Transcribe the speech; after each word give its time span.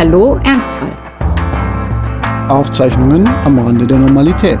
Hallo 0.00 0.38
Ernstfall. 0.44 0.96
Aufzeichnungen 2.48 3.26
am 3.44 3.58
Rande 3.58 3.84
der 3.84 3.98
Normalität. 3.98 4.60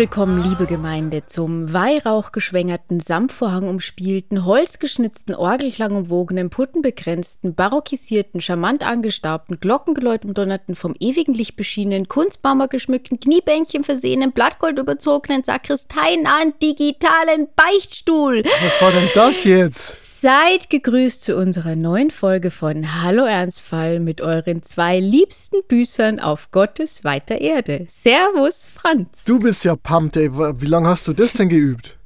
Willkommen, 0.00 0.42
liebe 0.42 0.64
Gemeinde, 0.64 1.26
zum 1.26 1.74
weihrauchgeschwängerten, 1.74 3.00
Samtvorhang 3.00 3.68
umspielten, 3.68 4.46
holzgeschnitzten, 4.46 5.34
Orgelklang 5.34 5.94
umwogenen, 5.94 6.48
puttenbegrenzten, 6.48 7.54
barockisierten, 7.54 8.40
charmant 8.40 8.82
angestaubten, 8.82 9.60
Glockengeläut 9.60 10.24
umdonnerten, 10.24 10.74
vom 10.74 10.94
ewigen 11.00 11.34
Licht 11.34 11.54
beschienenen, 11.56 12.08
Kunstbaumer 12.08 12.68
geschmückten, 12.68 13.20
Kniebänkchen 13.20 13.84
versehenen, 13.84 14.32
Blattgold 14.32 14.78
überzogenen, 14.78 15.44
sakristeinahen, 15.44 16.54
digitalen 16.62 17.48
Beichtstuhl. 17.54 18.42
Was 18.42 18.80
war 18.80 18.92
denn 18.92 19.10
das 19.14 19.44
jetzt? 19.44 20.09
Seid 20.22 20.68
gegrüßt 20.68 21.24
zu 21.24 21.34
unserer 21.36 21.76
neuen 21.76 22.10
Folge 22.10 22.50
von 22.50 23.00
Hallo 23.02 23.24
Ernstfall 23.24 24.00
mit 24.00 24.20
euren 24.20 24.62
zwei 24.62 24.98
liebsten 25.00 25.62
Büßern 25.66 26.20
auf 26.20 26.50
Gottes 26.50 27.04
weiter 27.04 27.40
Erde. 27.40 27.86
Servus, 27.88 28.68
Franz. 28.68 29.24
Du 29.24 29.38
bist 29.38 29.64
ja 29.64 29.76
pumped, 29.76 30.18
ey. 30.18 30.30
Wie 30.30 30.66
lange 30.66 30.88
hast 30.88 31.08
du 31.08 31.14
das 31.14 31.32
denn 31.32 31.48
geübt? 31.48 31.96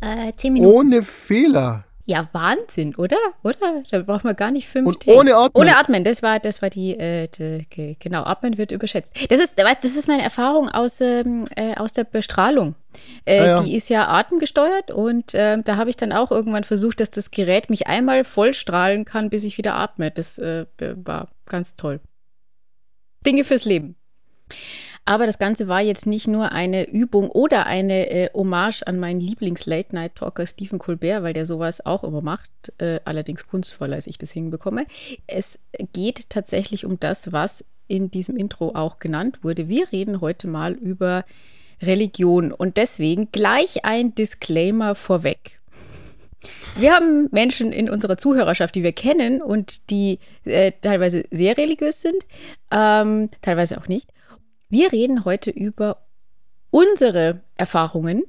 Äh, 0.00 0.32
zehn 0.36 0.54
Minuten. 0.54 0.74
Ohne 0.74 1.02
Fehler. 1.02 1.84
Ja, 2.06 2.28
Wahnsinn, 2.32 2.96
oder? 2.96 3.16
Oder? 3.44 3.82
Da 3.90 4.00
braucht 4.00 4.24
man 4.24 4.34
gar 4.34 4.50
nicht 4.50 4.68
fünf 4.68 4.88
Und 4.88 5.00
Takes. 5.00 5.16
ohne 5.16 5.36
Atmen. 5.36 5.62
Ohne 5.62 5.78
Atmen, 5.78 6.02
das 6.04 6.20
war, 6.22 6.40
das 6.40 6.62
war 6.62 6.68
die, 6.68 6.98
äh, 6.98 7.28
die, 7.28 7.64
ge- 7.70 7.96
genau, 8.00 8.24
Atmen 8.24 8.58
wird 8.58 8.72
überschätzt. 8.72 9.12
Das 9.30 9.38
ist, 9.38 9.56
weißt, 9.56 9.84
das 9.84 9.94
ist 9.94 10.08
meine 10.08 10.22
Erfahrung 10.22 10.68
aus, 10.68 11.00
ähm, 11.00 11.44
äh, 11.54 11.76
aus 11.76 11.92
der 11.92 12.04
Bestrahlung. 12.04 12.74
Äh, 13.24 13.40
Ah, 13.40 13.46
ja. 13.46 13.62
Die 13.62 13.74
ist 13.74 13.90
ja 13.90 14.08
atemgesteuert 14.08 14.90
und 14.90 15.32
ähm, 15.34 15.64
da 15.64 15.76
habe 15.76 15.90
ich 15.90 15.96
dann 15.96 16.12
auch 16.12 16.30
irgendwann 16.30 16.64
versucht, 16.64 17.00
dass 17.00 17.10
das 17.10 17.30
Gerät 17.30 17.70
mich 17.70 17.86
einmal 17.86 18.24
voll 18.24 18.54
strahlen 18.54 19.04
kann, 19.04 19.30
bis 19.30 19.44
ich 19.44 19.58
wieder 19.58 19.74
atme. 19.74 20.10
Das 20.10 20.38
äh, 20.38 20.66
war 20.78 21.28
ganz 21.46 21.76
toll. 21.76 22.00
Dinge 23.26 23.44
fürs 23.44 23.64
Leben. 23.64 23.96
Aber 25.06 25.26
das 25.26 25.38
Ganze 25.38 25.68
war 25.68 25.82
jetzt 25.82 26.06
nicht 26.06 26.28
nur 26.28 26.52
eine 26.52 26.88
Übung 26.88 27.30
oder 27.30 27.66
eine 27.66 28.08
äh, 28.10 28.30
Hommage 28.32 28.82
an 28.86 28.98
meinen 28.98 29.20
Lieblings-Late-Night-Talker 29.20 30.46
Stephen 30.46 30.78
Colbert, 30.78 31.22
weil 31.22 31.34
der 31.34 31.44
sowas 31.44 31.84
auch 31.84 32.04
immer 32.04 32.22
macht, 32.22 32.50
äh, 32.78 33.00
allerdings 33.04 33.46
kunstvoller, 33.46 33.96
als 33.96 34.06
ich 34.06 34.16
das 34.16 34.30
hinbekomme. 34.32 34.86
Es 35.26 35.58
geht 35.92 36.30
tatsächlich 36.30 36.86
um 36.86 36.98
das, 36.98 37.32
was 37.32 37.66
in 37.86 38.10
diesem 38.10 38.36
Intro 38.36 38.70
auch 38.74 38.98
genannt 38.98 39.40
wurde. 39.42 39.68
Wir 39.68 39.92
reden 39.92 40.22
heute 40.22 40.46
mal 40.46 40.72
über 40.72 41.24
Religion 41.86 42.52
und 42.52 42.76
deswegen 42.76 43.30
gleich 43.32 43.84
ein 43.84 44.14
Disclaimer 44.14 44.94
vorweg. 44.94 45.60
Wir 46.76 46.94
haben 46.94 47.28
Menschen 47.30 47.72
in 47.72 47.88
unserer 47.88 48.18
Zuhörerschaft, 48.18 48.74
die 48.74 48.82
wir 48.82 48.92
kennen 48.92 49.40
und 49.40 49.90
die 49.90 50.18
äh, 50.44 50.72
teilweise 50.80 51.24
sehr 51.30 51.56
religiös 51.56 52.02
sind, 52.02 52.26
ähm, 52.70 53.30
teilweise 53.42 53.78
auch 53.78 53.88
nicht. 53.88 54.10
Wir 54.68 54.92
reden 54.92 55.24
heute 55.24 55.50
über 55.50 55.98
unsere 56.70 57.40
Erfahrungen 57.56 58.24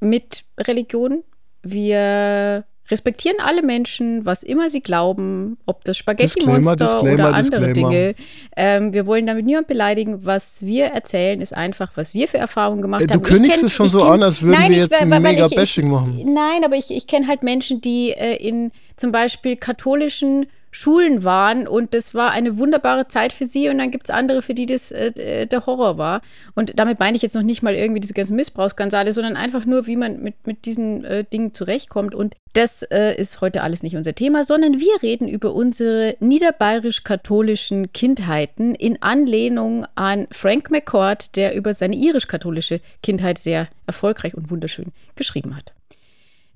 mit 0.00 0.44
Religion. 0.58 1.24
Wir 1.62 2.64
respektieren 2.92 3.38
alle 3.44 3.62
Menschen, 3.62 4.24
was 4.24 4.44
immer 4.44 4.70
sie 4.70 4.80
glauben, 4.82 5.56
ob 5.66 5.82
das 5.84 5.96
Spaghetti-Monster 5.96 7.02
oder 7.02 7.34
andere 7.34 7.40
Disclaimer. 7.66 7.90
Dinge. 7.90 8.14
Ähm, 8.56 8.92
wir 8.92 9.06
wollen 9.06 9.26
damit 9.26 9.44
niemand 9.46 9.66
beleidigen. 9.66 10.24
Was 10.24 10.64
wir 10.64 10.86
erzählen, 10.86 11.40
ist 11.40 11.56
einfach, 11.56 11.90
was 11.96 12.14
wir 12.14 12.28
für 12.28 12.38
Erfahrungen 12.38 12.82
gemacht 12.82 13.00
Ey, 13.00 13.06
du 13.08 13.14
haben. 13.14 13.22
Ich 13.24 13.28
kündigst 13.28 13.62
kenn- 13.62 13.66
es 13.66 13.72
schon 13.72 13.88
so 13.88 14.00
kenn- 14.02 14.12
an, 14.12 14.22
als 14.22 14.42
würden 14.42 14.60
Nein, 14.60 14.70
wir 14.70 14.78
jetzt 14.78 15.00
weil- 15.00 15.10
weil 15.10 15.20
mega 15.20 15.46
ich- 15.46 15.56
Bashing 15.56 15.90
machen. 15.90 16.20
Nein, 16.32 16.62
aber 16.64 16.76
ich, 16.76 16.90
ich 16.90 17.06
kenne 17.08 17.26
halt 17.26 17.42
Menschen, 17.42 17.80
die 17.80 18.10
äh, 18.12 18.36
in 18.36 18.70
zum 18.96 19.10
Beispiel 19.10 19.56
katholischen 19.56 20.46
Schulen 20.74 21.22
waren 21.22 21.68
und 21.68 21.92
das 21.92 22.14
war 22.14 22.30
eine 22.30 22.56
wunderbare 22.56 23.06
Zeit 23.06 23.34
für 23.34 23.46
sie 23.46 23.68
und 23.68 23.76
dann 23.76 23.90
gibt 23.90 24.06
es 24.06 24.10
andere, 24.10 24.40
für 24.40 24.54
die 24.54 24.64
das 24.64 24.90
äh, 24.90 25.12
äh, 25.16 25.46
der 25.46 25.66
Horror 25.66 25.98
war. 25.98 26.22
Und 26.54 26.72
damit 26.78 26.98
meine 26.98 27.14
ich 27.14 27.22
jetzt 27.22 27.34
noch 27.34 27.42
nicht 27.42 27.62
mal 27.62 27.74
irgendwie 27.74 28.00
diese 28.00 28.14
ganzen 28.14 28.36
Missbrauchsskandale, 28.36 29.12
sondern 29.12 29.36
einfach 29.36 29.66
nur, 29.66 29.86
wie 29.86 29.96
man 29.96 30.22
mit, 30.22 30.46
mit 30.46 30.64
diesen 30.64 31.04
äh, 31.04 31.24
Dingen 31.30 31.52
zurechtkommt. 31.52 32.14
Und 32.14 32.36
das 32.54 32.82
äh, 32.84 33.14
ist 33.14 33.42
heute 33.42 33.62
alles 33.62 33.82
nicht 33.82 33.96
unser 33.96 34.14
Thema, 34.14 34.46
sondern 34.46 34.80
wir 34.80 35.02
reden 35.02 35.28
über 35.28 35.52
unsere 35.52 36.16
niederbayerisch-katholischen 36.20 37.92
Kindheiten 37.92 38.74
in 38.74 39.02
Anlehnung 39.02 39.84
an 39.94 40.26
Frank 40.30 40.70
McCord, 40.70 41.36
der 41.36 41.54
über 41.54 41.74
seine 41.74 41.96
irisch-katholische 41.96 42.80
Kindheit 43.02 43.36
sehr 43.36 43.68
erfolgreich 43.86 44.34
und 44.34 44.50
wunderschön 44.50 44.92
geschrieben 45.16 45.54
hat. 45.54 45.74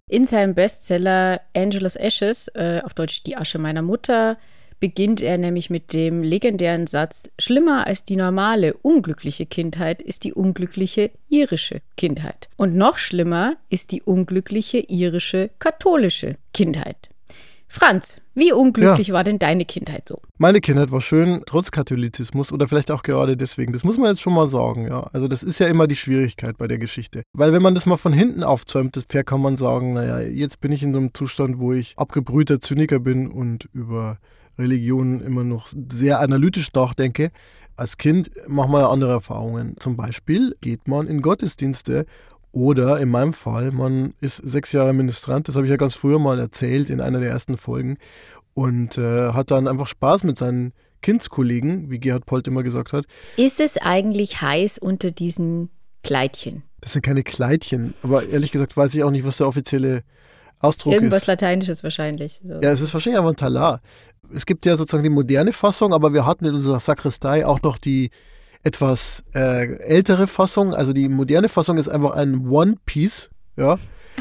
In 0.09 0.25
seinem 0.25 0.55
Bestseller 0.55 1.41
Angela's 1.53 1.97
Ashes, 1.97 2.47
äh, 2.55 2.81
auf 2.84 2.94
Deutsch 2.94 3.25
Die 3.25 3.37
Asche 3.37 3.59
meiner 3.59 3.83
Mutter, 3.83 4.39
beginnt 4.78 5.21
er 5.21 5.37
nämlich 5.37 5.69
mit 5.69 5.93
dem 5.93 6.22
legendären 6.22 6.87
Satz: 6.87 7.28
Schlimmer 7.41 7.89
als 7.89 8.05
die 8.05 8.15
normale, 8.15 8.75
unglückliche 8.75 9.47
Kindheit 9.47 10.00
ist 10.00 10.22
die 10.22 10.33
unglückliche 10.33 11.11
irische 11.28 11.81
Kindheit. 11.97 12.49
Und 12.56 12.77
noch 12.77 12.99
schlimmer 12.99 13.56
ist 13.69 13.91
die 13.91 14.00
unglückliche 14.00 14.78
irische 14.78 15.50
katholische 15.59 16.37
Kindheit. 16.55 17.09
Franz, 17.69 18.21
wie 18.34 18.53
unglücklich 18.53 19.12
war 19.12 19.25
denn 19.25 19.38
deine 19.38 19.65
Kindheit 19.65 20.06
so? 20.06 20.21
Meine 20.38 20.60
Kindheit 20.60 20.91
war 20.93 21.00
schön, 21.00 21.43
trotz 21.47 21.71
Katholizismus 21.71 22.53
oder 22.53 22.69
vielleicht 22.69 22.91
auch 22.91 23.03
gerade 23.03 23.37
deswegen. 23.37 23.72
Das 23.72 23.84
muss 23.84 23.99
man 23.99 24.09
jetzt 24.09 24.21
schon 24.21 24.34
mal 24.34 24.47
sagen, 24.47 24.87
ja. 24.87 25.00
Also 25.12 25.28
das 25.28 25.43
ist 25.43 25.59
ja 25.59 25.66
immer 25.66 25.87
die 25.87 25.97
Schwierigkeit 25.97 26.59
bei 26.59 26.69
der 26.69 26.78
Geschichte. 26.78 27.22
Weil 27.32 27.53
wenn 27.53 27.62
man 27.62 27.75
das 27.75 27.87
mal 27.87 27.97
von 27.97 28.12
hinten 28.12 28.43
aufzäumt, 28.43 28.97
das 28.97 29.04
Pferd, 29.04 29.27
kann 29.27 29.41
man 29.41 29.56
sagen, 29.56 29.94
naja, 29.94 30.21
jetzt 30.21 30.60
bin 30.60 30.72
ich 30.72 30.82
in 30.82 30.93
so 30.93 30.99
einem 30.99 31.12
Zustand, 31.12 31.59
wo 31.59 31.72
ich 31.72 31.94
abgebrühter 31.97 32.60
Zyniker 32.60 33.00
bin 33.00 33.31
und 33.31 33.69
über 33.72 34.19
Religion 34.59 35.21
immer 35.21 35.44
noch 35.44 35.69
sehr 35.91 36.21
analytisch 36.21 36.72
nachdenke. 36.72 37.31
Als 37.77 37.98
Kind 37.98 38.31
macht 38.48 38.71
man 38.71 38.81
ja 38.81 38.88
andere 38.88 39.12
Erfahrungen. 39.12 39.77
Zum 39.78 39.97
Beispiel 39.97 40.56
geht 40.60 40.88
man 40.88 41.06
in 41.09 41.21
Gottesdienste 41.21 42.06
oder 42.56 42.99
in 43.00 43.11
meinem 43.11 43.34
Fall, 43.34 43.71
man 43.71 44.15
ist 44.19 44.39
sechs 44.39 44.72
Jahre 44.72 44.94
Ministrant, 44.94 45.47
das 45.47 45.56
habe 45.56 45.67
ich 45.67 45.71
ja 45.71 45.77
ganz 45.77 45.94
früher 45.94 46.19
mal 46.19 46.41
erzählt 46.41 46.89
in 46.89 47.03
einer 47.03 47.21
der 47.21 47.28
ersten 47.28 47.59
Folgen 47.59 47.99
und 48.55 48.97
äh, 48.97 49.33
hat 49.34 49.50
dann 49.50 49.69
einfach 49.69 49.87
Spaß 49.87 50.25
mit 50.25 50.39
seinen 50.39 50.72
Kindskollegen, 51.03 51.91
wie 51.91 52.00
Gerhard 52.00 52.25
Polt 52.25 52.49
immer 52.49 52.62
gesagt 52.62 52.95
hat. 52.95 53.05
Ist 53.37 53.61
es 53.61 53.77
eigentlich 53.77 54.41
heiß 54.41 54.78
unter 54.78 55.11
diesen 55.11 55.69
Kleidchen? 56.03 56.62
Das 56.81 56.95
sind 56.95 57.03
keine 57.05 57.25
Kleidchen, 57.25 57.93
aber 58.03 58.27
ehrlich 58.27 58.53
gesagt 58.53 58.75
weiß 58.75 58.95
ich 58.95 59.05
auch 59.05 59.11
nicht, 59.11 59.27
was 59.27 59.37
der 59.37 59.49
offizielle 59.49 60.03
Ausdruck 60.59 60.95
Irgendwas 60.95 61.22
ist. 61.22 61.27
Lateinisches 61.27 61.84
wahrscheinlich. 61.84 62.41
Ja, 62.43 62.71
es 62.71 62.81
ist 62.81 62.95
wahrscheinlich 62.95 63.19
einfach 63.19 63.33
ein 63.33 63.37
Talar. 63.37 63.83
Es 64.34 64.47
gibt 64.47 64.65
ja 64.65 64.78
sozusagen 64.78 65.03
die 65.05 65.11
moderne 65.11 65.53
Fassung, 65.53 65.93
aber 65.93 66.15
wir 66.15 66.25
hatten 66.25 66.47
in 66.47 66.55
unserer 66.55 66.81
Sakristei 66.81 67.45
auch 67.45 67.61
noch 67.61 67.77
die 67.77 68.09
etwas 68.62 69.25
äh, 69.34 69.77
ältere 69.78 70.27
Fassung. 70.27 70.75
Also 70.75 70.93
die 70.93 71.09
moderne 71.09 71.49
Fassung 71.49 71.78
ist 71.78 71.89
einfach 71.89 72.12
ein 72.12 72.49
One-Piece. 72.49 73.31
Ja. 73.56 73.78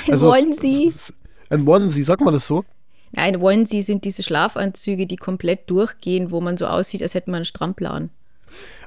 Also, 0.10 0.32
Onesie? 0.32 0.88
es 0.88 0.96
ist 0.96 1.14
Ein 1.50 1.68
Onesie, 1.68 2.04
sagt 2.04 2.22
man 2.22 2.34
das 2.34 2.48
so? 2.48 2.64
Nein, 3.12 3.42
Onesie 3.42 3.82
sind 3.82 4.04
diese 4.04 4.24
Schlafanzüge, 4.24 5.08
die 5.08 5.16
komplett 5.16 5.70
durchgehen, 5.70 6.32
wo 6.32 6.42
man 6.42 6.58
so 6.58 6.68
aussieht, 6.68 7.02
als 7.02 7.14
hätte 7.14 7.32
man 7.32 7.38
einen 7.38 7.46
Strampplan. 7.46 8.10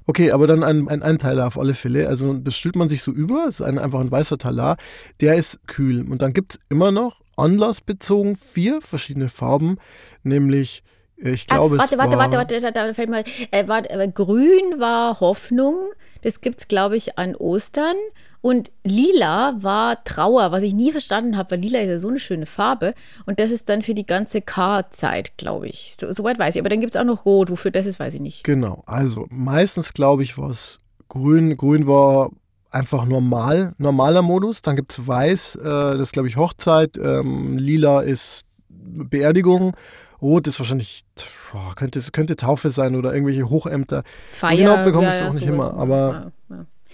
Okay, 0.06 0.30
aber 0.30 0.46
dann 0.46 0.62
ein, 0.62 0.88
ein 0.88 1.02
Einteiler 1.02 1.46
auf 1.46 1.58
alle 1.58 1.74
Fälle. 1.74 2.08
Also 2.08 2.34
das 2.34 2.56
stülpt 2.56 2.76
man 2.76 2.88
sich 2.88 3.02
so 3.02 3.12
über, 3.12 3.46
es 3.48 3.60
ist 3.60 3.66
ein, 3.66 3.78
einfach 3.78 4.00
ein 4.00 4.10
weißer 4.10 4.38
Talar, 4.38 4.76
der 5.20 5.34
ist 5.34 5.66
kühl. 5.66 6.10
Und 6.10 6.22
dann 6.22 6.32
gibt 6.32 6.54
es 6.54 6.60
immer 6.70 6.92
noch 6.92 7.20
anlassbezogen 7.36 8.36
vier 8.36 8.80
verschiedene 8.80 9.28
Farben, 9.28 9.78
nämlich, 10.22 10.82
ich 11.20 11.46
glaube, 11.46 11.76
ah, 11.76 11.78
warte, 11.78 11.94
es 11.94 11.98
warte, 11.98 12.12
war, 12.12 12.18
warte, 12.18 12.36
warte, 12.36 12.60
da, 12.60 12.70
da 12.70 12.94
fällt 12.94 13.10
mal. 13.10 13.24
Äh, 13.50 13.66
warte, 13.66 14.10
grün 14.12 14.78
war 14.78 15.20
Hoffnung, 15.20 15.76
das 16.22 16.40
gibt 16.40 16.60
es, 16.60 16.68
glaube 16.68 16.96
ich, 16.96 17.18
an 17.18 17.34
Ostern. 17.34 17.96
Und 18.40 18.70
lila 18.84 19.56
war 19.60 20.04
Trauer, 20.04 20.52
was 20.52 20.62
ich 20.62 20.72
nie 20.72 20.92
verstanden 20.92 21.36
habe, 21.36 21.52
weil 21.52 21.60
lila 21.60 21.80
ist 21.80 21.88
ja 21.88 21.98
so 21.98 22.08
eine 22.08 22.20
schöne 22.20 22.46
Farbe. 22.46 22.94
Und 23.26 23.40
das 23.40 23.50
ist 23.50 23.68
dann 23.68 23.82
für 23.82 23.94
die 23.94 24.06
ganze 24.06 24.42
K-Zeit, 24.42 25.36
glaube 25.36 25.66
ich. 25.66 25.96
So, 25.98 26.12
Soweit 26.12 26.38
weiß 26.38 26.54
ich. 26.54 26.62
Aber 26.62 26.68
dann 26.68 26.80
gibt 26.80 26.94
es 26.94 27.00
auch 27.00 27.04
noch 27.04 27.24
Rot. 27.24 27.50
Wofür 27.50 27.72
das 27.72 27.86
ist, 27.86 27.98
weiß 27.98 28.14
ich 28.14 28.20
nicht. 28.20 28.44
Genau, 28.44 28.84
also 28.86 29.26
meistens 29.30 29.92
glaube 29.92 30.22
ich 30.22 30.38
war 30.38 30.50
es 30.50 30.78
grün. 31.08 31.56
Grün 31.56 31.88
war 31.88 32.30
einfach 32.70 33.06
normal, 33.06 33.74
normaler 33.78 34.22
Modus. 34.22 34.62
Dann 34.62 34.76
gibt 34.76 34.92
es 34.92 35.04
weiß, 35.04 35.56
äh, 35.56 35.62
das 35.64 36.00
ist 36.00 36.12
glaube 36.12 36.28
ich 36.28 36.36
Hochzeit. 36.36 36.96
Ähm, 36.96 37.58
lila 37.58 38.02
ist 38.02 38.46
Beerdigung. 38.68 39.74
Rot 40.20 40.46
ist 40.46 40.58
wahrscheinlich, 40.58 41.04
boah, 41.52 41.74
könnte, 41.76 42.00
könnte 42.12 42.36
Taufe 42.36 42.70
sein 42.70 42.96
oder 42.96 43.12
irgendwelche 43.12 43.48
Hochämter. 43.48 44.02
Feier. 44.32 44.56
genau 44.56 44.84
bekommst 44.84 45.20
du 45.20 45.24
auch 45.28 45.32
nicht 45.32 45.46
sowas. 45.46 45.54
immer, 45.54 45.74
aber- 45.74 46.08
Ja, 46.12 46.20
ja. 46.24 46.32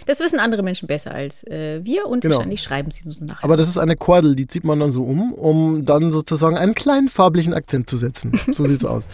Das 0.06 0.20
wissen 0.20 0.38
andere 0.38 0.62
Menschen 0.62 0.86
besser 0.86 1.12
als 1.12 1.44
äh, 1.44 1.80
wir 1.84 2.06
und 2.06 2.20
genau. 2.20 2.36
wahrscheinlich 2.36 2.62
schreiben 2.62 2.90
sie 2.90 3.04
uns 3.04 3.20
nachher. 3.20 3.44
Aber 3.44 3.56
das 3.56 3.68
ist 3.68 3.78
eine 3.78 3.96
Kordel, 3.96 4.34
die 4.36 4.46
zieht 4.46 4.64
man 4.64 4.80
dann 4.80 4.92
so 4.92 5.02
um, 5.02 5.32
um 5.32 5.84
dann 5.84 6.12
sozusagen 6.12 6.56
einen 6.56 6.74
kleinen 6.74 7.08
farblichen 7.08 7.54
Akzent 7.54 7.88
zu 7.88 7.96
setzen. 7.96 8.32
So 8.52 8.64
sieht 8.64 8.78
es 8.78 8.84
aus. 8.84 9.04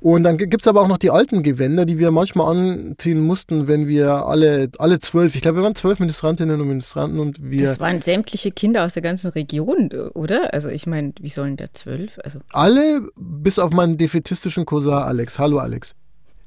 Und 0.00 0.24
dann 0.24 0.38
gibt 0.38 0.62
es 0.62 0.68
aber 0.68 0.82
auch 0.82 0.88
noch 0.88 0.98
die 0.98 1.10
alten 1.10 1.42
Gewänder, 1.42 1.84
die 1.84 1.98
wir 1.98 2.10
manchmal 2.10 2.56
anziehen 2.56 3.20
mussten, 3.20 3.68
wenn 3.68 3.88
wir 3.88 4.26
alle, 4.26 4.70
alle 4.78 5.00
zwölf, 5.00 5.34
ich 5.34 5.42
glaube, 5.42 5.58
wir 5.58 5.64
waren 5.64 5.74
zwölf 5.74 6.00
Ministrantinnen 6.00 6.60
und 6.60 6.68
Ministranten 6.68 7.18
und 7.18 7.50
wir. 7.50 7.66
Das 7.66 7.80
waren 7.80 8.00
sämtliche 8.00 8.50
Kinder 8.50 8.84
aus 8.84 8.94
der 8.94 9.02
ganzen 9.02 9.30
Region, 9.30 9.90
oder? 10.14 10.54
Also 10.54 10.68
ich 10.68 10.86
meine, 10.86 11.12
wie 11.20 11.28
sollen 11.28 11.56
da 11.56 11.66
zwölf? 11.72 12.18
Also 12.24 12.38
alle, 12.52 13.02
bis 13.16 13.58
auf 13.58 13.70
meinen 13.70 13.96
defetistischen 13.98 14.64
Cousin 14.64 14.94
Alex. 14.94 15.38
Hallo 15.38 15.58
Alex. 15.58 15.94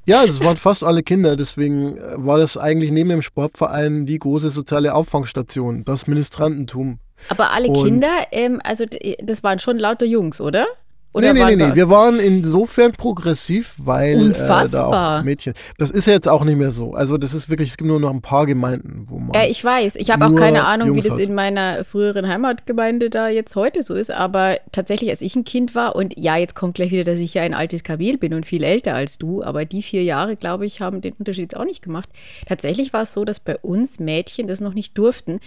Ja, 0.06 0.24
es 0.24 0.44
waren 0.44 0.58
fast 0.58 0.84
alle 0.84 1.04
Kinder, 1.04 1.36
deswegen 1.36 1.98
äh, 1.98 2.02
war 2.18 2.40
das 2.40 2.58
eigentlich 2.58 2.92
neben 2.92 3.10
dem 3.10 3.22
Sportverein 3.22 4.06
die 4.06 4.18
große 4.18 4.50
soziale 4.50 4.96
Auffangstation, 4.96 5.86
das 5.86 6.08
Ministrantentum. 6.08 7.00
Aber 7.30 7.52
alle 7.52 7.68
Und 7.68 7.86
Kinder, 7.86 8.12
ähm, 8.32 8.60
also 8.64 8.86
das 9.22 9.44
waren 9.44 9.60
schon 9.60 9.78
lauter 9.78 10.08
Jungs, 10.08 10.42
oder? 10.42 10.66
Oder 11.14 11.34
nee, 11.34 11.44
nee, 11.44 11.56
nee, 11.58 11.68
nee. 11.68 11.76
Wir 11.76 11.90
waren 11.90 12.20
insofern 12.20 12.94
progressiv, 12.94 13.76
weil 13.78 14.32
äh, 14.32 14.70
da 14.70 15.20
auch 15.20 15.24
Mädchen. 15.24 15.54
Das 15.78 15.92
ist 15.92 16.08
ja 16.08 16.14
jetzt 16.14 16.30
auch 16.30 16.46
nicht 16.46 16.58
mehr 16.58 16.72
so. 16.72 16.94
Also 16.94 17.18
das 17.18 17.34
ist 17.34 17.50
wirklich, 17.50 17.70
es 17.70 17.78
gibt 17.78 17.90
nur 17.90 18.00
noch 18.00 18.12
ein 18.12 18.22
paar 18.22 18.46
Gemeinden, 18.46 19.04
wo 19.08 19.20
man. 19.20 19.34
Ja, 19.34 19.46
ich 19.46 19.64
weiß. 19.64 19.98
Ich 19.98 20.10
habe 20.10 20.26
auch 20.26 20.36
keine 20.36 20.66
Ahnung, 20.66 20.88
Jungs 20.88 21.04
wie 21.04 21.10
das 21.10 21.18
hat. 21.18 21.24
in 21.24 21.36
meiner 21.36 21.84
früheren 21.84 22.30
Heimatgemeinde 22.30 23.10
da 23.10 23.28
jetzt 23.28 23.58
heute 23.58 23.84
so 23.84 23.94
ist. 23.94 24.10
Aber 24.10 24.58
tatsächlich, 24.72 25.10
als 25.10 25.20
ich 25.20 25.36
ein 25.36 25.44
Kind 25.44 25.76
war, 25.76 25.98
und 25.98 26.18
ja, 26.18 26.38
jetzt 26.38 26.56
kommt 26.56 26.76
gleich 26.76 26.92
wieder, 26.92 27.04
dass 27.04 27.20
ich 27.20 27.34
ja 27.34 27.42
ein 27.42 27.54
altes 27.54 27.84
Kamel 27.84 28.18
bin 28.18 28.34
und 28.34 28.46
viel 28.46 28.64
älter 28.64 28.96
als 28.96 29.18
du, 29.18 29.44
aber 29.44 29.66
die 29.66 29.84
vier 29.84 30.04
Jahre, 30.04 30.38
glaube 30.38 30.66
ich, 30.66 30.80
haben 30.80 31.02
den 31.02 31.14
Unterschied 31.20 31.58
auch 31.58 31.66
nicht 31.66 31.82
gemacht. 31.82 32.08
Tatsächlich 32.48 32.94
war 32.94 33.04
es 33.04 33.12
so, 33.12 33.26
dass 33.26 33.42
bei 33.42 33.58
uns 33.58 34.00
Mädchen 34.00 34.48
das 34.48 34.62
noch 34.62 34.74
nicht 34.74 34.98
durften. 34.98 35.42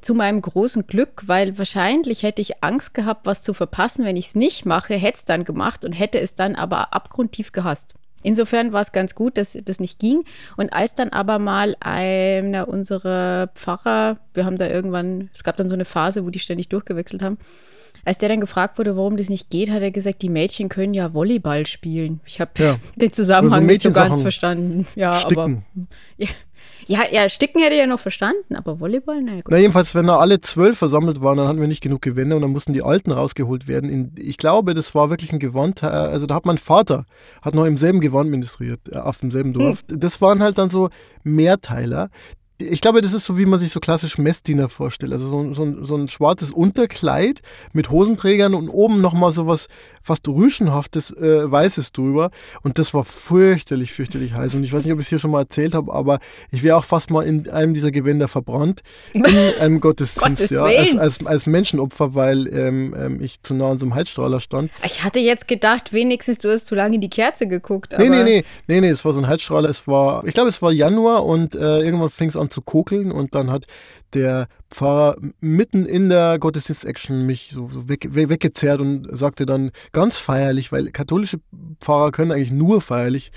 Zu 0.00 0.14
meinem 0.14 0.42
großen 0.42 0.86
Glück, 0.86 1.24
weil 1.26 1.58
wahrscheinlich 1.58 2.22
hätte 2.22 2.42
ich 2.42 2.62
Angst 2.62 2.94
gehabt, 2.94 3.26
was 3.26 3.42
zu 3.42 3.52
verpassen, 3.52 4.04
wenn 4.04 4.16
ich 4.16 4.28
es 4.28 4.34
nicht 4.34 4.66
mache, 4.66 4.94
hätte 4.94 5.07
es 5.16 5.24
dann 5.24 5.44
gemacht 5.44 5.84
und 5.84 5.92
hätte 5.92 6.20
es 6.20 6.34
dann 6.34 6.54
aber 6.54 6.92
abgrundtief 6.94 7.52
gehasst. 7.52 7.94
Insofern 8.22 8.72
war 8.72 8.80
es 8.82 8.92
ganz 8.92 9.14
gut, 9.14 9.38
dass 9.38 9.56
das 9.64 9.78
nicht 9.78 10.00
ging. 10.00 10.24
Und 10.56 10.72
als 10.72 10.94
dann 10.94 11.10
aber 11.10 11.38
mal 11.38 11.76
einer 11.80 12.68
unserer 12.68 13.48
Pfarrer, 13.54 14.18
wir 14.34 14.44
haben 14.44 14.58
da 14.58 14.68
irgendwann, 14.68 15.30
es 15.32 15.44
gab 15.44 15.56
dann 15.56 15.68
so 15.68 15.74
eine 15.74 15.84
Phase, 15.84 16.24
wo 16.24 16.30
die 16.30 16.40
ständig 16.40 16.68
durchgewechselt 16.68 17.22
haben, 17.22 17.38
als 18.04 18.18
der 18.18 18.28
dann 18.28 18.40
gefragt 18.40 18.78
wurde, 18.78 18.96
warum 18.96 19.16
das 19.16 19.28
nicht 19.28 19.50
geht, 19.50 19.70
hat 19.70 19.82
er 19.82 19.90
gesagt, 19.90 20.22
die 20.22 20.30
Mädchen 20.30 20.68
können 20.68 20.94
ja 20.94 21.14
Volleyball 21.14 21.66
spielen. 21.66 22.20
Ich 22.24 22.40
habe 22.40 22.50
ja. 22.58 22.76
den 22.96 23.12
Zusammenhang 23.12 23.60
also 23.60 23.66
nicht 23.66 23.82
so 23.82 23.92
ganz 23.92 24.22
verstanden. 24.22 24.86
Ja, 24.96 25.20
Sticken. 25.20 25.38
aber 25.38 25.86
ja, 26.16 26.28
ja, 26.88 27.02
ja, 27.10 27.28
Sticken 27.28 27.62
hätte 27.62 27.74
ich 27.74 27.80
ja 27.80 27.86
noch 27.86 28.00
verstanden, 28.00 28.56
aber 28.56 28.80
Volleyball, 28.80 29.22
naja. 29.22 29.42
Na, 29.48 29.58
jedenfalls, 29.58 29.94
wenn 29.94 30.06
da 30.06 30.18
alle 30.18 30.40
zwölf 30.40 30.78
versammelt 30.78 31.20
waren, 31.20 31.38
dann 31.38 31.46
hatten 31.46 31.60
wir 31.60 31.68
nicht 31.68 31.82
genug 31.82 32.02
Gewinne 32.02 32.34
und 32.34 32.42
dann 32.42 32.50
mussten 32.50 32.72
die 32.72 32.82
Alten 32.82 33.12
rausgeholt 33.12 33.68
werden. 33.68 33.90
In, 33.90 34.12
ich 34.16 34.38
glaube, 34.38 34.74
das 34.74 34.94
war 34.94 35.10
wirklich 35.10 35.32
ein 35.32 35.38
Gewand, 35.38 35.82
äh, 35.82 35.86
also 35.86 36.26
da 36.26 36.34
hat 36.34 36.46
mein 36.46 36.58
Vater, 36.58 37.04
hat 37.42 37.54
noch 37.54 37.64
im 37.64 37.76
selben 37.76 38.00
Gewand 38.00 38.30
ministriert, 38.30 38.80
äh, 38.90 38.96
auf 38.96 39.18
demselben 39.18 39.52
Dorf. 39.52 39.82
Hm. 39.88 40.00
Das 40.00 40.20
waren 40.20 40.42
halt 40.42 40.58
dann 40.58 40.70
so 40.70 40.88
Mehrteiler, 41.22 42.10
ich 42.60 42.80
glaube, 42.80 43.00
das 43.00 43.12
ist 43.12 43.24
so, 43.24 43.38
wie 43.38 43.46
man 43.46 43.60
sich 43.60 43.70
so 43.70 43.78
klassisch 43.78 44.18
Messdiener 44.18 44.68
vorstellt. 44.68 45.12
Also 45.12 45.28
so, 45.28 45.54
so, 45.54 45.84
so 45.84 45.96
ein 45.96 46.08
schwarzes 46.08 46.50
Unterkleid 46.50 47.42
mit 47.72 47.90
Hosenträgern 47.90 48.54
und 48.54 48.68
oben 48.68 49.00
nochmal 49.00 49.30
so 49.30 49.46
was 49.46 49.68
fast 50.08 50.26
rüschenhaftes 50.26 51.10
äh, 51.10 51.50
Weißes 51.50 51.92
drüber. 51.92 52.30
Und 52.62 52.78
das 52.78 52.94
war 52.94 53.04
fürchterlich, 53.04 53.92
fürchterlich 53.92 54.32
heiß. 54.32 54.54
Und 54.54 54.64
ich 54.64 54.72
weiß 54.72 54.84
nicht, 54.84 54.92
ob 54.92 54.98
ich 54.98 55.06
es 55.06 55.08
hier 55.10 55.18
schon 55.18 55.30
mal 55.30 55.42
erzählt 55.42 55.74
habe, 55.74 55.92
aber 55.92 56.18
ich 56.50 56.62
wäre 56.62 56.76
auch 56.76 56.84
fast 56.84 57.10
mal 57.10 57.26
in 57.26 57.48
einem 57.50 57.74
dieser 57.74 57.90
Gewänder 57.90 58.26
verbrannt. 58.26 58.82
In 59.12 59.24
einem 59.60 59.80
Gottesdienst, 59.80 60.50
ja, 60.50 60.64
als, 60.64 60.96
als, 60.96 61.26
als, 61.26 61.46
Menschenopfer, 61.46 62.14
weil 62.14 62.48
ähm, 62.48 62.94
ähm, 62.98 63.20
ich 63.20 63.42
zu 63.42 63.54
nah 63.54 63.70
an 63.70 63.78
so 63.78 63.84
einem 63.84 63.94
Heizstrahler 63.94 64.40
stand. 64.40 64.70
Ich 64.84 65.04
hatte 65.04 65.18
jetzt 65.18 65.46
gedacht, 65.46 65.92
wenigstens 65.92 66.38
du 66.38 66.50
hast 66.50 66.66
zu 66.66 66.74
lange 66.74 66.96
in 66.96 67.00
die 67.00 67.10
Kerze 67.10 67.46
geguckt. 67.46 67.94
nee, 67.98 68.08
nee, 68.08 68.24
nee, 68.24 68.44
nee, 68.66 68.80
nee, 68.80 68.88
es 68.88 69.04
war 69.04 69.12
so 69.12 69.20
ein 69.20 69.28
Heizstrahler. 69.28 69.68
Es 69.68 69.86
war, 69.86 70.24
ich 70.26 70.34
glaube, 70.34 70.48
es 70.48 70.62
war 70.62 70.72
Januar 70.72 71.26
und 71.26 71.54
äh, 71.54 71.80
irgendwann 71.80 72.10
fing 72.10 72.28
es 72.28 72.36
an 72.36 72.50
zu 72.50 72.62
kokeln 72.62 73.12
und 73.12 73.34
dann 73.34 73.50
hat 73.50 73.66
der 74.14 74.48
Pfarrer 74.70 75.16
mitten 75.40 75.86
in 75.86 76.08
der 76.08 76.38
Gottesdienst-Action 76.38 77.24
mich 77.24 77.50
so 77.52 77.88
weg, 77.88 78.08
weggezerrt 78.10 78.80
und 78.80 79.08
sagte 79.16 79.46
dann 79.46 79.70
ganz 79.92 80.18
feierlich, 80.18 80.72
weil 80.72 80.90
katholische 80.90 81.40
Pfarrer 81.80 82.12
können 82.12 82.32
eigentlich 82.32 82.50
nur 82.50 82.80
feierlich, 82.80 83.32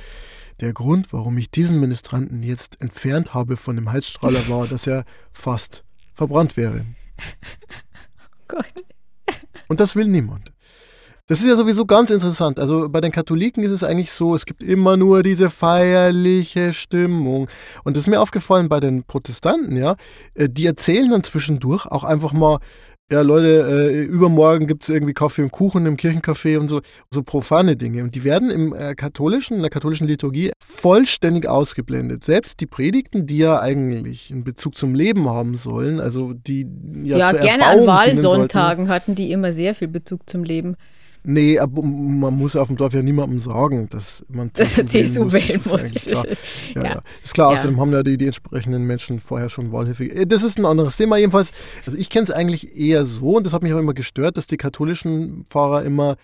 der 0.60 0.74
Grund, 0.74 1.12
warum 1.12 1.38
ich 1.38 1.50
diesen 1.50 1.80
Ministranten 1.80 2.44
jetzt 2.44 2.81
entfernt 2.81 3.33
habe 3.33 3.57
von 3.57 3.75
dem 3.75 3.92
Heizstrahler, 3.92 4.48
war, 4.48 4.68
dass 4.68 4.86
er 4.88 5.06
fast 5.31 5.83
verbrannt 6.13 6.57
wäre. 6.57 6.86
Oh 8.54 8.56
Gott. 8.57 8.86
Und 9.69 9.80
das 9.80 9.95
will 9.95 10.07
niemand. 10.07 10.51
Das 11.31 11.39
ist 11.39 11.48
ja 11.48 11.56
sowieso 11.56 11.86
ganz 11.86 12.10
interessant. 12.10 12.60
Also 12.60 12.89
bei 12.89 13.00
den 13.00 13.13
Katholiken 13.13 13.63
ist 13.63 13.72
es 13.72 13.86
eigentlich 13.86 14.12
so, 14.12 14.36
es 14.36 14.45
gibt 14.45 14.62
immer 14.62 14.98
nur 14.98 15.24
diese 15.24 15.50
feierliche 15.50 16.74
Stimmung. 16.74 17.48
Und 17.86 17.95
das 17.95 18.04
ist 18.04 18.07
mir 18.07 18.19
aufgefallen 18.19 18.68
bei 18.68 18.81
den 18.81 19.06
Protestanten, 19.06 19.78
ja. 19.78 19.95
Äh, 20.33 20.50
die 20.50 20.66
erzählen 20.66 21.10
dann 21.10 21.24
zwischendurch 21.24 21.86
auch 21.86 22.04
einfach 22.04 22.33
mal, 22.33 22.60
ja, 23.10 23.22
Leute, 23.22 23.92
äh, 23.94 24.04
übermorgen 24.04 24.68
gibt 24.68 24.83
es 24.83 24.89
irgendwie 24.89 25.13
Kaffee 25.13 25.44
und 25.44 25.54
Kuchen 25.54 25.86
im 25.86 25.95
Kirchencafé 25.95 26.57
und 26.57 26.68
so, 26.68 26.81
so 27.10 27.24
profane 27.24 27.77
Dinge. 27.77 28.04
Und 28.04 28.13
die 28.16 28.25
werden 28.25 28.50
im 28.50 28.74
äh, 28.74 28.94
katholischen, 28.94 29.56
in 29.56 29.62
der 29.62 29.72
katholischen 29.72 30.10
Liturgie 30.10 30.51
vollständig 30.62 31.48
ausgeblendet. 31.48 32.25
Selbst 32.25 32.60
die 32.60 32.68
Predigten, 32.68 33.25
die 33.25 33.38
ja 33.38 33.57
eigentlich 33.62 34.31
einen 34.31 34.44
Bezug 34.44 34.75
zum 34.75 34.95
Leben 34.95 35.30
haben 35.30 35.56
sollen, 35.56 36.01
also 36.01 36.34
die 36.34 36.68
ja, 37.04 37.19
ja 37.19 37.31
gerne 37.31 37.68
an 37.68 37.88
Wahlsonntagen 37.88 38.89
hatten 38.89 39.16
die 39.16 39.31
immer 39.31 39.54
sehr 39.54 39.75
viel 39.75 39.88
Bezug 39.88 40.30
zum 40.30 40.44
Leben. 40.44 40.75
Nee, 41.24 41.60
aber 41.60 41.84
man 41.84 42.36
muss 42.36 42.56
auf 42.56 42.68
dem 42.68 42.78
Dorf 42.78 42.94
ja 42.94 43.04
niemandem 43.04 43.40
sagen, 43.40 43.88
dass 43.90 44.26
man 44.28 44.50
dass 44.54 44.74
CSU, 44.74 44.86
CSU 44.86 45.32
wählen 45.32 45.62
muss. 45.66 45.84
Ist 45.84 46.08
klar. 46.08 46.26
Ja, 46.76 46.84
ja. 46.84 47.02
Ist 47.24 47.34
klar, 47.34 47.50
außerdem 47.50 47.80
haben 47.80 47.92
ja 47.92 48.02
die, 48.02 48.18
die 48.18 48.26
entsprechenden 48.26 48.86
Menschen 48.86 49.20
vorher 49.20 49.50
schon 49.50 49.72
Wahlhilfe. 49.72 50.26
Das 50.26 50.42
ist 50.42 50.58
ein 50.58 50.66
anderes 50.66 50.98
Thema 50.98 51.18
jedenfalls. 51.18 51.52
Also 51.86 51.98
ich 51.98 52.10
kenne 52.10 52.24
es 52.24 52.32
eigentlich 52.32 52.76
eher 52.76 53.06
so 53.06 53.38
und 53.38 53.46
das 53.46 53.54
hat 53.54 53.62
mich 53.62 53.74
auch 53.74 53.80
immer 53.80 53.94
gestört, 53.94 54.38
dass 54.38 54.48
die 54.48 54.58
katholischen 54.58 55.46
Pfarrer 55.50 55.84
immer 55.84 56.18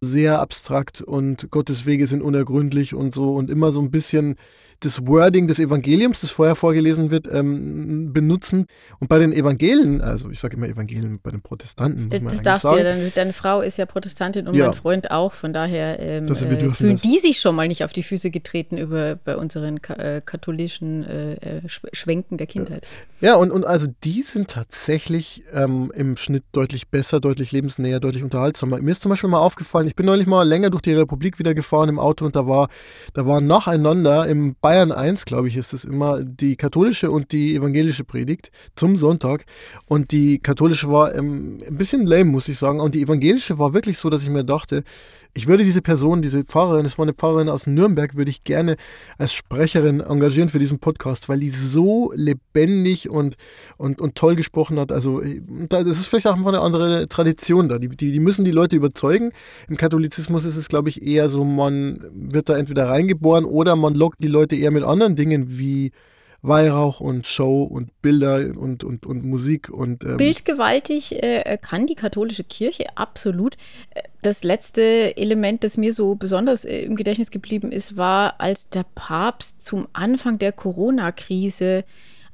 sehr 0.00 0.40
abstrakt 0.40 1.00
und 1.00 1.50
Gottes 1.50 1.86
Wege 1.86 2.06
sind 2.06 2.22
unergründlich 2.22 2.92
und 2.94 3.14
so 3.14 3.34
und 3.34 3.48
immer 3.48 3.72
so 3.72 3.80
ein 3.80 3.90
bisschen 3.90 4.34
das 4.84 5.06
Wording 5.06 5.46
des 5.46 5.58
Evangeliums, 5.58 6.20
das 6.20 6.30
vorher 6.30 6.54
vorgelesen 6.54 7.10
wird, 7.10 7.28
ähm, 7.32 8.12
benutzen. 8.12 8.66
Und 8.98 9.08
bei 9.08 9.18
den 9.18 9.32
Evangelien, 9.32 10.00
also 10.00 10.30
ich 10.30 10.40
sage 10.40 10.56
immer 10.56 10.68
Evangelien, 10.68 11.20
bei 11.22 11.30
den 11.30 11.40
Protestanten, 11.40 12.08
muss 12.08 12.10
das, 12.10 12.22
das 12.34 12.42
darfst 12.42 12.62
sagen. 12.62 12.76
du 12.76 12.82
ja, 12.82 12.90
deine, 12.90 13.10
deine, 13.10 13.32
Frau 13.32 13.60
ist 13.60 13.78
ja 13.78 13.86
Protestantin 13.86 14.48
und 14.48 14.54
ja. 14.54 14.66
mein 14.66 14.74
Freund 14.74 15.10
auch, 15.10 15.32
von 15.32 15.52
daher 15.52 15.98
ähm, 16.00 16.26
äh, 16.26 16.34
fühlen 16.34 16.96
die 16.96 17.18
sich 17.18 17.40
schon 17.40 17.54
mal 17.54 17.68
nicht 17.68 17.84
auf 17.84 17.92
die 17.92 18.02
Füße 18.02 18.30
getreten 18.30 18.76
über 18.76 19.16
bei 19.16 19.36
unseren 19.36 19.78
äh, 19.88 20.20
katholischen 20.24 21.04
äh, 21.04 21.34
äh 21.34 21.60
Schwenken 21.68 22.36
der 22.36 22.46
Kindheit. 22.46 22.86
Ja, 23.20 23.36
und, 23.36 23.52
und 23.52 23.64
also 23.64 23.86
die 24.02 24.22
sind 24.22 24.48
tatsächlich 24.48 25.44
ähm, 25.54 25.92
im 25.94 26.16
Schnitt 26.16 26.44
deutlich 26.52 26.88
besser, 26.88 27.20
deutlich 27.20 27.52
lebensnäher, 27.52 28.00
deutlich 28.00 28.24
unterhaltsamer. 28.24 28.80
Mir 28.80 28.90
ist 28.90 29.02
zum 29.02 29.10
Beispiel 29.10 29.30
mal 29.30 29.38
aufgefallen, 29.38 29.86
ich 29.86 29.94
bin 29.94 30.06
neulich 30.06 30.26
mal 30.26 30.42
länger 30.42 30.70
durch 30.70 30.82
die 30.82 30.92
Republik 30.92 31.38
wieder 31.38 31.54
gefahren 31.54 31.88
im 31.88 31.98
Auto 32.00 32.24
und 32.24 32.34
da 32.34 32.48
war, 32.48 32.68
da 33.14 33.26
waren 33.26 33.46
nacheinander 33.46 34.26
im 34.26 34.56
Bayern 34.60 34.71
Bayern 34.72 34.90
1, 34.90 35.26
glaube 35.26 35.48
ich, 35.48 35.58
ist 35.58 35.74
es 35.74 35.84
immer 35.84 36.24
die 36.24 36.56
katholische 36.56 37.10
und 37.10 37.32
die 37.32 37.54
evangelische 37.54 38.04
Predigt 38.04 38.50
zum 38.74 38.96
Sonntag. 38.96 39.44
Und 39.84 40.12
die 40.12 40.38
katholische 40.38 40.90
war 40.90 41.14
ähm, 41.14 41.58
ein 41.68 41.76
bisschen 41.76 42.06
lame, 42.06 42.24
muss 42.24 42.48
ich 42.48 42.56
sagen. 42.56 42.80
Und 42.80 42.94
die 42.94 43.02
evangelische 43.02 43.58
war 43.58 43.74
wirklich 43.74 43.98
so, 43.98 44.08
dass 44.08 44.22
ich 44.22 44.30
mir 44.30 44.44
dachte, 44.44 44.82
ich 45.34 45.46
würde 45.46 45.64
diese 45.64 45.80
Person, 45.80 46.20
diese 46.20 46.44
Pfarrerin, 46.44 46.84
es 46.84 46.98
war 46.98 47.04
eine 47.04 47.14
Pfarrerin 47.14 47.48
aus 47.48 47.66
Nürnberg, 47.66 48.16
würde 48.16 48.30
ich 48.30 48.44
gerne 48.44 48.76
als 49.16 49.32
Sprecherin 49.32 50.00
engagieren 50.00 50.50
für 50.50 50.58
diesen 50.58 50.78
Podcast, 50.78 51.28
weil 51.28 51.40
die 51.40 51.48
so 51.48 52.12
lebendig 52.14 53.08
und, 53.08 53.36
und, 53.78 54.00
und 54.00 54.14
toll 54.14 54.36
gesprochen 54.36 54.78
hat. 54.78 54.92
Also 54.92 55.22
das 55.68 55.86
ist 55.86 56.08
vielleicht 56.08 56.26
auch 56.26 56.36
eine 56.36 56.60
andere 56.60 57.08
Tradition 57.08 57.68
da. 57.70 57.78
Die, 57.78 57.88
die, 57.88 58.12
die 58.12 58.20
müssen 58.20 58.44
die 58.44 58.50
Leute 58.50 58.76
überzeugen. 58.76 59.32
Im 59.68 59.78
Katholizismus 59.78 60.44
ist 60.44 60.56
es, 60.56 60.68
glaube 60.68 60.90
ich, 60.90 61.02
eher 61.02 61.30
so, 61.30 61.44
man 61.44 62.04
wird 62.12 62.50
da 62.50 62.58
entweder 62.58 62.88
reingeboren 62.88 63.46
oder 63.46 63.74
man 63.74 63.94
lockt 63.94 64.22
die 64.22 64.28
Leute 64.28 64.56
eher 64.56 64.70
mit 64.70 64.84
anderen 64.84 65.16
Dingen 65.16 65.58
wie 65.58 65.92
Weihrauch 66.42 67.00
und 67.00 67.28
Show 67.28 67.62
und 67.62 68.02
Bilder 68.02 68.58
und, 68.58 68.82
und, 68.82 69.06
und 69.06 69.24
Musik 69.24 69.68
und 69.70 70.02
ähm 70.02 70.16
Bildgewaltig 70.16 71.22
äh, 71.22 71.56
kann 71.62 71.86
die 71.86 71.94
katholische 71.94 72.42
Kirche 72.42 72.96
absolut. 72.96 73.56
Das 74.22 74.42
letzte 74.42 75.16
Element, 75.16 75.62
das 75.62 75.76
mir 75.76 75.94
so 75.94 76.16
besonders 76.16 76.64
äh, 76.64 76.80
im 76.80 76.96
Gedächtnis 76.96 77.30
geblieben 77.30 77.70
ist, 77.70 77.96
war, 77.96 78.40
als 78.40 78.68
der 78.68 78.84
Papst 78.96 79.64
zum 79.64 79.86
Anfang 79.92 80.38
der 80.40 80.50
Corona-Krise 80.50 81.84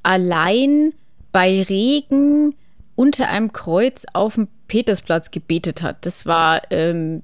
allein 0.02 0.94
bei 1.30 1.62
Regen 1.62 2.54
unter 2.94 3.28
einem 3.28 3.52
Kreuz 3.52 4.06
auf 4.14 4.34
dem 4.34 4.48
Petersplatz 4.68 5.30
gebetet 5.30 5.82
hat. 5.82 6.06
Das 6.06 6.24
war 6.24 6.62
ähm, 6.70 7.22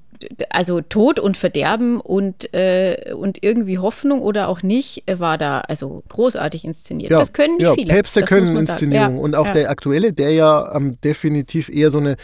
also 0.49 0.81
Tod 0.81 1.19
und 1.19 1.37
Verderben 1.37 1.99
und, 1.99 2.53
äh, 2.53 3.13
und 3.15 3.43
irgendwie 3.43 3.77
Hoffnung 3.77 4.21
oder 4.21 4.47
auch 4.47 4.63
nicht 4.63 5.03
war 5.11 5.37
da 5.37 5.61
also 5.61 6.03
großartig 6.09 6.65
inszeniert. 6.65 7.11
Ja, 7.11 7.19
das 7.19 7.33
können 7.33 7.55
nicht 7.55 7.63
ja, 7.63 7.73
viele. 7.73 7.93
Päpste 7.93 8.21
das 8.21 8.29
können 8.29 8.57
Inszenierung. 8.57 9.15
Ja, 9.15 9.21
und 9.21 9.35
auch 9.35 9.49
der 9.49 9.69
aktuelle, 9.69 10.13
der 10.13 10.31
ja 10.31 10.75
ähm, 10.75 10.95
definitiv 11.03 11.69
eher 11.69 11.91
so 11.91 11.99
eine 11.99 12.15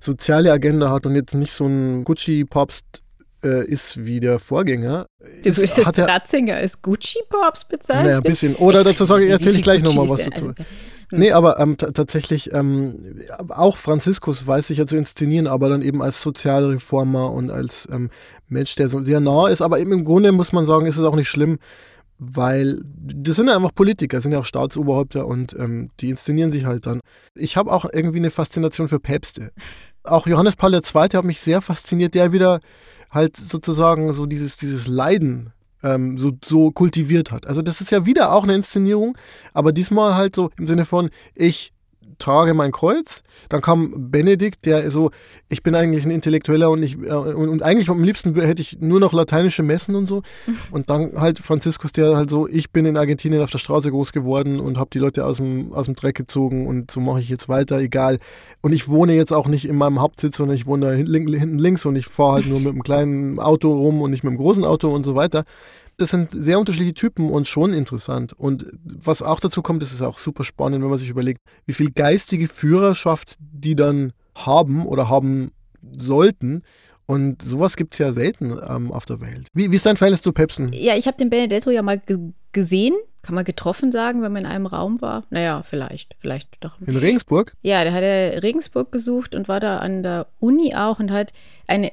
soziale 0.00 0.52
Agenda 0.52 0.90
hat 0.90 1.06
und 1.06 1.14
jetzt 1.14 1.34
nicht 1.34 1.52
so 1.52 1.66
ein 1.66 2.04
Gucci-Papst 2.04 3.02
äh, 3.44 3.66
ist 3.66 4.04
wie 4.04 4.20
der 4.20 4.38
Vorgänger. 4.38 5.06
Du 5.42 5.48
ist, 5.48 5.58
würdest 5.58 5.98
er, 5.98 6.08
Ratzinger 6.08 6.56
als 6.56 6.82
Gucci-Pops 6.82 7.66
bezeichnen? 7.68 8.06
naja, 8.06 8.16
ein 8.18 8.22
bisschen. 8.22 8.54
Oder 8.56 8.84
dazu 8.84 9.04
sage 9.04 9.26
ich, 9.26 9.30
erzähle 9.30 9.56
ich 9.56 9.62
gleich 9.62 9.82
nochmal 9.82 10.08
was 10.08 10.24
dazu. 10.24 10.48
Also, 10.48 10.54
Nee, 11.10 11.32
aber 11.32 11.60
ähm, 11.60 11.76
tatsächlich, 11.76 12.52
ähm, 12.52 13.20
auch 13.48 13.76
Franziskus 13.76 14.46
weiß 14.46 14.68
sich 14.68 14.78
ja 14.78 14.86
zu 14.86 14.96
inszenieren, 14.96 15.46
aber 15.46 15.68
dann 15.68 15.82
eben 15.82 16.02
als 16.02 16.20
Sozialreformer 16.22 17.32
und 17.32 17.50
als 17.50 17.88
ähm, 17.92 18.10
Mensch, 18.48 18.74
der 18.74 18.88
so 18.88 19.00
sehr 19.02 19.20
nah 19.20 19.48
ist. 19.48 19.62
Aber 19.62 19.78
eben 19.78 19.92
im 19.92 20.04
Grunde 20.04 20.32
muss 20.32 20.52
man 20.52 20.66
sagen, 20.66 20.86
ist 20.86 20.96
es 20.96 21.04
auch 21.04 21.14
nicht 21.14 21.28
schlimm, 21.28 21.58
weil 22.18 22.82
das 22.96 23.36
sind 23.36 23.48
ja 23.48 23.56
einfach 23.56 23.74
Politiker, 23.74 24.20
sind 24.20 24.32
ja 24.32 24.38
auch 24.38 24.44
Staatsoberhäupter 24.46 25.26
und 25.26 25.54
ähm, 25.58 25.90
die 26.00 26.10
inszenieren 26.10 26.50
sich 26.50 26.64
halt 26.64 26.86
dann. 26.86 27.00
Ich 27.34 27.56
habe 27.56 27.72
auch 27.72 27.84
irgendwie 27.92 28.18
eine 28.18 28.30
Faszination 28.30 28.88
für 28.88 28.98
Päpste. 28.98 29.52
Auch 30.02 30.26
Johannes 30.26 30.56
Paul 30.56 30.74
II. 30.74 30.80
hat 30.82 31.24
mich 31.24 31.40
sehr 31.40 31.60
fasziniert, 31.60 32.14
der 32.14 32.32
wieder 32.32 32.60
halt 33.10 33.36
sozusagen 33.36 34.12
so 34.12 34.26
dieses, 34.26 34.56
dieses 34.56 34.86
Leiden 34.86 35.52
ähm, 35.82 36.18
so, 36.18 36.32
so 36.42 36.70
kultiviert 36.70 37.30
hat. 37.30 37.46
Also 37.46 37.62
das 37.62 37.80
ist 37.80 37.90
ja 37.90 38.06
wieder 38.06 38.32
auch 38.32 38.44
eine 38.44 38.54
Inszenierung, 38.54 39.16
aber 39.52 39.72
diesmal 39.72 40.14
halt 40.14 40.34
so 40.34 40.50
im 40.58 40.66
Sinne 40.66 40.84
von, 40.84 41.10
ich 41.34 41.72
trage 42.18 42.54
mein 42.54 42.72
Kreuz. 42.72 43.22
Dann 43.48 43.60
kam 43.60 44.10
Benedikt, 44.10 44.66
der 44.66 44.90
so, 44.90 45.10
ich 45.48 45.62
bin 45.62 45.74
eigentlich 45.74 46.04
ein 46.04 46.10
Intellektueller 46.10 46.70
und 46.70 46.82
ich 46.82 46.96
äh, 46.96 47.12
und, 47.12 47.48
und, 47.48 47.62
eigentlich 47.62 47.88
am 47.88 48.02
liebsten 48.02 48.34
hätte 48.34 48.62
ich 48.62 48.78
nur 48.80 49.00
noch 49.00 49.12
lateinische 49.12 49.62
Messen 49.62 49.94
und 49.94 50.06
so. 50.06 50.22
Und 50.70 50.90
dann 50.90 51.20
halt 51.20 51.38
Franziskus, 51.38 51.92
der 51.92 52.16
halt 52.16 52.30
so, 52.30 52.48
ich 52.48 52.70
bin 52.70 52.86
in 52.86 52.96
Argentinien 52.96 53.42
auf 53.42 53.50
der 53.50 53.58
Straße 53.58 53.90
groß 53.90 54.12
geworden 54.12 54.60
und 54.60 54.78
habe 54.78 54.90
die 54.92 54.98
Leute 54.98 55.24
aus 55.24 55.36
dem, 55.36 55.72
aus 55.72 55.86
dem 55.86 55.94
Dreck 55.94 56.16
gezogen 56.16 56.66
und 56.66 56.90
so 56.90 57.00
mache 57.00 57.20
ich 57.20 57.28
jetzt 57.28 57.48
weiter, 57.48 57.78
egal. 57.78 58.18
Und 58.60 58.72
ich 58.72 58.88
wohne 58.88 59.14
jetzt 59.14 59.32
auch 59.32 59.48
nicht 59.48 59.68
in 59.68 59.76
meinem 59.76 60.00
Hauptsitz, 60.00 60.36
sondern 60.36 60.56
ich 60.56 60.66
wohne 60.66 60.86
da 60.86 60.92
hinten, 60.92 61.32
hinten 61.32 61.58
links 61.58 61.86
und 61.86 61.96
ich 61.96 62.06
fahre 62.06 62.34
halt 62.34 62.46
nur 62.46 62.60
mit 62.60 62.72
einem 62.72 62.82
kleinen 62.82 63.38
Auto 63.38 63.72
rum 63.72 64.02
und 64.02 64.10
nicht 64.10 64.24
mit 64.24 64.30
einem 64.30 64.38
großen 64.38 64.64
Auto 64.64 64.90
und 64.90 65.04
so 65.04 65.14
weiter 65.14 65.44
das 65.98 66.10
sind 66.10 66.30
sehr 66.30 66.58
unterschiedliche 66.58 66.94
Typen 66.94 67.30
und 67.30 67.48
schon 67.48 67.72
interessant. 67.72 68.32
Und 68.34 68.66
was 68.84 69.22
auch 69.22 69.40
dazu 69.40 69.62
kommt, 69.62 69.82
das 69.82 69.92
ist 69.92 70.02
auch 70.02 70.18
super 70.18 70.44
spannend, 70.44 70.82
wenn 70.82 70.90
man 70.90 70.98
sich 70.98 71.08
überlegt, 71.08 71.40
wie 71.64 71.72
viel 71.72 71.90
geistige 71.90 72.48
Führerschaft 72.48 73.36
die 73.40 73.76
dann 73.76 74.12
haben 74.34 74.86
oder 74.86 75.08
haben 75.08 75.52
sollten. 75.96 76.62
Und 77.06 77.40
sowas 77.40 77.76
gibt 77.76 77.94
es 77.94 77.98
ja 77.98 78.12
selten 78.12 78.58
ähm, 78.68 78.92
auf 78.92 79.06
der 79.06 79.20
Welt. 79.20 79.48
Wie, 79.54 79.70
wie 79.70 79.76
ist 79.76 79.86
dein 79.86 79.96
Verhältnis 79.96 80.22
zu 80.22 80.32
Päpsten? 80.32 80.72
Ja, 80.72 80.96
ich 80.96 81.06
habe 81.06 81.16
den 81.16 81.30
Benedetto 81.30 81.70
ja 81.70 81.82
mal 81.82 81.98
ge 81.98 82.18
gesehen. 82.52 82.94
Kann 83.26 83.34
man 83.34 83.44
getroffen 83.44 83.90
sagen, 83.90 84.22
wenn 84.22 84.30
man 84.30 84.44
in 84.44 84.50
einem 84.50 84.66
Raum 84.66 85.02
war? 85.02 85.24
Naja, 85.30 85.64
vielleicht, 85.64 86.14
vielleicht 86.20 86.48
doch. 86.60 86.80
In 86.86 86.96
Regensburg? 86.96 87.56
Ja, 87.62 87.82
der 87.82 87.92
hat 87.92 88.02
ja 88.04 88.38
Regensburg 88.38 88.92
besucht 88.92 89.34
und 89.34 89.48
war 89.48 89.58
da 89.58 89.78
an 89.78 90.04
der 90.04 90.28
Uni 90.38 90.76
auch 90.76 91.00
und 91.00 91.10
hat 91.10 91.32
eine 91.66 91.90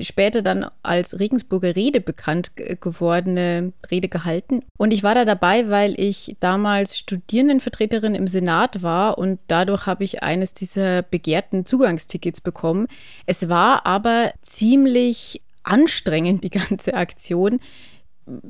später 0.00 0.40
dann 0.40 0.64
als 0.82 1.20
Regensburger 1.20 1.76
Rede 1.76 2.00
bekannt 2.00 2.52
gewordene 2.56 3.74
Rede 3.90 4.08
gehalten. 4.08 4.62
Und 4.78 4.94
ich 4.94 5.02
war 5.02 5.14
da 5.14 5.26
dabei, 5.26 5.68
weil 5.68 6.00
ich 6.00 6.38
damals 6.40 6.96
Studierendenvertreterin 6.96 8.14
im 8.14 8.26
Senat 8.26 8.82
war 8.82 9.18
und 9.18 9.38
dadurch 9.48 9.84
habe 9.84 10.04
ich 10.04 10.22
eines 10.22 10.54
dieser 10.54 11.02
begehrten 11.02 11.66
Zugangstickets 11.66 12.40
bekommen. 12.40 12.86
Es 13.26 13.50
war 13.50 13.84
aber 13.84 14.32
ziemlich 14.40 15.42
anstrengend, 15.62 16.42
die 16.42 16.50
ganze 16.50 16.94
Aktion. 16.94 17.60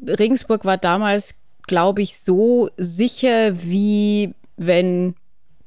Regensburg 0.06 0.64
war 0.64 0.76
damals 0.76 1.40
glaube 1.70 2.02
ich, 2.02 2.18
so 2.18 2.68
sicher, 2.76 3.62
wie 3.62 4.34
wenn 4.56 5.14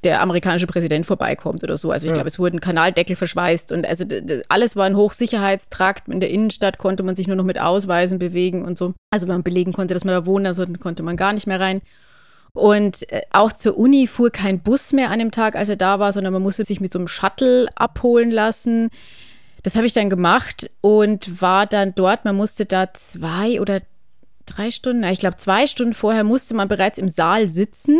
der 0.03 0.21
amerikanische 0.21 0.67
Präsident 0.67 1.05
vorbeikommt 1.05 1.63
oder 1.63 1.77
so. 1.77 1.91
Also 1.91 2.07
ich 2.07 2.09
ja. 2.09 2.15
glaube, 2.15 2.27
es 2.27 2.39
wurden 2.39 2.59
Kanaldeckel 2.59 3.15
verschweißt 3.15 3.71
und 3.71 3.87
also 3.87 4.03
alles 4.49 4.75
war 4.75 4.85
ein 4.85 4.97
Hochsicherheitstrakt. 4.97 6.09
In 6.09 6.19
der 6.19 6.29
Innenstadt 6.29 6.77
konnte 6.77 7.03
man 7.03 7.15
sich 7.15 7.27
nur 7.27 7.37
noch 7.37 7.45
mit 7.45 7.57
Ausweisen 7.57 8.19
bewegen 8.19 8.65
und 8.65 8.77
so. 8.77 8.93
Also 9.11 9.27
man 9.27 9.43
belegen 9.43 9.71
konnte, 9.71 9.93
dass 9.93 10.03
man 10.03 10.13
da 10.13 10.25
wohnt, 10.25 10.45
also 10.45 10.65
konnte 10.77 11.03
man 11.03 11.15
gar 11.15 11.31
nicht 11.31 11.47
mehr 11.47 11.61
rein. 11.61 11.81
Und 12.51 13.09
äh, 13.13 13.21
auch 13.31 13.53
zur 13.53 13.77
Uni 13.77 14.05
fuhr 14.05 14.29
kein 14.29 14.59
Bus 14.59 14.91
mehr 14.91 15.09
an 15.09 15.19
dem 15.19 15.31
Tag, 15.31 15.55
als 15.55 15.69
er 15.69 15.77
da 15.77 15.99
war, 15.99 16.11
sondern 16.11 16.33
man 16.33 16.41
musste 16.41 16.65
sich 16.65 16.81
mit 16.81 16.91
so 16.91 16.99
einem 16.99 17.07
Shuttle 17.07 17.69
abholen 17.75 18.29
lassen. 18.29 18.89
Das 19.63 19.77
habe 19.77 19.87
ich 19.87 19.93
dann 19.93 20.09
gemacht 20.09 20.69
und 20.81 21.41
war 21.41 21.65
dann 21.65 21.95
dort. 21.95 22.25
Man 22.25 22.35
musste 22.35 22.65
da 22.65 22.93
zwei 22.93 23.61
oder 23.61 23.79
drei 24.45 24.71
Stunden, 24.71 25.03
ich 25.03 25.19
glaube 25.19 25.37
zwei 25.37 25.67
Stunden 25.67 25.93
vorher 25.93 26.23
musste 26.23 26.53
man 26.53 26.67
bereits 26.67 26.97
im 26.97 27.09
Saal 27.09 27.49
sitzen. 27.49 27.99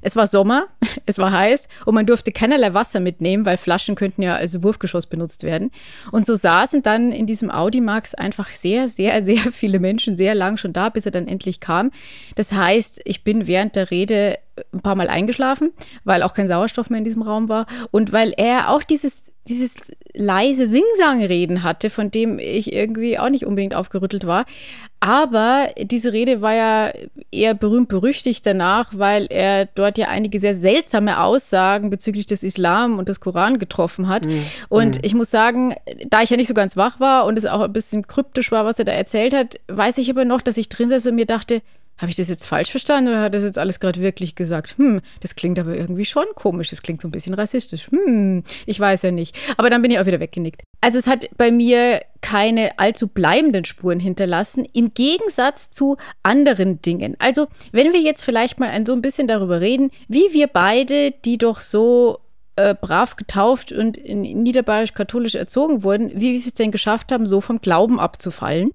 Es 0.00 0.14
war 0.14 0.26
Sommer, 0.26 0.68
es 1.06 1.18
war 1.18 1.32
heiß 1.32 1.68
und 1.84 1.94
man 1.94 2.06
durfte 2.06 2.32
keinerlei 2.32 2.72
Wasser 2.74 3.00
mitnehmen, 3.00 3.44
weil 3.44 3.56
Flaschen 3.56 3.94
könnten 3.94 4.22
ja 4.22 4.36
als 4.36 4.62
Wurfgeschoss 4.62 5.06
benutzt 5.06 5.42
werden. 5.42 5.70
Und 6.12 6.26
so 6.26 6.34
saßen 6.34 6.82
dann 6.82 7.10
in 7.10 7.26
diesem 7.26 7.50
Audimax 7.50 8.14
einfach 8.14 8.48
sehr, 8.50 8.88
sehr, 8.88 9.24
sehr 9.24 9.52
viele 9.52 9.80
Menschen 9.80 10.16
sehr 10.16 10.34
lang 10.34 10.56
schon 10.56 10.72
da, 10.72 10.88
bis 10.88 11.06
er 11.06 11.12
dann 11.12 11.28
endlich 11.28 11.60
kam. 11.60 11.90
Das 12.36 12.52
heißt, 12.52 13.00
ich 13.04 13.24
bin 13.24 13.46
während 13.46 13.76
der 13.76 13.90
Rede 13.90 14.38
ein 14.72 14.80
paar 14.80 14.94
Mal 14.94 15.08
eingeschlafen, 15.08 15.72
weil 16.04 16.22
auch 16.22 16.34
kein 16.34 16.48
Sauerstoff 16.48 16.90
mehr 16.90 16.98
in 16.98 17.04
diesem 17.04 17.22
Raum 17.22 17.48
war 17.48 17.66
und 17.90 18.12
weil 18.12 18.32
er 18.36 18.70
auch 18.70 18.82
dieses 18.82 19.32
dieses 19.48 19.92
leise 20.14 20.66
Singsangreden 20.66 21.62
hatte, 21.62 21.90
von 21.90 22.10
dem 22.10 22.38
ich 22.38 22.72
irgendwie 22.72 23.18
auch 23.18 23.30
nicht 23.30 23.46
unbedingt 23.46 23.74
aufgerüttelt 23.74 24.26
war. 24.26 24.44
Aber 25.00 25.68
diese 25.80 26.12
Rede 26.12 26.42
war 26.42 26.54
ja 26.54 26.92
eher 27.30 27.54
berühmt 27.54 27.88
berüchtigt 27.88 28.44
danach, 28.44 28.92
weil 28.96 29.26
er 29.30 29.66
dort 29.66 29.96
ja 29.96 30.08
einige 30.08 30.40
sehr 30.40 30.56
seltsame 30.56 31.20
Aussagen 31.22 31.88
bezüglich 31.88 32.26
des 32.26 32.42
Islam 32.42 32.98
und 32.98 33.08
des 33.08 33.20
Koran 33.20 33.58
getroffen 33.58 34.08
hat. 34.08 34.26
Mhm. 34.26 34.44
Und 34.68 35.06
ich 35.06 35.14
muss 35.14 35.30
sagen, 35.30 35.74
da 36.08 36.22
ich 36.22 36.30
ja 36.30 36.36
nicht 36.36 36.48
so 36.48 36.54
ganz 36.54 36.76
wach 36.76 36.98
war 36.98 37.26
und 37.26 37.38
es 37.38 37.46
auch 37.46 37.60
ein 37.60 37.72
bisschen 37.72 38.06
kryptisch 38.06 38.50
war, 38.50 38.64
was 38.64 38.78
er 38.78 38.84
da 38.84 38.92
erzählt 38.92 39.34
hat, 39.34 39.60
weiß 39.68 39.98
ich 39.98 40.10
aber 40.10 40.24
noch, 40.24 40.40
dass 40.40 40.56
ich 40.56 40.68
drin 40.68 40.88
saß 40.88 41.06
und 41.06 41.14
mir 41.14 41.26
dachte, 41.26 41.62
habe 41.98 42.10
ich 42.10 42.16
das 42.16 42.28
jetzt 42.28 42.46
falsch 42.46 42.70
verstanden 42.70 43.10
oder 43.10 43.22
hat 43.22 43.34
das 43.34 43.42
jetzt 43.42 43.58
alles 43.58 43.80
gerade 43.80 44.00
wirklich 44.00 44.36
gesagt? 44.36 44.76
Hm, 44.78 45.00
das 45.20 45.34
klingt 45.34 45.58
aber 45.58 45.76
irgendwie 45.76 46.04
schon 46.04 46.26
komisch. 46.34 46.70
Das 46.70 46.82
klingt 46.82 47.02
so 47.02 47.08
ein 47.08 47.10
bisschen 47.10 47.34
rassistisch. 47.34 47.88
Hm, 47.90 48.44
ich 48.66 48.78
weiß 48.78 49.02
ja 49.02 49.10
nicht. 49.10 49.36
Aber 49.56 49.68
dann 49.68 49.82
bin 49.82 49.90
ich 49.90 49.98
auch 49.98 50.06
wieder 50.06 50.20
weggenickt. 50.20 50.62
Also 50.80 50.98
es 50.98 51.08
hat 51.08 51.28
bei 51.36 51.50
mir 51.50 52.00
keine 52.20 52.78
allzu 52.78 53.08
bleibenden 53.08 53.64
Spuren 53.64 53.98
hinterlassen, 54.00 54.64
im 54.72 54.94
Gegensatz 54.94 55.70
zu 55.70 55.96
anderen 56.22 56.80
Dingen. 56.82 57.16
Also 57.18 57.48
wenn 57.72 57.92
wir 57.92 58.00
jetzt 58.00 58.22
vielleicht 58.22 58.60
mal 58.60 58.68
ein, 58.68 58.86
so 58.86 58.92
ein 58.92 59.02
bisschen 59.02 59.26
darüber 59.26 59.60
reden, 59.60 59.90
wie 60.06 60.32
wir 60.32 60.46
beide, 60.46 61.10
die 61.10 61.36
doch 61.36 61.60
so 61.60 62.20
äh, 62.54 62.74
brav 62.74 63.16
getauft 63.16 63.72
und 63.72 63.96
in 63.96 64.22
niederbayerisch-katholisch 64.22 65.34
erzogen 65.34 65.82
wurden, 65.82 66.10
wie 66.14 66.32
wir 66.32 66.38
es 66.38 66.54
denn 66.54 66.70
geschafft 66.70 67.12
haben, 67.12 67.26
so 67.26 67.40
vom 67.40 67.60
Glauben 67.60 67.98
abzufallen. 67.98 68.72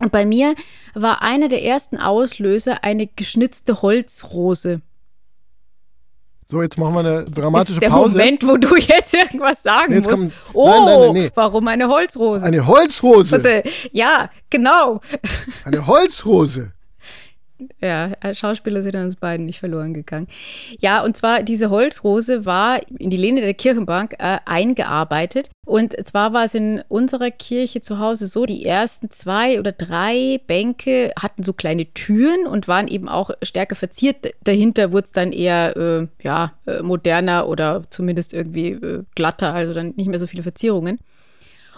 Und 0.00 0.12
bei 0.12 0.26
mir 0.26 0.54
war 0.94 1.22
einer 1.22 1.48
der 1.48 1.64
ersten 1.64 1.96
Auslöser 1.98 2.84
eine 2.84 3.06
geschnitzte 3.06 3.80
Holzrose. 3.82 4.82
So, 6.48 6.62
jetzt 6.62 6.78
machen 6.78 6.94
wir 6.94 7.00
eine 7.00 7.24
dramatische 7.24 7.72
ist 7.74 7.82
der 7.82 7.88
Pause. 7.88 8.18
Moment, 8.18 8.46
wo 8.46 8.56
du 8.56 8.76
jetzt 8.76 9.12
irgendwas 9.14 9.62
sagen 9.64 9.92
Jetzt 9.94 10.08
musst. 10.08 10.20
kommt- 10.22 10.32
oh, 10.52 10.68
Nein, 10.68 10.84
nein, 10.84 11.00
nein, 11.00 11.12
nee. 11.24 11.30
warum 11.34 11.66
eine 11.66 11.88
Holzrose? 11.88 12.44
Eine 12.46 12.66
Holzrose. 12.66 13.34
Also, 13.36 13.70
ja, 13.90 14.30
genau. 14.48 15.00
Eine 15.64 15.86
Holzrose. 15.88 16.72
Ja, 17.80 18.12
als 18.20 18.38
Schauspieler 18.38 18.82
sind 18.82 18.96
uns 18.96 19.16
beiden 19.16 19.46
nicht 19.46 19.60
verloren 19.60 19.94
gegangen. 19.94 20.26
Ja, 20.78 21.02
und 21.02 21.16
zwar 21.16 21.42
diese 21.42 21.70
Holzrose 21.70 22.44
war 22.44 22.80
in 22.98 23.10
die 23.10 23.16
Lehne 23.16 23.40
der 23.40 23.54
Kirchenbank 23.54 24.14
äh, 24.18 24.38
eingearbeitet. 24.44 25.50
Und 25.64 25.94
zwar 26.06 26.32
war 26.32 26.44
es 26.44 26.54
in 26.54 26.82
unserer 26.88 27.30
Kirche 27.30 27.80
zu 27.80 27.98
Hause 27.98 28.26
so, 28.26 28.46
die 28.46 28.64
ersten 28.64 29.10
zwei 29.10 29.58
oder 29.58 29.72
drei 29.72 30.40
Bänke 30.46 31.12
hatten 31.20 31.42
so 31.42 31.52
kleine 31.52 31.92
Türen 31.92 32.46
und 32.46 32.68
waren 32.68 32.88
eben 32.88 33.08
auch 33.08 33.30
stärker 33.42 33.74
verziert. 33.74 34.34
Dahinter 34.44 34.92
wurde 34.92 35.06
es 35.06 35.12
dann 35.12 35.32
eher 35.32 35.76
äh, 35.76 36.06
ja, 36.22 36.52
äh, 36.66 36.82
moderner 36.82 37.48
oder 37.48 37.84
zumindest 37.90 38.34
irgendwie 38.34 38.72
äh, 38.72 39.02
glatter, 39.14 39.54
also 39.54 39.74
dann 39.74 39.94
nicht 39.96 40.08
mehr 40.08 40.20
so 40.20 40.26
viele 40.26 40.42
Verzierungen. 40.42 40.98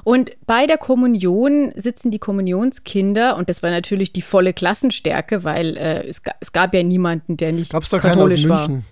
Und 0.09 0.31
bei 0.47 0.65
der 0.67 0.79
Kommunion 0.79 1.71
sitzen 1.77 2.11
die 2.11 2.19
Kommunionskinder, 2.19 3.37
und 3.37 3.51
das 3.51 3.63
war 3.63 3.71
natürlich 3.71 4.11
die 4.11 4.23
volle 4.23 4.55
Klassenstärke, 4.55 5.45
weil 5.45 5.77
äh, 5.77 6.09
es, 6.09 6.23
es 6.41 6.53
gab 6.53 6.73
ja 6.73 6.83
niemanden, 6.83 7.37
der 7.37 7.53
nicht 7.53 7.73
Gab 7.73 7.83
es 7.83 7.91
da 7.91 7.99
keinen 7.99 8.13
aus 8.13 8.31
katholisch 8.31 8.49
war. 8.49 8.69
München, 8.69 8.87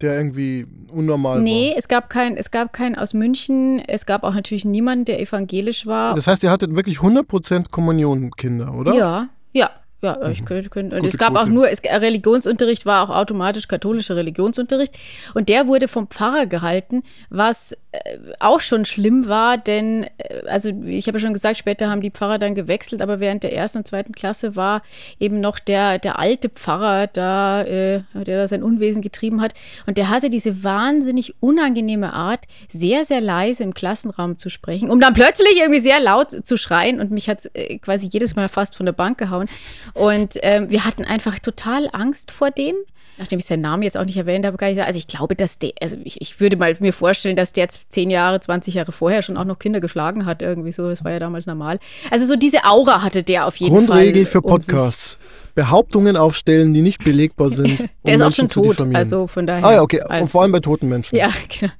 der 0.00 0.16
irgendwie 0.16 0.66
unnormal 0.88 1.40
Nee, 1.40 1.70
war? 1.70 1.78
es 1.78 1.86
gab, 1.86 2.10
kein, 2.10 2.36
es 2.36 2.50
gab 2.50 2.72
keinen 2.72 2.96
aus 2.96 3.14
München. 3.14 3.78
Es 3.86 4.06
gab 4.06 4.24
auch 4.24 4.34
natürlich 4.34 4.64
niemanden, 4.64 5.04
der 5.04 5.20
evangelisch 5.20 5.86
war. 5.86 6.16
Das 6.16 6.26
heißt, 6.26 6.42
ihr 6.42 6.50
hattet 6.50 6.74
wirklich 6.74 6.98
100% 6.98 7.70
Kommunionkinder, 7.70 8.74
oder? 8.74 8.92
Ja, 8.92 9.28
ja. 9.52 9.70
Ja, 10.02 10.28
ich 10.28 10.44
könnte. 10.44 10.68
könnte. 10.68 10.96
Und 10.96 11.02
Gute 11.02 11.14
es 11.14 11.18
gab 11.18 11.32
Quote. 11.32 11.40
auch 11.40 11.46
nur, 11.46 11.70
es, 11.70 11.82
Religionsunterricht 11.82 12.84
war 12.84 13.08
auch 13.08 13.14
automatisch 13.14 13.66
katholischer 13.66 14.14
Religionsunterricht. 14.14 14.94
Und 15.34 15.48
der 15.48 15.66
wurde 15.66 15.88
vom 15.88 16.08
Pfarrer 16.08 16.46
gehalten, 16.46 17.02
was 17.30 17.72
äh, 17.92 18.18
auch 18.38 18.60
schon 18.60 18.84
schlimm 18.84 19.26
war, 19.26 19.56
denn, 19.56 20.04
äh, 20.18 20.46
also 20.48 20.70
ich 20.84 21.06
habe 21.06 21.18
ja 21.18 21.24
schon 21.24 21.32
gesagt, 21.32 21.56
später 21.56 21.88
haben 21.88 22.02
die 22.02 22.10
Pfarrer 22.10 22.38
dann 22.38 22.54
gewechselt, 22.54 23.00
aber 23.00 23.20
während 23.20 23.42
der 23.42 23.54
ersten 23.54 23.78
und 23.78 23.86
zweiten 23.86 24.12
Klasse 24.12 24.54
war 24.54 24.82
eben 25.18 25.40
noch 25.40 25.58
der, 25.58 25.98
der 25.98 26.18
alte 26.18 26.50
Pfarrer 26.50 27.06
da, 27.06 27.62
äh, 27.62 28.02
der 28.14 28.38
da 28.38 28.48
sein 28.48 28.62
Unwesen 28.62 29.00
getrieben 29.00 29.40
hat. 29.40 29.54
Und 29.86 29.96
der 29.96 30.10
hatte 30.10 30.28
diese 30.28 30.62
wahnsinnig 30.62 31.34
unangenehme 31.40 32.12
Art, 32.12 32.44
sehr, 32.68 33.06
sehr 33.06 33.22
leise 33.22 33.62
im 33.62 33.72
Klassenraum 33.72 34.36
zu 34.36 34.50
sprechen, 34.50 34.90
um 34.90 35.00
dann 35.00 35.14
plötzlich 35.14 35.58
irgendwie 35.58 35.80
sehr 35.80 36.00
laut 36.00 36.46
zu 36.46 36.58
schreien. 36.58 37.00
Und 37.00 37.10
mich 37.10 37.30
hat 37.30 37.48
äh, 37.54 37.78
quasi 37.78 38.08
jedes 38.12 38.36
Mal 38.36 38.50
fast 38.50 38.76
von 38.76 38.84
der 38.84 38.92
Bank 38.92 39.16
gehauen. 39.16 39.48
Und 39.96 40.34
ähm, 40.42 40.70
wir 40.70 40.84
hatten 40.84 41.04
einfach 41.04 41.38
total 41.38 41.88
Angst 41.92 42.30
vor 42.30 42.50
dem. 42.50 42.76
Nachdem 43.18 43.38
ich 43.38 43.46
seinen 43.46 43.62
Namen 43.62 43.82
jetzt 43.82 43.96
auch 43.96 44.04
nicht 44.04 44.18
erwähnt 44.18 44.44
habe, 44.44 44.58
kann 44.58 44.68
ich 44.68 44.76
sagen, 44.76 44.88
also 44.88 44.98
ich 44.98 45.06
glaube, 45.06 45.34
dass 45.34 45.58
der, 45.58 45.72
also 45.80 45.96
ich, 46.04 46.20
ich 46.20 46.38
würde 46.38 46.58
mal 46.58 46.74
mir 46.80 46.92
vorstellen, 46.92 47.34
dass 47.34 47.54
der 47.54 47.68
zehn 47.68 48.10
Jahre, 48.10 48.40
20 48.40 48.74
Jahre 48.74 48.92
vorher 48.92 49.22
schon 49.22 49.38
auch 49.38 49.44
noch 49.44 49.58
Kinder 49.58 49.80
geschlagen 49.80 50.26
hat, 50.26 50.42
irgendwie 50.42 50.72
so. 50.72 50.90
Das 50.90 51.02
war 51.02 51.12
ja 51.12 51.18
damals 51.18 51.46
normal. 51.46 51.78
Also 52.10 52.26
so 52.26 52.36
diese 52.36 52.64
Aura 52.64 53.02
hatte 53.02 53.22
der 53.22 53.46
auf 53.46 53.56
jeden 53.56 53.74
Grundregel 53.74 53.86
Fall. 53.86 54.02
Grundregel 54.02 54.26
für 54.26 54.42
Podcasts. 54.42 55.18
Behauptungen 55.56 56.18
aufstellen, 56.18 56.74
die 56.74 56.82
nicht 56.82 57.02
belegbar 57.02 57.48
sind. 57.48 57.88
der 58.06 58.16
ist 58.16 58.20
auch 58.20 58.30
schon 58.30 58.48
tot, 58.48 58.78
also 58.94 59.26
von 59.26 59.46
daher. 59.46 59.64
Ah 59.64 59.72
ja, 59.72 59.82
okay. 59.82 60.02
Und 60.06 60.28
vor 60.28 60.42
allem 60.42 60.52
bei 60.52 60.60
toten 60.60 60.86
Menschen. 60.88 61.16
Ja, 61.16 61.30
genau. 61.48 61.72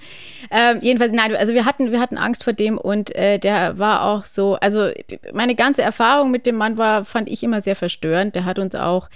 Ähm, 0.50 0.78
jedenfalls, 0.80 1.12
nein, 1.12 1.37
also 1.37 1.52
wir 1.52 1.66
hatten, 1.66 1.92
wir 1.92 2.00
hatten 2.00 2.16
Angst 2.16 2.42
vor 2.42 2.54
dem 2.54 2.78
und 2.78 3.14
äh, 3.14 3.38
der 3.38 3.78
war 3.78 4.06
auch 4.06 4.25
so, 4.25 4.54
also 4.54 4.88
meine 5.35 5.54
ganze 5.54 5.83
Erfahrung 5.83 6.30
mit 6.30 6.47
dem 6.47 6.56
Mann 6.56 6.78
war, 6.78 7.04
fand 7.04 7.28
ich 7.28 7.42
immer 7.42 7.61
sehr 7.61 7.76
verstörend. 7.76 8.35
Der 8.35 8.47
hat 8.47 8.59
uns 8.59 8.75
auch 8.75 9.11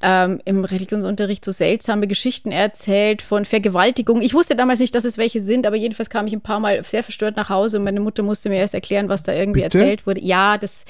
ähm, 0.00 0.40
im 0.46 0.64
Religionsunterricht 0.64 1.44
so 1.44 1.52
seltsame 1.52 2.06
Geschichten 2.06 2.50
erzählt 2.50 3.20
von 3.20 3.44
Vergewaltigung. 3.44 4.22
Ich 4.22 4.32
wusste 4.32 4.56
damals 4.56 4.80
nicht, 4.80 4.94
dass 4.94 5.04
es 5.04 5.18
welche 5.18 5.42
sind, 5.42 5.66
aber 5.66 5.76
jedenfalls 5.76 6.08
kam 6.08 6.26
ich 6.26 6.32
ein 6.32 6.40
paar 6.40 6.60
Mal 6.60 6.82
sehr 6.82 7.02
verstört 7.02 7.36
nach 7.36 7.50
Hause 7.50 7.76
und 7.76 7.84
meine 7.84 8.00
Mutter 8.00 8.22
musste 8.22 8.48
mir 8.48 8.56
erst 8.56 8.72
erklären, 8.72 9.10
was 9.10 9.22
da 9.22 9.34
irgendwie 9.34 9.60
Bitte? 9.60 9.78
erzählt 9.78 10.06
wurde. 10.06 10.22
Ja, 10.22 10.56
das 10.56 10.86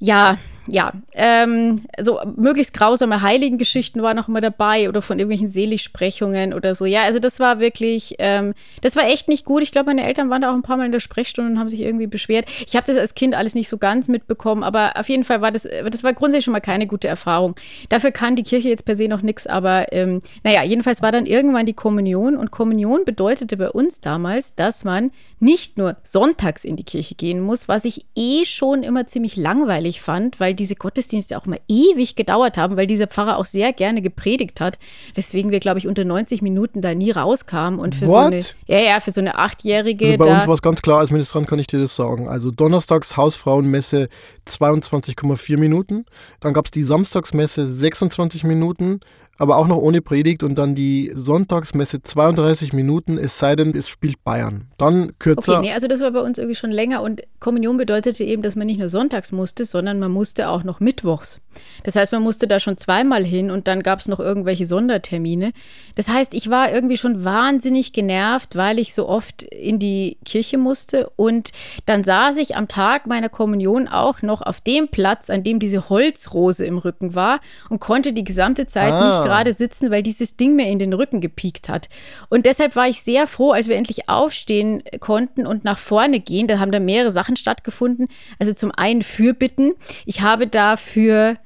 ja, 0.00 0.38
ja, 0.66 0.92
ähm, 1.12 1.82
so 2.00 2.18
möglichst 2.36 2.74
grausame 2.74 3.22
Heiligengeschichten 3.22 4.02
waren 4.02 4.18
auch 4.18 4.28
immer 4.28 4.40
dabei 4.40 4.88
oder 4.88 5.02
von 5.02 5.18
irgendwelchen 5.18 5.48
Seligsprechungen 5.48 6.54
oder 6.54 6.74
so. 6.74 6.86
Ja, 6.86 7.02
also 7.02 7.18
das 7.18 7.38
war 7.38 7.60
wirklich, 7.60 8.14
ähm, 8.18 8.54
das 8.80 8.96
war 8.96 9.04
echt 9.06 9.28
nicht 9.28 9.44
gut. 9.44 9.62
Ich 9.62 9.72
glaube, 9.72 9.86
meine 9.86 10.06
Eltern 10.06 10.30
waren 10.30 10.42
da 10.42 10.50
auch 10.50 10.54
ein 10.54 10.62
paar 10.62 10.76
Mal 10.76 10.86
in 10.86 10.92
der 10.92 11.00
Sprechstunde 11.00 11.52
und 11.52 11.58
haben 11.58 11.68
sich 11.68 11.80
irgendwie 11.80 12.06
beschwert. 12.06 12.46
Ich 12.66 12.76
habe 12.76 12.86
das 12.86 12.96
als 12.96 13.14
Kind 13.14 13.34
alles 13.34 13.54
nicht 13.54 13.68
so 13.68 13.76
ganz 13.78 14.08
mitbekommen, 14.08 14.62
aber 14.62 14.92
auf 14.96 15.08
jeden 15.08 15.24
Fall 15.24 15.40
war 15.40 15.52
das, 15.52 15.68
das 15.90 16.02
war 16.02 16.14
grundsätzlich 16.14 16.46
schon 16.46 16.52
mal 16.52 16.60
keine 16.60 16.86
gute 16.86 17.08
Erfahrung. 17.08 17.54
Dafür 17.90 18.10
kann 18.10 18.36
die 18.36 18.42
Kirche 18.42 18.68
jetzt 18.70 18.84
per 18.84 18.96
se 18.96 19.08
noch 19.08 19.22
nichts, 19.22 19.46
aber 19.46 19.92
ähm, 19.92 20.20
naja, 20.42 20.62
jedenfalls 20.62 21.02
war 21.02 21.12
dann 21.12 21.26
irgendwann 21.26 21.66
die 21.66 21.74
Kommunion 21.74 22.36
und 22.36 22.50
Kommunion 22.50 23.04
bedeutete 23.04 23.56
bei 23.56 23.70
uns 23.70 24.00
damals, 24.00 24.54
dass 24.54 24.84
man 24.84 25.10
nicht 25.40 25.76
nur 25.76 25.96
sonntags 26.02 26.64
in 26.64 26.76
die 26.76 26.84
Kirche 26.84 27.14
gehen 27.14 27.40
muss, 27.40 27.68
was 27.68 27.84
ich 27.84 28.06
eh 28.16 28.46
schon 28.46 28.82
immer 28.82 29.06
ziemlich 29.06 29.36
langweilig 29.36 30.00
fand, 30.00 30.40
weil 30.40 30.53
diese 30.54 30.74
Gottesdienste 30.74 31.36
auch 31.38 31.46
immer 31.46 31.56
ewig 31.68 32.16
gedauert 32.16 32.56
haben, 32.56 32.76
weil 32.76 32.86
dieser 32.86 33.06
Pfarrer 33.06 33.38
auch 33.38 33.44
sehr 33.44 33.72
gerne 33.72 34.02
gepredigt 34.02 34.60
hat, 34.60 34.78
weswegen 35.14 35.50
wir, 35.50 35.60
glaube 35.60 35.78
ich, 35.78 35.86
unter 35.86 36.04
90 36.04 36.42
Minuten 36.42 36.80
da 36.80 36.94
nie 36.94 37.10
rauskamen. 37.10 37.78
Und 37.78 37.94
für 37.94 38.06
What? 38.06 38.10
so 38.10 38.18
eine, 38.18 38.40
ja, 38.66 38.78
ja, 38.78 39.00
für 39.00 39.12
so 39.12 39.20
eine 39.20 39.38
Achtjährige. 39.38 40.06
Also 40.06 40.18
bei 40.18 40.34
uns 40.34 40.46
war 40.46 40.54
es 40.54 40.62
ganz 40.62 40.82
klar, 40.82 41.00
als 41.00 41.10
Ministrant 41.10 41.46
kann 41.46 41.58
ich 41.58 41.66
dir 41.66 41.78
das 41.80 41.96
sagen. 41.96 42.28
Also 42.28 42.50
donnerstags 42.50 43.16
Hausfrauenmesse 43.16 44.08
22,4 44.46 45.58
Minuten. 45.58 46.06
Dann 46.40 46.52
gab 46.52 46.66
es 46.66 46.70
die 46.70 46.82
Samstagsmesse 46.82 47.66
26 47.66 48.44
Minuten 48.44 49.00
aber 49.38 49.56
auch 49.56 49.66
noch 49.66 49.78
ohne 49.78 50.00
Predigt 50.00 50.42
und 50.42 50.56
dann 50.56 50.74
die 50.74 51.12
Sonntagsmesse 51.14 52.02
32 52.02 52.72
Minuten, 52.72 53.18
es 53.18 53.38
sei 53.38 53.56
denn, 53.56 53.74
es 53.76 53.88
spielt 53.88 54.22
Bayern. 54.22 54.68
Dann 54.78 55.18
kürzer. 55.18 55.58
Okay, 55.58 55.68
nee, 55.68 55.72
also 55.72 55.88
das 55.88 56.00
war 56.00 56.12
bei 56.12 56.20
uns 56.20 56.38
irgendwie 56.38 56.54
schon 56.54 56.70
länger 56.70 57.02
und 57.02 57.22
Kommunion 57.40 57.76
bedeutete 57.76 58.24
eben, 58.24 58.42
dass 58.42 58.56
man 58.56 58.66
nicht 58.66 58.78
nur 58.78 58.88
sonntags 58.88 59.32
musste, 59.32 59.64
sondern 59.64 59.98
man 59.98 60.12
musste 60.12 60.48
auch 60.48 60.62
noch 60.62 60.80
mittwochs. 60.80 61.40
Das 61.82 61.96
heißt, 61.96 62.12
man 62.12 62.22
musste 62.22 62.46
da 62.46 62.60
schon 62.60 62.76
zweimal 62.76 63.24
hin 63.24 63.50
und 63.50 63.68
dann 63.68 63.82
gab 63.82 64.00
es 64.00 64.08
noch 64.08 64.20
irgendwelche 64.20 64.66
Sondertermine. 64.66 65.52
Das 65.94 66.08
heißt, 66.08 66.34
ich 66.34 66.50
war 66.50 66.72
irgendwie 66.72 66.96
schon 66.96 67.24
wahnsinnig 67.24 67.92
genervt, 67.92 68.56
weil 68.56 68.78
ich 68.78 68.94
so 68.94 69.08
oft 69.08 69.42
in 69.42 69.78
die 69.78 70.18
Kirche 70.24 70.58
musste 70.58 71.10
und 71.16 71.52
dann 71.86 72.04
saß 72.04 72.36
ich 72.36 72.56
am 72.56 72.68
Tag 72.68 73.06
meiner 73.06 73.28
Kommunion 73.28 73.88
auch 73.88 74.22
noch 74.22 74.42
auf 74.42 74.60
dem 74.60 74.88
Platz, 74.88 75.30
an 75.30 75.42
dem 75.42 75.58
diese 75.58 75.88
Holzrose 75.88 76.64
im 76.64 76.78
Rücken 76.78 77.14
war 77.14 77.40
und 77.68 77.80
konnte 77.80 78.12
die 78.12 78.24
gesamte 78.24 78.66
Zeit 78.66 78.92
ah. 78.92 79.06
nicht 79.06 79.23
gerade 79.24 79.52
sitzen, 79.52 79.90
weil 79.90 80.02
dieses 80.02 80.36
Ding 80.36 80.56
mir 80.56 80.68
in 80.68 80.78
den 80.78 80.92
Rücken 80.92 81.20
gepiekt 81.20 81.68
hat. 81.68 81.88
Und 82.28 82.46
deshalb 82.46 82.76
war 82.76 82.88
ich 82.88 83.02
sehr 83.02 83.26
froh, 83.26 83.52
als 83.52 83.68
wir 83.68 83.76
endlich 83.76 84.08
aufstehen 84.08 84.82
konnten 85.00 85.46
und 85.46 85.64
nach 85.64 85.78
vorne 85.78 86.20
gehen. 86.20 86.46
Da 86.46 86.58
haben 86.58 86.72
da 86.72 86.80
mehrere 86.80 87.10
Sachen 87.10 87.36
stattgefunden. 87.36 88.08
Also 88.38 88.52
zum 88.52 88.72
einen 88.72 89.02
Fürbitten. 89.02 89.72
Ich 90.06 90.20
habe 90.20 90.46
dafür 90.46 91.36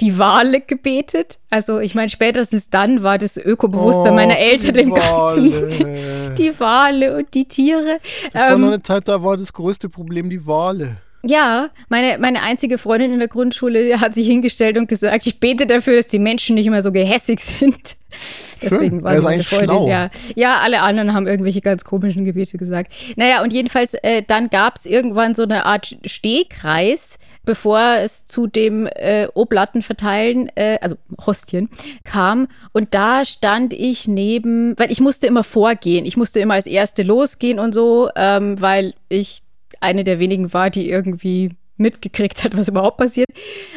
die 0.00 0.18
Wale 0.18 0.60
gebetet. 0.60 1.38
Also 1.50 1.80
ich 1.80 1.94
meine, 1.94 2.08
spätestens 2.08 2.70
dann 2.70 3.02
war 3.02 3.18
das 3.18 3.36
Ökobewusstsein 3.36 4.12
oh, 4.12 4.16
meiner 4.16 4.38
Eltern 4.38 4.76
im 4.76 4.94
Ganzen. 4.94 6.34
Die 6.38 6.60
Wale 6.60 7.16
und 7.16 7.34
die 7.34 7.46
Tiere. 7.46 7.98
Das 8.32 8.42
ähm, 8.42 8.50
war 8.50 8.58
noch 8.58 8.66
ähm, 8.68 8.72
eine 8.74 8.82
Zeit, 8.82 9.08
da 9.08 9.22
war 9.22 9.36
das 9.36 9.52
größte 9.52 9.88
Problem 9.88 10.30
die 10.30 10.46
Wale. 10.46 10.98
Ja, 11.28 11.68
meine, 11.90 12.18
meine 12.18 12.42
einzige 12.42 12.78
Freundin 12.78 13.12
in 13.12 13.18
der 13.18 13.28
Grundschule 13.28 14.00
hat 14.00 14.14
sich 14.14 14.26
hingestellt 14.26 14.78
und 14.78 14.88
gesagt, 14.88 15.26
ich 15.26 15.40
bete 15.40 15.66
dafür, 15.66 15.96
dass 15.96 16.06
die 16.06 16.18
Menschen 16.18 16.54
nicht 16.54 16.70
mehr 16.70 16.82
so 16.82 16.90
gehässig 16.90 17.40
sind. 17.40 17.96
Deswegen 18.62 19.02
war 19.02 19.14
sie 19.14 19.22
meine 19.22 19.42
Freundin. 19.42 19.86
Ja. 19.88 20.08
ja, 20.34 20.56
alle 20.60 20.80
anderen 20.80 21.12
haben 21.12 21.26
irgendwelche 21.26 21.60
ganz 21.60 21.84
komischen 21.84 22.24
Gebete 22.24 22.56
gesagt. 22.56 22.94
Naja, 23.16 23.42
und 23.42 23.52
jedenfalls, 23.52 23.92
äh, 23.94 24.22
dann 24.26 24.48
gab 24.48 24.76
es 24.76 24.86
irgendwann 24.86 25.34
so 25.34 25.42
eine 25.42 25.66
Art 25.66 25.96
Stehkreis, 26.06 27.18
bevor 27.44 27.96
es 27.98 28.24
zu 28.24 28.46
dem 28.46 28.86
äh, 28.86 29.28
Oblatten 29.34 29.82
verteilen, 29.82 30.50
äh, 30.54 30.78
also 30.80 30.96
Hostien, 31.26 31.68
kam. 32.04 32.48
Und 32.72 32.94
da 32.94 33.26
stand 33.26 33.74
ich 33.74 34.08
neben, 34.08 34.78
weil 34.78 34.90
ich 34.90 35.00
musste 35.00 35.26
immer 35.26 35.44
vorgehen. 35.44 36.06
Ich 36.06 36.16
musste 36.16 36.40
immer 36.40 36.54
als 36.54 36.66
Erste 36.66 37.02
losgehen 37.02 37.58
und 37.58 37.74
so, 37.74 38.08
ähm, 38.16 38.60
weil 38.60 38.94
ich 39.10 39.42
eine 39.80 40.04
der 40.04 40.18
wenigen 40.18 40.52
war, 40.52 40.70
die 40.70 40.88
irgendwie 40.88 41.50
mitgekriegt 41.78 42.44
hat, 42.44 42.56
was 42.56 42.68
überhaupt 42.68 42.98
passiert. 42.98 43.28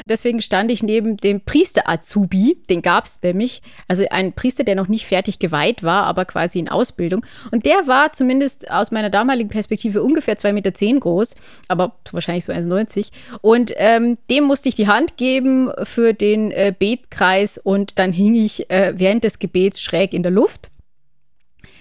Deswegen 0.09 0.41
stand 0.41 0.71
ich 0.71 0.83
neben 0.83 1.17
dem 1.17 1.41
Priester 1.41 1.87
Azubi, 1.87 2.57
den 2.69 2.81
gab 2.81 3.05
es 3.05 3.21
nämlich, 3.21 3.61
also 3.87 4.03
ein 4.09 4.33
Priester, 4.33 4.63
der 4.63 4.75
noch 4.75 4.87
nicht 4.87 5.05
fertig 5.05 5.39
geweiht 5.39 5.83
war, 5.83 6.05
aber 6.05 6.25
quasi 6.25 6.59
in 6.59 6.69
Ausbildung. 6.69 7.25
Und 7.51 7.65
der 7.65 7.87
war 7.87 8.11
zumindest 8.13 8.69
aus 8.71 8.91
meiner 8.91 9.09
damaligen 9.09 9.49
Perspektive 9.49 10.01
ungefähr 10.01 10.37
2,10 10.37 10.53
Meter 10.53 10.99
groß, 10.99 11.35
aber 11.67 11.95
wahrscheinlich 12.11 12.45
so 12.45 12.51
1,90. 12.51 13.11
Und 13.41 13.73
ähm, 13.77 14.17
dem 14.29 14.45
musste 14.45 14.69
ich 14.69 14.75
die 14.75 14.87
Hand 14.87 15.17
geben 15.17 15.71
für 15.83 16.13
den 16.13 16.51
äh, 16.51 16.73
Betkreis 16.77 17.57
und 17.57 17.99
dann 17.99 18.11
hing 18.11 18.33
ich 18.33 18.69
äh, 18.69 18.93
während 18.95 19.23
des 19.23 19.39
Gebets 19.39 19.81
schräg 19.81 20.13
in 20.13 20.23
der 20.23 20.31
Luft, 20.31 20.71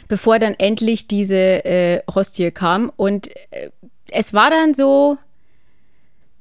bevor 0.08 0.38
dann 0.38 0.54
endlich 0.58 1.08
diese 1.08 1.64
äh, 1.64 2.02
Hostie 2.12 2.50
kam. 2.50 2.92
Und 2.96 3.28
äh, 3.52 3.70
es 4.12 4.34
war 4.34 4.50
dann 4.50 4.74
so, 4.74 5.18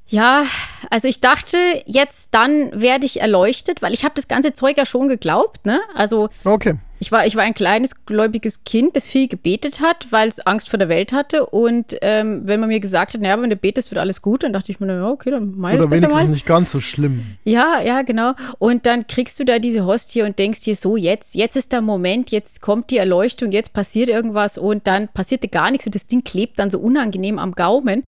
ja, 0.06 0.44
also 0.90 1.08
ich 1.08 1.20
dachte, 1.20 1.56
jetzt 1.86 2.28
dann 2.32 2.80
werde 2.80 3.06
ich 3.06 3.20
erleuchtet, 3.20 3.82
weil 3.82 3.94
ich 3.94 4.04
habe 4.04 4.14
das 4.14 4.28
ganze 4.28 4.52
Zeug 4.52 4.76
ja 4.76 4.84
schon 4.84 5.08
geglaubt, 5.08 5.66
ne? 5.66 5.80
Also 5.94 6.28
okay. 6.44 6.78
Ich 7.00 7.10
war, 7.10 7.26
ich 7.26 7.34
war 7.34 7.44
ein 7.44 7.54
kleines 7.54 8.04
gläubiges 8.04 8.64
Kind, 8.64 8.94
das 8.94 9.08
viel 9.08 9.26
gebetet 9.26 9.80
hat, 9.80 10.08
weil 10.10 10.28
es 10.28 10.38
Angst 10.40 10.68
vor 10.68 10.78
der 10.78 10.90
Welt 10.90 11.14
hatte. 11.14 11.46
Und 11.46 11.96
ähm, 12.02 12.42
wenn 12.44 12.60
man 12.60 12.68
mir 12.68 12.78
gesagt 12.78 13.14
hat, 13.14 13.22
naja, 13.22 13.40
wenn 13.40 13.48
du 13.48 13.56
betest, 13.56 13.90
wird 13.90 13.98
alles 13.98 14.20
gut, 14.20 14.42
dann 14.42 14.52
dachte 14.52 14.70
ich 14.70 14.80
mir, 14.80 14.86
naja, 14.86 15.08
okay, 15.08 15.30
dann 15.30 15.54
ich 15.58 15.78
Oder 15.78 15.86
besser 15.86 16.10
mal. 16.10 16.28
nicht 16.28 16.44
ganz 16.44 16.70
so 16.70 16.78
schlimm. 16.78 17.24
Ja, 17.44 17.80
ja, 17.82 18.02
genau. 18.02 18.34
Und 18.58 18.84
dann 18.84 19.06
kriegst 19.06 19.40
du 19.40 19.44
da 19.44 19.58
diese 19.58 19.86
Hostie 19.86 20.22
und 20.22 20.38
denkst 20.38 20.60
dir 20.60 20.76
so, 20.76 20.98
jetzt, 20.98 21.34
jetzt 21.34 21.56
ist 21.56 21.72
der 21.72 21.80
Moment, 21.80 22.30
jetzt 22.32 22.60
kommt 22.60 22.90
die 22.90 22.98
Erleuchtung, 22.98 23.50
jetzt 23.50 23.72
passiert 23.72 24.10
irgendwas 24.10 24.58
und 24.58 24.86
dann 24.86 25.08
passierte 25.08 25.48
gar 25.48 25.70
nichts 25.70 25.86
und 25.86 25.94
das 25.94 26.06
Ding 26.06 26.22
klebt 26.22 26.58
dann 26.58 26.70
so 26.70 26.78
unangenehm 26.80 27.38
am 27.38 27.52
Gaumen 27.52 28.04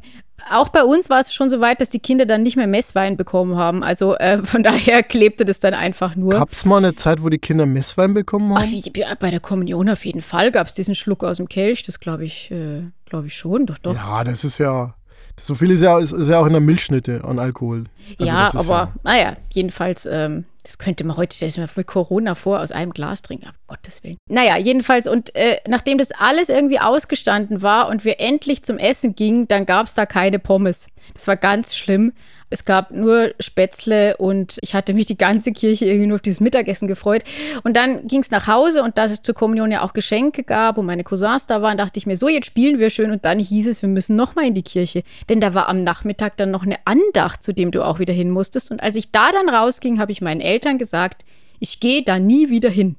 auch 0.50 0.70
bei 0.70 0.84
uns 0.84 1.10
war 1.10 1.20
es 1.20 1.34
schon 1.34 1.50
so 1.50 1.60
weit, 1.60 1.82
dass 1.82 1.90
die 1.90 2.00
Kinder 2.00 2.26
dann 2.26 2.44
nicht 2.44 2.56
mehr 2.56 2.68
Messwein 2.68 3.18
bekommen 3.18 3.58
haben. 3.58 3.84
Also 3.84 4.16
äh, 4.16 4.44
von 4.44 4.64
daher 4.64 5.04
klebte 5.04 5.46
das 5.46 5.60
dann 5.60 5.74
einfach 5.74 6.16
nur. 6.16 6.34
Gab 6.34 6.52
es 6.52 6.66
mal 6.66 6.78
eine 6.78 6.96
Zeit, 6.96 7.22
wo 7.22 7.30
die 7.30 7.38
Kinder 7.38 7.66
Messwein 7.66 8.14
bekommen 8.14 8.54
haben? 8.54 8.64
Ach, 8.64 8.96
ja, 8.96 9.16
bei 9.20 9.30
der 9.30 9.40
Kommunion 9.40 9.90
auf 9.90 10.06
jeden 10.06 10.22
Fall 10.22 10.52
gab 10.52 10.68
es 10.68 10.74
diesen 10.74 10.96
Schluck 10.96 11.24
aus 11.24 11.38
dem 11.38 11.50
Kelch. 11.50 11.84
Das 11.84 12.00
glaube 12.00 12.26
ich, 12.26 12.52
äh, 12.52 12.84
glaube 13.06 13.28
ich 13.28 13.38
schon. 13.38 13.66
Doch, 13.66 13.78
doch. 13.78 13.96
Ja, 13.96 14.24
das 14.24 14.44
ist 14.44 14.58
ja. 14.58 14.96
So 15.40 15.56
viel 15.56 15.72
ist 15.72 15.82
ja, 15.82 15.98
ist, 16.00 16.12
ist 16.12 16.28
ja 16.28 16.40
auch 16.40 16.46
in 16.46 16.54
der 16.54 16.62
Milchschnitte 16.62 17.24
an 17.24 17.40
Alkohol. 17.40 17.86
Also 18.20 18.32
ja, 18.32 18.52
aber 18.54 18.74
ja 18.74 18.94
naja, 19.04 19.38
jedenfalls, 19.52 20.06
ähm, 20.06 20.46
Das 20.64 20.78
könnte 20.78 21.04
man 21.04 21.18
heute, 21.18 21.36
stell 21.36 21.50
ich 21.50 21.58
mir 21.58 21.68
für 21.68 21.84
Corona 21.84 22.36
vor, 22.36 22.60
aus 22.60 22.72
einem 22.72 22.92
Glas 22.92 23.22
trinken. 23.24 23.48
Um 23.48 23.54
Gottes 23.68 24.04
Willen. 24.04 24.18
Naja, 24.30 24.58
jedenfalls, 24.58 25.08
und 25.08 25.34
äh, 25.36 25.58
nachdem 25.68 25.98
das 25.98 26.12
alles 26.12 26.50
irgendwie 26.50 26.80
ausgestanden 26.80 27.62
war 27.62 27.90
und 27.90 28.06
wir 28.06 28.20
endlich 28.20 28.64
zum 28.64 28.78
Essen 28.78 29.16
gingen, 29.16 29.48
dann 29.48 29.66
gab 29.66 29.88
es 29.88 29.96
da 29.96 30.06
keine 30.06 30.38
Pommes. 30.38 30.88
Das 31.16 31.28
war 31.28 31.38
ganz 31.38 31.76
schlimm. 31.76 32.14
Es 32.52 32.66
gab 32.66 32.92
nur 32.92 33.34
Spätzle 33.40 34.18
und 34.18 34.58
ich 34.62 34.76
hatte 34.76 34.94
mich 34.94 35.06
die 35.06 35.18
ganze 35.18 35.52
Kirche 35.52 35.86
irgendwie 35.86 36.08
nur 36.08 36.16
auf 36.16 36.22
dieses 36.22 36.42
Mittagessen 36.42 36.88
gefreut. 36.88 37.24
Und 37.64 37.76
dann 37.76 38.08
ging 38.08 38.22
es 38.22 38.30
nach 38.30 38.48
Hause 38.48 38.84
und 38.84 38.98
da 38.98 39.06
es 39.06 39.22
zur 39.22 39.34
Kommunion 39.34 39.72
ja 39.72 39.82
auch 39.82 39.94
Geschenke 39.94 40.44
gab 40.44 40.78
und 40.78 40.86
meine 40.86 41.04
Cousins 41.04 41.48
da 41.48 41.62
waren, 41.62 41.78
dachte 41.78 41.98
ich 41.98 42.06
mir, 42.06 42.18
so, 42.18 42.28
jetzt 42.28 42.46
spielen 42.46 42.78
wir 42.78 42.90
schön. 42.90 43.12
Und 43.12 43.26
dann 43.26 43.40
hieß 43.40 43.68
es, 43.68 43.82
wir 43.82 43.90
müssen 43.90 44.16
nochmal 44.16 44.46
in 44.46 44.54
die 44.54 44.64
Kirche. 44.64 45.04
Denn 45.30 45.42
da 45.42 45.54
war 45.54 45.70
am 45.70 45.84
Nachmittag 45.84 46.38
dann 46.38 46.52
noch 46.52 46.64
eine 46.64 46.78
Andacht, 46.86 47.42
zu 47.42 47.54
dem 47.54 47.72
du 47.72 47.84
auch 47.84 48.00
wieder 48.00 48.14
hin 48.14 48.30
musstest. 48.30 48.70
Und 48.70 48.84
als 48.84 48.96
ich 48.96 49.12
da 49.12 49.32
dann 49.32 49.50
rausging, 49.50 50.00
habe 50.00 50.12
ich 50.12 50.22
meinen 50.22 50.42
Eltern 50.42 50.78
gesagt, 50.78 51.26
ich 51.60 51.80
gehe 51.80 52.04
da 52.04 52.20
nie 52.20 52.50
wieder 52.50 52.70
hin. 52.70 52.96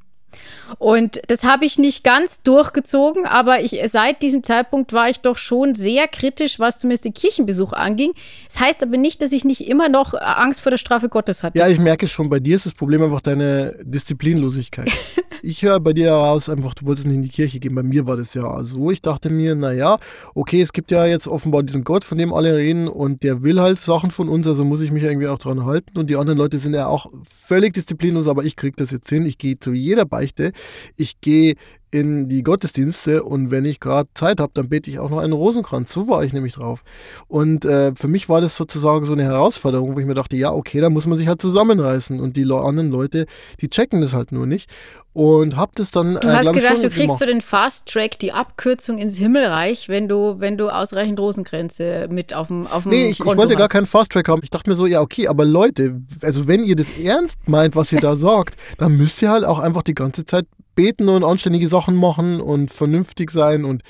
Und 0.79 1.21
das 1.29 1.45
habe 1.45 1.64
ich 1.64 1.79
nicht 1.79 2.05
ganz 2.05 2.42
durchgezogen, 2.42 3.27
aber 3.27 3.61
ich, 3.61 3.81
seit 3.87 4.23
diesem 4.23 4.42
Zeitpunkt 4.42 4.92
war 4.92 5.09
ich 5.09 5.21
doch 5.21 5.37
schon 5.37 5.75
sehr 5.75 6.09
kritisch, 6.09 6.59
was 6.59 6.79
zumindest 6.79 7.05
den 7.05 7.14
Kirchenbesuch 7.14 7.73
anging. 7.73 8.12
Das 8.49 8.61
heißt 8.61 8.83
aber 8.83 8.97
nicht, 8.97 9.23
dass 9.23 9.33
ich 9.33 9.45
nicht 9.45 9.68
immer 9.68 9.88
noch 9.88 10.14
Angst 10.14 10.61
vor 10.61 10.71
der 10.71 10.79
Strafe 10.79 11.09
Gottes 11.09 11.42
hatte. 11.42 11.59
Ja, 11.59 11.68
ich 11.68 11.79
merke 11.79 12.09
schon, 12.09 12.29
bei 12.29 12.40
dir 12.40 12.57
ist 12.57 12.66
das 12.66 12.75
Problem 12.75 13.03
einfach 13.03 13.21
deine 13.21 13.77
Disziplinlosigkeit. 13.83 14.90
ich 15.42 15.62
höre 15.62 15.81
bei 15.81 15.92
dir 15.92 16.07
heraus 16.07 16.48
einfach, 16.48 16.74
du 16.74 16.87
wolltest 16.87 17.07
nicht 17.07 17.16
in 17.16 17.22
die 17.22 17.28
Kirche 17.28 17.61
gehen. 17.61 17.74
Bei 17.74 17.83
mir 17.83 18.07
war 18.07 18.16
das 18.16 18.35
ja 18.35 18.62
so. 18.62 18.90
Ich 18.90 19.02
dachte 19.02 19.31
mir, 19.31 19.55
naja, 19.55 19.98
okay, 20.35 20.61
es 20.61 20.72
gibt 20.72 20.90
ja 20.90 21.05
jetzt 21.07 21.28
offenbar 21.28 21.62
diesen 21.62 21.85
Gott, 21.85 22.05
von 22.05 22.18
dem 22.18 22.33
alle 22.33 22.57
reden 22.57 22.88
und 22.88 23.22
der 23.22 23.42
will 23.42 23.61
halt 23.61 23.78
Sachen 23.78 24.11
von 24.11 24.28
uns, 24.28 24.46
also 24.46 24.64
muss 24.64 24.81
ich 24.81 24.90
mich 24.90 25.02
irgendwie 25.02 25.28
auch 25.28 25.38
dran 25.38 25.64
halten. 25.64 25.98
Und 25.98 26.11
die 26.11 26.16
anderen 26.16 26.38
Leute 26.38 26.59
sind 26.59 26.74
ja 26.74 26.87
auch 26.87 27.11
völlig 27.28 27.72
disziplinlos, 27.74 28.28
aber 28.28 28.44
ich 28.44 28.57
kriege 28.57 28.76
das 28.76 28.90
jetzt 28.90 29.09
hin. 29.09 29.26
Ich 29.26 29.38
gehe 29.38 29.59
zu 29.59 29.72
jeder 29.72 30.05
Beichte. 30.05 30.52
Ich 30.96 31.20
gehe 31.20 31.57
in 31.92 32.26
die 32.26 32.42
Gottesdienste 32.42 33.22
und 33.22 33.50
wenn 33.50 33.66
ich 33.66 33.78
gerade 33.78 34.09
Zeit 34.14 34.40
habe, 34.40 34.50
dann 34.55 34.70
bete 34.70 34.90
ich 34.90 34.98
auch 34.98 35.11
noch 35.11 35.18
einen 35.18 35.35
Rosenkranz. 35.35 35.92
So 35.92 36.09
war 36.09 36.24
ich 36.24 36.33
nämlich 36.33 36.55
drauf. 36.55 36.83
Und 37.28 37.66
äh, 37.66 37.94
für 37.94 38.09
mich 38.09 38.31
war 38.31 38.40
das 38.40 38.57
sozusagen 38.57 39.05
so 39.05 39.12
eine 39.12 39.24
Herausforderung, 39.24 39.94
wo 39.94 40.00
ich 40.00 40.07
mir 40.07 40.14
dachte, 40.14 40.37
ja, 40.37 40.52
okay, 40.52 40.81
da 40.81 40.88
muss 40.88 41.07
man 41.07 41.18
sich 41.18 41.28
halt 41.28 41.42
zusammenreißen. 41.42 42.18
Und 42.18 42.38
die 42.38 42.50
anderen 42.50 42.90
Leute, 42.90 43.26
die 43.61 43.68
checken 43.68 44.00
das 44.00 44.14
halt 44.14 44.33
nur 44.33 44.46
nicht. 44.46 44.70
Und 45.12 45.59
hab 45.59 45.76
das 45.76 45.90
dann. 45.90 46.14
Du 46.14 46.26
äh, 46.26 46.31
hast 46.31 46.52
gedacht, 46.55 46.78
du 46.78 46.88
kriegst 46.88 46.96
gemacht. 46.96 47.18
so 47.18 47.26
den 47.26 47.42
Fast 47.42 47.88
Track, 47.92 48.18
die 48.18 48.33
Abkürzung 48.33 48.96
ins 48.96 49.18
Himmelreich, 49.18 49.90
wenn 49.90 50.09
du, 50.09 50.37
wenn 50.38 50.57
du 50.57 50.70
ausreichend 50.70 51.20
Rosenkränze 51.20 52.09
mit 52.11 52.33
auf 52.33 52.46
dem 52.46 52.66
auf 52.66 52.85
dem 52.85 52.92
Nee, 52.92 53.11
ich, 53.11 53.20
ich 53.20 53.26
wollte 53.26 53.52
hast. 53.52 53.59
gar 53.59 53.68
keinen 53.68 53.87
Fast 53.87 54.12
Track 54.12 54.28
haben. 54.28 54.40
Ich 54.42 54.48
dachte 54.48 54.70
mir 54.70 54.76
so, 54.76 54.87
ja, 54.87 55.02
okay, 55.02 55.28
aber 55.28 55.44
Leute, 55.44 56.00
also 56.22 56.48
wenn 56.48 56.64
ihr 56.64 56.76
das 56.76 56.87
ernst 56.98 57.46
meint, 57.46 57.76
was 57.76 57.92
ihr 57.92 58.00
da 58.00 58.16
sagt, 58.16 58.57
dann 58.78 58.96
müsst 58.96 59.20
ihr 59.20 59.31
halt 59.31 59.44
auch 59.44 59.59
einfach 59.59 59.83
die 59.83 59.94
ganze 59.94 60.24
Zeit 60.24 60.46
beten 60.75 61.09
und 61.09 61.25
anständige 61.25 61.69
Sachen 61.69 61.97
machen 61.97 62.41
und 62.41 62.73
vernünftig 62.73 63.31
sein 63.31 63.65
und 63.65 63.83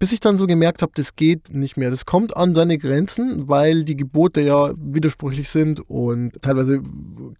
bis 0.00 0.12
ich 0.12 0.20
dann 0.20 0.38
so 0.38 0.46
gemerkt 0.46 0.80
habe, 0.80 0.92
das 0.94 1.14
geht 1.14 1.52
nicht 1.52 1.76
mehr. 1.76 1.90
Das 1.90 2.06
kommt 2.06 2.34
an 2.34 2.54
seine 2.54 2.78
Grenzen, 2.78 3.48
weil 3.50 3.84
die 3.84 3.98
Gebote 3.98 4.40
ja 4.40 4.72
widersprüchlich 4.78 5.50
sind 5.50 5.78
und 5.90 6.40
teilweise 6.40 6.80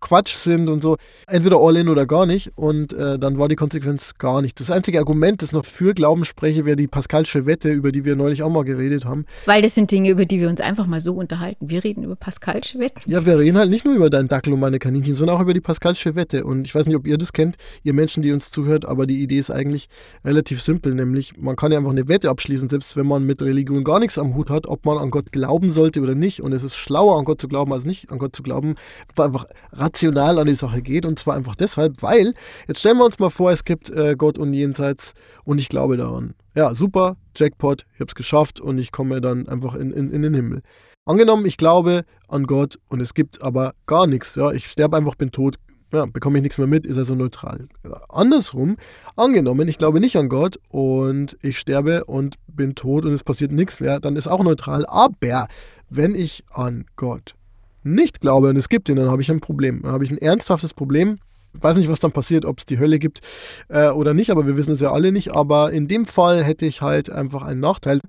Quatsch 0.01 0.35
sind 0.35 0.69
und 0.69 0.83
so. 0.83 0.99
Entweder 1.27 1.57
all 1.57 1.75
in 1.79 1.89
oder 1.89 2.05
gar 2.05 2.27
nicht. 2.27 2.53
Und 2.57 2.93
äh, 2.93 3.19
dann 3.19 3.39
war 3.39 3.49
die 3.49 3.57
Konsequenz 3.57 4.13
gar 4.19 4.43
nicht. 4.43 4.61
Das 4.61 4.71
einzige 4.71 4.99
Argument, 4.99 5.41
das 5.41 5.53
noch 5.53 5.65
für 5.65 5.95
Glauben 5.95 6.27
spreche, 6.27 6.67
wäre 6.67 6.77
die 6.77 6.87
Pascalsche 6.87 7.47
Wette, 7.47 7.71
über 7.71 7.93
die 7.93 8.05
wir 8.05 8.15
neulich 8.15 8.43
auch 8.43 8.51
mal 8.51 8.65
geredet 8.65 9.07
haben. 9.07 9.25
Weil 9.47 9.63
das 9.63 9.75
sind 9.75 9.91
Dinge, 9.91 10.11
über 10.11 10.27
die 10.27 10.39
wir 10.39 10.51
uns 10.51 10.61
einfach 10.61 10.87
mal 10.87 11.01
so 11.01 11.15
unterhalten. 11.15 11.71
Wir 11.71 11.83
reden 11.83 12.05
über 12.05 12.15
Pascalsche 12.15 12.79
Wetten. 12.79 13.11
Ja, 13.11 13.25
wir 13.25 13.39
reden 13.39 13.57
halt 13.57 13.71
nicht 13.71 13.87
nur 13.87 13.95
über 13.95 14.11
deinen 14.11 14.29
Dackel 14.29 14.53
und 14.53 14.61
meine 14.61 14.79
Kaninchen, 14.79 15.15
sondern 15.15 15.39
auch 15.39 15.41
über 15.41 15.55
die 15.55 15.63
Pascalsche 15.63 16.15
Wette. 16.15 16.45
Und 16.45 16.67
ich 16.67 16.75
weiß 16.75 16.85
nicht, 16.85 16.97
ob 16.97 17.07
ihr 17.07 17.17
das 17.17 17.33
kennt, 17.33 17.57
ihr 17.85 17.95
Menschen, 17.95 18.23
die 18.23 18.33
uns 18.33 18.51
zuhört, 18.51 18.85
aber 18.85 19.07
die 19.07 19.23
Idee 19.23 19.39
ist 19.39 19.51
eigentlich 19.51 19.89
relativ 20.27 20.61
simpel, 20.61 20.95
nämlich 20.95 21.39
man 21.39 21.57
kann 21.57 21.73
ja 21.73 21.79
einfach 21.79 21.93
eine 21.93 22.07
Wette 22.07 22.29
abschließen 22.29 22.50
abschließen, 22.51 22.69
selbst 22.69 22.97
wenn 22.97 23.07
man 23.07 23.25
mit 23.25 23.43
Religion 23.43 23.85
gar 23.85 24.01
nichts 24.01 24.19
am 24.19 24.35
Hut 24.35 24.51
hat, 24.51 24.67
ob 24.67 24.85
man 24.85 24.99
an 24.99 25.11
Gott 25.11 25.31
glauben 25.31 25.71
sollte 25.71 26.01
oder 26.01 26.17
nicht. 26.17 26.43
Und 26.43 26.53
es 26.53 26.65
ist 26.65 26.75
schlauer, 26.75 27.17
an 27.17 27.25
Gott 27.25 27.41
zu 27.41 27.47
glauben, 27.47 27.73
als 27.73 27.85
nicht 27.85 28.11
an 28.11 28.19
Gott 28.19 28.35
zu 28.35 28.43
glauben, 28.43 28.75
weil 29.15 29.27
einfach 29.27 29.47
rational 29.73 30.37
an 30.39 30.49
die 30.49 30.57
Sache 30.57 30.83
geht. 30.83 31.07
Und 31.07 31.19
zwar 31.19 31.37
einfach 31.37 31.55
deshalb, 31.55 32.03
weil, 32.03 32.35
jetzt 32.67 32.81
stellen 32.81 32.99
wir 32.99 33.05
uns 33.05 33.21
mal 33.21 33.31
vor, 33.31 33.53
es 33.53 33.65
gibt 33.65 33.89
äh, 33.91 34.17
Gott 34.19 34.37
und 34.37 34.53
Jenseits 34.53 35.15
und 35.45 35.61
ich 35.61 35.69
glaube 35.69 35.97
daran. 35.97 36.35
Ja, 36.57 36.75
super, 36.75 37.17
Jackpot, 37.37 37.87
ich 37.95 38.01
habe 38.01 38.09
es 38.09 38.17
geschafft 38.17 38.61
und 38.61 38.79
ich 38.79 38.91
komme 38.91 39.21
dann 39.21 39.49
einfach 39.49 39.75
in, 39.75 39.93
in, 39.93 40.11
in 40.11 40.23
den 40.23 40.35
Himmel. 40.35 40.63
Angenommen, 41.07 41.47
ich 41.47 41.57
glaube 41.57 42.05
an 42.27 42.47
Gott 42.47 42.81
und 42.89 43.01
es 43.01 43.15
gibt 43.15 43.43
aber 43.43 43.75
gar 43.87 44.09
nichts. 44.09 44.35
Ja, 44.35 44.51
ich 44.51 44.67
sterbe 44.67 44.97
einfach, 44.97 45.15
bin 45.15 45.31
tot, 45.31 45.57
ja, 45.93 46.07
bekomme 46.07 46.39
ich 46.39 46.43
nichts 46.43 46.59
mehr 46.59 46.67
mit, 46.67 46.87
ist 46.87 46.99
also 46.99 47.15
neutral. 47.15 47.69
Andersrum, 48.09 48.77
angenommen, 49.17 49.69
ich 49.69 49.79
glaube 49.79 50.01
nicht 50.01 50.17
an 50.17 50.29
Gott 50.29 50.59
und 50.69 51.37
ich 51.43 51.59
sterbe 51.59 52.05
und 52.05 52.37
bin 52.47 52.75
tot 52.75 53.05
und 53.05 53.13
es 53.13 53.25
passiert 53.25 53.53
nichts, 53.53 53.81
ja, 53.81 53.99
dann 53.99 54.17
ist 54.17 54.29
auch 54.29 54.43
neutral. 54.43 54.87
Aber 54.87 55.49
wenn 55.89 56.15
ich 56.15 56.45
an 56.51 56.85
Gott 56.97 57.35
nicht 57.83 58.21
glaube 58.21 58.49
und 58.51 58.57
es 58.57 58.69
gibt 58.69 58.89
ihn, 58.89 58.97
dann 58.97 59.11
habe 59.11 59.23
ich 59.23 59.31
ein 59.31 59.41
Problem. 59.41 59.83
Dann 59.83 59.93
habe 59.93 60.05
ich 60.05 60.11
ein 60.11 60.19
ernsthaftes 60.19 60.75
Problem. 60.75 61.19
Ich 61.55 61.63
weiß 61.63 61.77
nicht, 61.77 61.89
was 61.89 61.99
dann 61.99 62.13
passiert, 62.13 62.45
ob 62.45 62.61
es 62.61 62.67
die 62.67 62.79
Hölle 62.79 62.99
gibt 62.99 63.21
äh, 63.69 63.89
oder 63.89 64.15
nicht, 64.15 64.31
aber 64.31 64.47
wir 64.47 64.57
wissen 64.57 64.73
es 64.73 64.81
ja 64.81 64.93
alle 64.93 65.11
nicht. 65.11 65.35
Aber 65.35 65.73
in 65.73 65.89
dem 65.89 66.05
Fall 66.05 66.45
hätte 66.45 66.67
ich 66.67 66.81
halt 66.81 67.11
einfach 67.11 67.43
einen 67.43 67.61
Nachteil. 67.61 68.01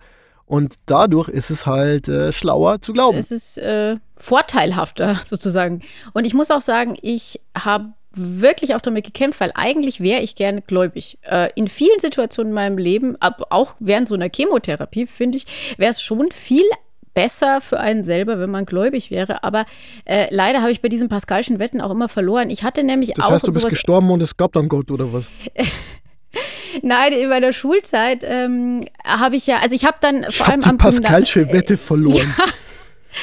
Und 0.52 0.76
dadurch 0.86 1.30
ist 1.30 1.50
es 1.50 1.66
halt 1.66 2.10
äh, 2.10 2.34
schlauer 2.34 2.82
zu 2.82 2.92
glauben. 2.92 3.18
Es 3.18 3.32
ist 3.32 3.58
äh, 3.58 3.96
vorteilhafter 4.18 5.16
sozusagen. 5.26 5.82
Und 6.12 6.28
ich 6.28 6.34
muss 6.34 6.52
auch 6.52 6.60
sagen, 6.60 6.98
ich 7.02 7.40
habe 7.58 7.94
wirklich 8.14 8.76
auch 8.76 8.82
damit 8.82 9.06
gekämpft, 9.06 9.40
weil 9.40 9.54
eigentlich 9.56 10.02
wäre 10.02 10.20
ich 10.20 10.36
gerne 10.36 10.62
gläubig. 10.62 11.20
Äh, 11.22 11.52
in 11.56 11.70
vielen 11.70 11.98
Situationen 12.00 12.52
in 12.52 12.56
meinem 12.56 12.78
Leben, 12.78 13.16
auch 13.22 13.76
während 13.80 14.10
so 14.10 14.16
einer 14.16 14.28
Chemotherapie, 14.30 15.08
finde 15.08 15.38
ich, 15.38 15.46
wäre 15.78 15.92
es 15.92 16.02
schon 16.02 16.30
viel 16.34 16.66
besser 17.14 17.62
für 17.62 17.80
einen 17.80 18.04
selber, 18.04 18.38
wenn 18.38 18.52
man 18.52 18.66
gläubig 18.66 19.10
wäre. 19.10 19.46
Aber 19.46 19.66
äh, 20.04 20.28
leider 20.36 20.60
habe 20.60 20.74
ich 20.74 20.82
bei 20.82 20.90
diesen 20.90 21.08
Pascalschen 21.08 21.60
Wetten 21.60 21.80
auch 21.80 21.92
immer 21.92 22.10
verloren. 22.10 22.50
Ich 22.50 22.66
hatte 22.66 22.84
nämlich 22.84 23.14
das 23.14 23.24
auch. 23.24 23.30
Das 23.30 23.44
heißt, 23.44 23.48
du 23.48 23.54
bist 23.54 23.70
gestorben 23.70 24.12
und 24.12 24.22
es 24.22 24.36
gab 24.36 24.52
dann 24.52 24.68
Gott, 24.68 24.92
oder 24.92 25.14
was? 25.14 25.28
Nein, 26.82 27.14
in 27.14 27.30
meiner 27.30 27.54
Schulzeit 27.54 28.24
ähm, 28.24 28.82
habe 29.04 29.36
ich 29.36 29.48
ja, 29.48 29.60
also 29.60 29.76
ich 29.76 29.86
habe 29.86 29.98
dann 30.02 30.24
vor 30.24 30.32
ich 30.32 30.48
allem 30.48 30.66
hab 30.66 30.72
die 30.72 30.78
Pascalsche 30.78 31.52
Wette 31.52 31.78
verloren. 31.78 32.34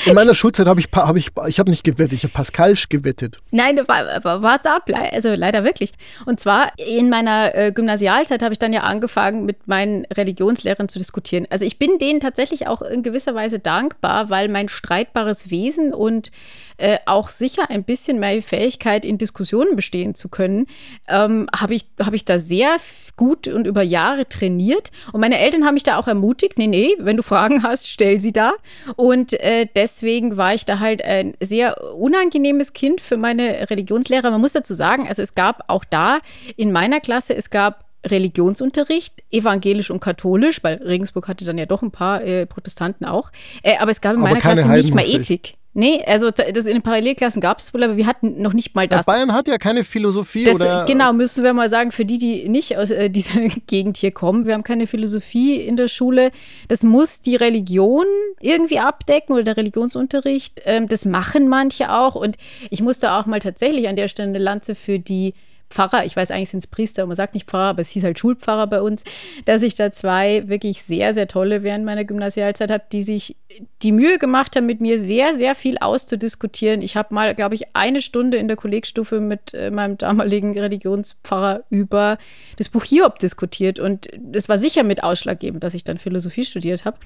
Ja. 0.05 0.11
In 0.11 0.15
meiner 0.15 0.35
Schulzeit 0.35 0.67
habe 0.67 0.81
ich, 0.81 0.89
hab 0.93 1.17
ich, 1.17 1.31
ich 1.47 1.59
habe 1.59 1.71
nicht 1.71 1.83
gewettet, 1.83 2.13
ich 2.13 2.23
habe 2.25 2.33
Pascalsch 2.33 2.89
gewettet. 2.89 3.39
Nein, 3.51 3.79
war, 3.87 4.43
warte 4.43 4.71
ab, 4.71 4.89
also 5.13 5.35
leider 5.35 5.65
wirklich. 5.65 5.93
Und 6.27 6.41
zwar 6.41 6.73
in 6.77 7.09
meiner 7.09 7.55
äh, 7.55 7.73
Gymnasialzeit 7.73 8.43
habe 8.43 8.53
ich 8.53 8.59
dann 8.59 8.73
ja 8.73 8.83
angefangen, 8.83 9.47
mit 9.47 9.67
meinen 9.67 10.05
Religionslehrern 10.05 10.89
zu 10.89 10.99
diskutieren. 10.99 11.47
Also 11.51 11.65
ich 11.65 11.79
bin 11.79 11.99
denen 11.99 12.21
tatsächlich 12.21 12.67
auch 12.67 12.83
in 12.83 13.03
gewisser 13.03 13.35
Weise 13.35 13.59
dankbar, 13.59 14.31
weil 14.31 14.49
mein 14.49 14.69
streitbares 14.69 15.51
Wesen 15.51 15.95
und 15.95 16.31
äh, 16.79 16.99
auch 17.07 17.29
sicher 17.29 17.71
ein 17.71 17.85
bisschen 17.85 18.19
mehr 18.19 18.43
Fähigkeit, 18.43 19.05
in 19.05 19.19
Diskussionen 19.19 19.77
bestehen 19.77 20.15
zu 20.15 20.29
können, 20.29 20.67
ähm, 21.09 21.49
habe 21.55 21.75
ich, 21.75 21.87
hab 22.01 22.15
ich 22.15 22.25
da 22.25 22.39
sehr 22.39 22.77
gut 23.17 23.49
und 23.49 23.67
über 23.67 23.83
Jahre 23.83 24.29
trainiert. 24.29 24.91
Und 25.13 25.21
meine 25.21 25.39
Eltern 25.39 25.65
haben 25.65 25.75
mich 25.75 25.83
da 25.83 25.99
auch 25.99 26.07
ermutigt, 26.07 26.57
nee, 26.57 26.67
nee, 26.67 26.95
wenn 26.99 27.17
du 27.17 27.23
Fragen 27.23 27.63
hast, 27.63 27.89
stell 27.89 28.21
sie 28.21 28.33
da. 28.33 28.53
Und 28.97 29.33
äh, 29.41 29.67
deswegen 29.75 30.37
war 30.37 30.55
ich 30.55 30.65
da 30.65 30.79
halt 30.79 31.05
ein 31.05 31.35
sehr 31.41 31.95
unangenehmes 31.95 32.73
Kind 32.73 33.01
für 33.01 33.17
meine 33.17 33.69
Religionslehrer. 33.69 34.31
Man 34.31 34.41
muss 34.41 34.53
dazu 34.53 34.73
sagen, 34.73 35.07
also 35.09 35.21
es 35.21 35.35
gab 35.35 35.65
auch 35.69 35.85
da 35.85 36.19
in 36.57 36.73
meiner 36.73 37.01
Klasse, 37.01 37.37
es 37.37 37.51
gab 37.51 37.85
Religionsunterricht, 38.07 39.25
evangelisch 39.31 39.91
und 39.91 40.01
katholisch, 40.01 40.63
weil 40.63 40.77
Regensburg 40.77 41.29
hatte 41.29 41.45
dann 41.45 41.59
ja 41.59 41.67
doch 41.67 41.83
ein 41.83 41.91
paar 41.91 42.23
äh, 42.23 42.47
Protestanten 42.47 43.05
auch. 43.05 43.31
Äh, 43.63 43.77
aber 43.79 43.91
es 43.91 44.01
gab 44.01 44.13
in 44.13 44.21
aber 44.21 44.29
meiner 44.29 44.41
Klasse 44.41 44.69
nicht 44.69 44.95
mal 44.95 45.05
Ethik. 45.05 45.55
Nee, 45.79 46.03
also 46.09 46.33
das 46.33 46.67
in 46.67 46.73
den 46.73 46.83
Parallelklassen 46.83 47.41
gab 47.41 47.61
es 47.61 47.73
wohl, 47.73 47.85
aber 47.85 47.97
wir 47.97 48.09
hatten 48.09 48.43
noch 48.43 48.53
nicht 48.53 48.75
mal 48.75 48.89
das. 48.89 49.07
Ja, 49.07 49.13
Bayern 49.13 49.33
hat 49.33 49.47
ja 49.47 49.59
keine 49.59 49.85
Philosophie 49.85 50.43
das, 50.43 50.57
oder. 50.57 50.85
Genau, 50.87 51.13
müssen 51.13 51.45
wir 51.45 51.53
mal 51.53 51.71
sagen, 51.71 51.93
für 51.93 52.05
die, 52.05 52.19
die 52.19 52.49
nicht 52.49 52.77
aus 52.77 52.91
äh, 52.91 53.09
dieser 53.11 53.43
Gegend 53.69 53.97
hier 53.97 54.11
kommen, 54.11 54.45
wir 54.45 54.55
haben 54.55 54.65
keine 54.65 54.89
Philosophie 54.89 55.55
in 55.55 55.77
der 55.77 55.87
Schule. 55.87 56.33
Das 56.67 56.83
muss 56.83 57.21
die 57.21 57.37
Religion 57.37 58.07
irgendwie 58.41 58.81
abdecken 58.81 59.35
oder 59.35 59.45
der 59.45 59.57
Religionsunterricht. 59.57 60.63
Ähm, 60.65 60.89
das 60.89 61.05
machen 61.05 61.47
manche 61.47 61.93
auch. 61.93 62.17
Und 62.17 62.39
ich 62.71 62.83
musste 62.83 63.13
auch 63.13 63.27
mal 63.27 63.39
tatsächlich 63.39 63.87
an 63.89 63.95
der 63.95 64.09
Stelle 64.09 64.31
eine 64.31 64.41
Lanze 64.41 64.75
für 64.75 64.99
die 64.99 65.33
Pfarrer, 65.71 66.05
ich 66.05 66.17
weiß 66.17 66.31
eigentlich 66.31 66.51
sind 66.51 66.61
es 66.61 66.67
Priester, 66.67 67.07
man 67.07 67.17
sagt 67.17 67.35
nicht 67.35 67.49
Pfarrer, 67.49 67.71
aber 67.71 67.83
es 67.83 67.91
hieß 67.91 68.05
halt 68.05 68.19
Schulpfarrer 68.19 68.67
bei 68.67 68.81
uns, 68.81 69.05
dass 69.45 69.63
ich 69.63 69.75
da 69.75 69.93
zwei 69.93 70.49
wirklich 70.49 70.83
sehr, 70.83 71.15
sehr 71.15 71.29
tolle 71.29 71.63
während 71.63 71.85
meiner 71.85 72.05
Gymnasialzeit 72.05 72.71
habe, 72.71 72.85
die 72.91 73.03
sich 73.03 73.37
die 73.83 73.93
Mühe 73.93 74.19
gemacht 74.19 74.57
haben, 74.57 74.67
mit 74.67 74.81
mir 74.81 74.99
sehr, 74.99 75.35
sehr 75.35 75.55
viel 75.55 75.79
auszudiskutieren. 75.79 76.83
Ich 76.83 76.97
habe 76.97 77.15
mal, 77.15 77.35
glaube 77.35 77.55
ich, 77.55 77.75
eine 77.75 78.01
Stunde 78.01 78.39
in 78.39 78.49
der 78.49 78.57
Kollegstufe 78.57 79.21
mit 79.21 79.55
äh, 79.55 79.71
meinem 79.71 79.99
damaligen 79.99 80.59
Religionspfarrer 80.59 81.65
über 81.71 82.19
das 82.57 82.69
Buch 82.69 82.85
Hiob 82.85 83.19
diskutiert 83.19 83.79
und 83.79 84.09
es 84.33 84.49
war 84.49 84.59
sicher 84.59 84.85
mit 84.85 85.03
ausschlaggebend, 85.03 85.63
dass 85.65 85.75
ich 85.75 85.85
dann 85.85 85.99
Philosophie 85.99 86.45
studiert 86.45 86.85
habe. 86.85 86.99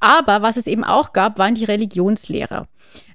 Aber 0.00 0.42
was 0.42 0.56
es 0.56 0.66
eben 0.66 0.84
auch 0.84 1.12
gab, 1.12 1.38
waren 1.38 1.54
die 1.54 1.64
Religionslehrer 1.64 2.68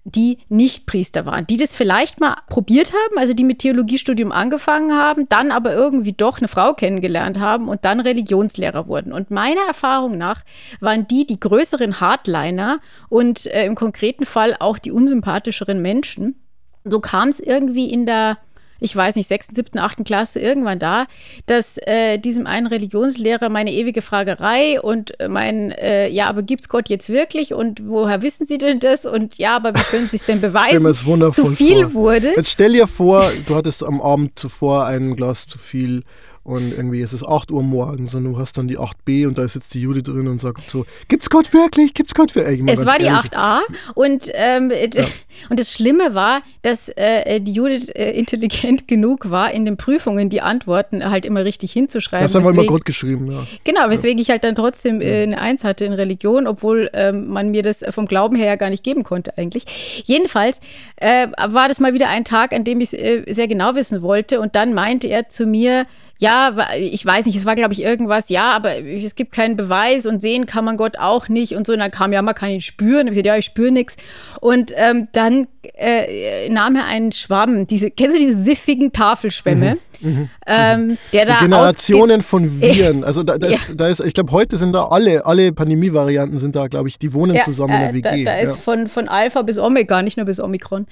die 0.03 0.39
nicht 0.49 0.87
Priester 0.87 1.25
waren, 1.25 1.45
die 1.45 1.57
das 1.57 1.75
vielleicht 1.75 2.19
mal 2.19 2.37
probiert 2.49 2.91
haben, 2.91 3.17
also 3.17 3.33
die 3.33 3.43
mit 3.43 3.59
Theologiestudium 3.59 4.31
angefangen 4.31 4.90
haben, 4.93 5.27
dann 5.29 5.51
aber 5.51 5.73
irgendwie 5.73 6.13
doch 6.13 6.39
eine 6.39 6.47
Frau 6.47 6.73
kennengelernt 6.73 7.39
haben 7.39 7.67
und 7.67 7.85
dann 7.85 7.99
Religionslehrer 7.99 8.87
wurden. 8.87 9.13
Und 9.13 9.31
meiner 9.31 9.61
Erfahrung 9.67 10.17
nach 10.17 10.43
waren 10.79 11.07
die 11.07 11.25
die 11.25 11.39
größeren 11.39 11.99
Hardliner 11.99 12.79
und 13.09 13.45
äh, 13.47 13.65
im 13.65 13.75
konkreten 13.75 14.25
Fall 14.25 14.55
auch 14.59 14.77
die 14.77 14.91
unsympathischeren 14.91 15.81
Menschen. 15.81 16.35
So 16.83 16.99
kam 16.99 17.29
es 17.29 17.39
irgendwie 17.39 17.91
in 17.91 18.05
der 18.05 18.37
ich 18.81 18.95
weiß 18.95 19.15
nicht, 19.15 19.27
sechsten, 19.27 19.55
siebten, 19.55 19.77
achten 19.77 20.03
Klasse 20.03 20.39
irgendwann 20.39 20.79
da, 20.79 21.05
dass 21.45 21.77
äh, 21.85 22.17
diesem 22.17 22.47
einen 22.47 22.67
Religionslehrer 22.67 23.49
meine 23.49 23.71
ewige 23.71 24.01
Fragerei 24.01 24.81
und 24.81 25.13
mein, 25.29 25.71
äh, 25.71 26.09
ja, 26.09 26.27
aber 26.27 26.41
gibt 26.41 26.63
es 26.63 26.69
Gott 26.69 26.89
jetzt 26.89 27.09
wirklich 27.09 27.53
und 27.53 27.87
woher 27.87 28.23
wissen 28.23 28.47
Sie 28.47 28.57
denn 28.57 28.79
das 28.79 29.05
und 29.05 29.37
ja, 29.37 29.55
aber 29.55 29.75
wie 29.75 29.83
können 29.83 30.07
Sie 30.09 30.17
es 30.17 30.25
denn 30.25 30.41
beweisen, 30.41 30.85
es 30.87 31.05
wundervoll 31.05 31.45
zu 31.45 31.51
viel 31.51 31.83
vor. 31.83 31.93
wurde. 31.93 32.33
Jetzt 32.35 32.49
stell 32.49 32.73
dir 32.73 32.87
vor, 32.87 33.31
du 33.45 33.55
hattest 33.55 33.85
am 33.85 34.01
Abend 34.01 34.37
zuvor 34.37 34.87
ein 34.87 35.15
Glas 35.15 35.45
zu 35.45 35.59
viel 35.59 36.03
und 36.43 36.71
irgendwie 36.71 37.01
ist 37.01 37.13
es 37.13 37.23
8 37.23 37.51
Uhr 37.51 37.61
morgens 37.61 38.15
und 38.15 38.23
du 38.23 38.37
hast 38.39 38.57
dann 38.57 38.67
die 38.67 38.79
8b 38.79 39.27
und 39.27 39.37
da 39.37 39.47
sitzt 39.47 39.75
die 39.75 39.81
Judy 39.81 40.01
drin 40.01 40.27
und 40.27 40.41
sagt 40.41 40.71
so, 40.71 40.85
gibt's 41.07 41.29
Gott 41.29 41.53
wirklich? 41.53 41.93
Gibt's 41.93 42.15
Gott 42.15 42.35
wirklich? 42.35 42.63
Es 42.67 42.83
war 42.83 42.97
die 42.97 43.05
ehrlich. 43.05 43.31
8a 43.31 43.59
und, 43.93 44.31
ähm, 44.33 44.71
ja. 44.71 45.03
und 45.49 45.59
das 45.59 45.71
Schlimme 45.71 46.15
war, 46.15 46.41
dass 46.63 46.89
äh, 46.89 47.39
die 47.41 47.53
Judith 47.53 47.89
äh, 47.89 48.11
intelligent 48.11 48.87
genug 48.87 49.29
war, 49.29 49.51
in 49.51 49.65
den 49.65 49.77
Prüfungen 49.77 50.29
die 50.29 50.41
Antworten 50.41 51.07
halt 51.07 51.27
immer 51.27 51.45
richtig 51.45 51.73
hinzuschreiben. 51.73 52.25
Das 52.25 52.33
haben 52.33 52.43
wir 52.43 52.51
immer 52.51 52.65
Gott 52.65 52.85
geschrieben, 52.85 53.31
ja. 53.31 53.45
Genau, 53.63 53.89
weswegen 53.89 54.17
ja. 54.17 54.23
ich 54.23 54.29
halt 54.31 54.43
dann 54.43 54.55
trotzdem 54.55 54.99
äh, 54.99 55.21
eine 55.21 55.39
Eins 55.39 55.63
hatte 55.63 55.85
in 55.85 55.93
Religion, 55.93 56.47
obwohl 56.47 56.89
ähm, 56.93 57.27
man 57.27 57.51
mir 57.51 57.61
das 57.61 57.83
vom 57.91 58.07
Glauben 58.07 58.35
her 58.35 58.47
ja 58.47 58.55
gar 58.55 58.71
nicht 58.71 58.83
geben 58.83 59.03
konnte 59.03 59.37
eigentlich. 59.37 60.03
Jedenfalls 60.05 60.59
äh, 60.95 61.27
war 61.37 61.67
das 61.67 61.79
mal 61.79 61.93
wieder 61.93 62.09
ein 62.09 62.25
Tag, 62.25 62.51
an 62.53 62.63
dem 62.63 62.81
ich 62.81 62.93
äh, 62.93 63.31
sehr 63.31 63.47
genau 63.47 63.75
wissen 63.75 64.01
wollte 64.01 64.39
und 64.41 64.55
dann 64.55 64.73
meinte 64.73 65.07
er 65.07 65.29
zu 65.29 65.45
mir, 65.45 65.85
ja, 66.21 66.55
ich 66.77 67.03
weiß 67.03 67.25
nicht, 67.25 67.35
es 67.35 67.47
war, 67.47 67.55
glaube 67.55 67.73
ich, 67.73 67.81
irgendwas, 67.81 68.29
ja, 68.29 68.51
aber 68.51 68.77
es 68.85 69.15
gibt 69.15 69.31
keinen 69.31 69.57
Beweis 69.57 70.05
und 70.05 70.21
sehen 70.21 70.45
kann 70.45 70.63
man 70.63 70.77
Gott 70.77 70.99
auch 70.99 71.29
nicht 71.29 71.55
und 71.55 71.65
so. 71.65 71.73
Und 71.73 71.79
dann 71.79 71.89
kam, 71.89 72.13
ja, 72.13 72.21
man 72.21 72.35
kann 72.35 72.51
ihn 72.51 72.61
spüren. 72.61 73.01
Und 73.01 73.07
ich 73.07 73.13
gesagt, 73.13 73.25
ja, 73.25 73.37
ich 73.37 73.45
spüre 73.45 73.71
nichts. 73.71 73.97
Und 74.39 74.71
ähm, 74.75 75.07
dann 75.13 75.47
äh, 75.73 76.47
nahm 76.49 76.75
er 76.75 76.85
einen 76.85 77.11
Schwamm, 77.11 77.65
diese, 77.65 77.89
kennst 77.89 78.15
du 78.15 78.19
diese 78.19 78.37
siffigen 78.37 78.91
Tafelschwämme? 78.91 79.71
Mhm, 79.71 79.79
mhm, 80.01 80.29
ähm, 80.45 80.97
der 81.13 81.25
da 81.25 81.39
Generationen 81.39 82.21
von 82.21 82.61
Viren. 82.61 83.03
Also 83.11 83.23
da, 83.23 83.37
da, 83.37 83.47
ja. 83.47 83.55
ist, 83.55 83.73
da 83.75 83.87
ist, 83.87 83.99
ich 83.99 84.13
glaube, 84.13 84.31
heute 84.31 84.57
sind 84.57 84.73
da 84.73 84.85
alle, 84.85 85.25
alle 85.25 85.51
Pandemie-Varianten 85.51 86.37
sind 86.37 86.55
da, 86.55 86.67
glaube 86.67 86.87
ich, 86.87 86.97
die 86.99 87.13
wohnen 87.13 87.35
ja, 87.35 87.43
zusammen 87.43 87.73
äh, 87.73 87.89
in 87.89 88.01
der 88.01 88.11
WG. 88.13 88.23
Da, 88.23 88.31
da 88.31 88.39
ist 88.39 88.57
von, 88.57 88.87
von 88.87 89.07
Alpha 89.07 89.41
bis 89.41 89.57
Omega, 89.57 90.01
nicht 90.01 90.17
nur 90.17 90.25
bis 90.25 90.39
Omikron. 90.39 90.87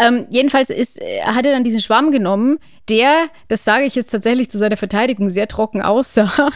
Ähm, 0.00 0.26
jedenfalls 0.30 0.70
ist, 0.70 1.00
hat 1.24 1.46
er 1.46 1.52
dann 1.52 1.64
diesen 1.64 1.80
Schwamm 1.80 2.10
genommen, 2.10 2.58
der, 2.88 3.26
das 3.48 3.64
sage 3.64 3.84
ich 3.84 3.94
jetzt 3.94 4.10
tatsächlich 4.10 4.50
zu 4.50 4.58
seiner 4.58 4.76
Verteidigung, 4.76 5.30
sehr 5.30 5.48
trocken 5.48 5.82
aussah. 5.82 6.50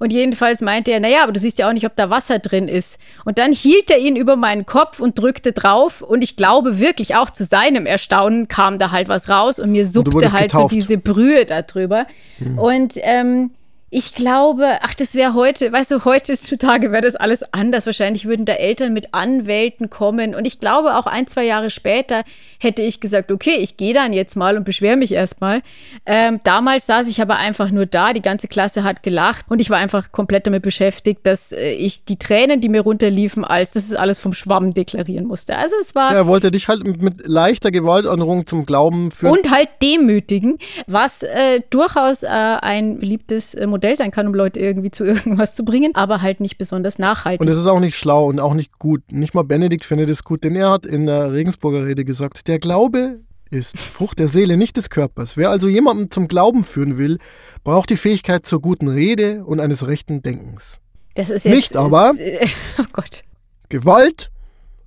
Und 0.00 0.14
jedenfalls 0.14 0.62
meinte 0.62 0.90
er, 0.90 0.98
naja, 0.98 1.22
aber 1.22 1.32
du 1.32 1.38
siehst 1.38 1.58
ja 1.58 1.68
auch 1.68 1.74
nicht, 1.74 1.84
ob 1.84 1.94
da 1.94 2.08
Wasser 2.08 2.38
drin 2.38 2.68
ist. 2.68 2.98
Und 3.26 3.36
dann 3.36 3.52
hielt 3.52 3.90
er 3.90 3.98
ihn 3.98 4.16
über 4.16 4.34
meinen 4.34 4.64
Kopf 4.64 4.98
und 4.98 5.18
drückte 5.18 5.52
drauf. 5.52 6.00
Und 6.00 6.24
ich 6.24 6.36
glaube 6.36 6.80
wirklich, 6.80 7.16
auch 7.16 7.28
zu 7.28 7.44
seinem 7.44 7.84
Erstaunen 7.84 8.48
kam 8.48 8.78
da 8.78 8.92
halt 8.92 9.08
was 9.08 9.28
raus 9.28 9.58
und 9.58 9.70
mir 9.70 9.86
suppte 9.86 10.32
halt 10.32 10.52
getauft. 10.52 10.70
so 10.70 10.74
diese 10.74 10.96
Brühe 10.96 11.44
darüber. 11.44 12.06
Hm. 12.38 12.58
Und 12.58 12.94
ähm, 13.02 13.50
ich 13.92 14.14
glaube, 14.14 14.78
ach, 14.82 14.94
das 14.94 15.16
wäre 15.16 15.34
heute, 15.34 15.72
weißt 15.72 15.90
du, 15.90 16.04
heutzutage 16.04 16.92
wäre 16.92 17.02
das 17.02 17.16
alles 17.16 17.42
anders. 17.52 17.86
Wahrscheinlich 17.86 18.24
würden 18.24 18.44
da 18.44 18.52
Eltern 18.52 18.92
mit 18.92 19.12
Anwälten 19.14 19.90
kommen. 19.90 20.36
Und 20.36 20.46
ich 20.46 20.60
glaube, 20.60 20.96
auch 20.96 21.06
ein, 21.06 21.26
zwei 21.26 21.44
Jahre 21.44 21.70
später 21.70 22.22
hätte 22.60 22.82
ich 22.82 23.00
gesagt, 23.00 23.32
okay, 23.32 23.56
ich 23.58 23.76
gehe 23.76 23.92
dann 23.92 24.12
jetzt 24.12 24.36
mal 24.36 24.56
und 24.56 24.62
beschwere 24.62 24.96
mich 24.96 25.10
erstmal. 25.10 25.62
Ähm, 26.06 26.38
damals 26.44 26.86
saß 26.86 27.08
ich 27.08 27.20
aber 27.20 27.38
einfach 27.38 27.72
nur 27.72 27.84
da, 27.84 28.12
die 28.12 28.22
ganze 28.22 28.46
Klasse 28.46 28.84
hat 28.84 29.02
gelacht 29.02 29.46
und 29.48 29.60
ich 29.60 29.70
war 29.70 29.78
einfach 29.78 30.12
komplett 30.12 30.46
damit 30.46 30.62
beschäftigt, 30.62 31.26
dass 31.26 31.50
äh, 31.50 31.72
ich 31.72 32.04
die 32.04 32.16
Tränen, 32.16 32.60
die 32.60 32.68
mir 32.68 32.82
runterliefen, 32.82 33.44
als 33.44 33.70
das 33.70 33.84
ist 33.84 33.96
alles 33.96 34.20
vom 34.20 34.34
Schwamm 34.34 34.72
deklarieren 34.72 35.26
musste. 35.26 35.56
Also 35.56 35.74
es 35.82 35.96
war. 35.96 36.14
Er 36.14 36.28
wollte 36.28 36.52
dich 36.52 36.68
halt 36.68 36.84
mit 36.84 37.26
leichter 37.26 37.72
Gewaltanderung 37.72 38.46
zum 38.46 38.66
Glauben 38.66 39.10
führen. 39.10 39.32
Und 39.32 39.50
halt 39.50 39.68
demütigen, 39.82 40.58
was 40.86 41.24
äh, 41.24 41.60
durchaus 41.70 42.22
äh, 42.22 42.28
ein 42.28 43.00
beliebtes 43.00 43.54
äh, 43.54 43.66
Modell 43.66 43.79
Modell 43.80 43.96
sein 43.96 44.10
kann, 44.10 44.26
um 44.26 44.34
Leute 44.34 44.60
irgendwie 44.60 44.90
zu 44.90 45.04
irgendwas 45.06 45.54
zu 45.54 45.64
bringen, 45.64 45.94
aber 45.94 46.20
halt 46.20 46.40
nicht 46.40 46.58
besonders 46.58 46.98
nachhaltig. 46.98 47.40
Und 47.40 47.48
es 47.48 47.58
ist 47.58 47.66
auch 47.66 47.80
nicht 47.80 47.96
schlau 47.96 48.26
und 48.26 48.38
auch 48.38 48.54
nicht 48.54 48.78
gut. 48.78 49.10
Nicht 49.10 49.34
mal 49.34 49.42
Benedikt 49.42 49.84
findet 49.84 50.10
es 50.10 50.22
gut, 50.22 50.44
denn 50.44 50.54
er 50.54 50.70
hat 50.70 50.84
in 50.84 51.06
der 51.06 51.32
Regensburger 51.32 51.86
Rede 51.86 52.04
gesagt, 52.04 52.46
der 52.46 52.58
Glaube 52.58 53.20
ist 53.50 53.78
Frucht 53.78 54.18
der 54.18 54.28
Seele, 54.28 54.56
nicht 54.56 54.76
des 54.76 54.90
Körpers. 54.90 55.36
Wer 55.36 55.50
also 55.50 55.66
jemanden 55.66 56.10
zum 56.10 56.28
Glauben 56.28 56.62
führen 56.62 56.98
will, 56.98 57.18
braucht 57.64 57.90
die 57.90 57.96
Fähigkeit 57.96 58.46
zur 58.46 58.60
guten 58.60 58.86
Rede 58.86 59.44
und 59.44 59.58
eines 59.60 59.86
rechten 59.86 60.22
Denkens. 60.22 60.78
Das 61.14 61.30
ist 61.30 61.44
jetzt, 61.44 61.54
nicht 61.54 61.76
aber 61.76 62.12
ist, 62.16 62.54
oh 62.78 62.84
Gott. 62.92 63.24
Gewalt 63.68 64.30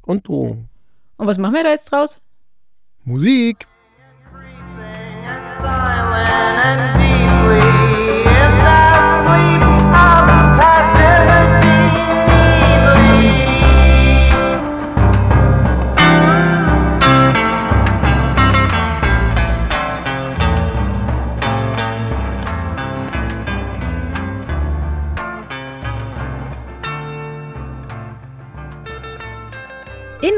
und 0.06 0.28
Drohung. 0.28 0.70
Und 1.18 1.28
was 1.28 1.38
machen 1.38 1.56
wir 1.56 1.64
da 1.64 1.72
jetzt 1.72 1.92
draus? 1.92 2.22
Musik. 3.04 3.68
In 6.96 7.03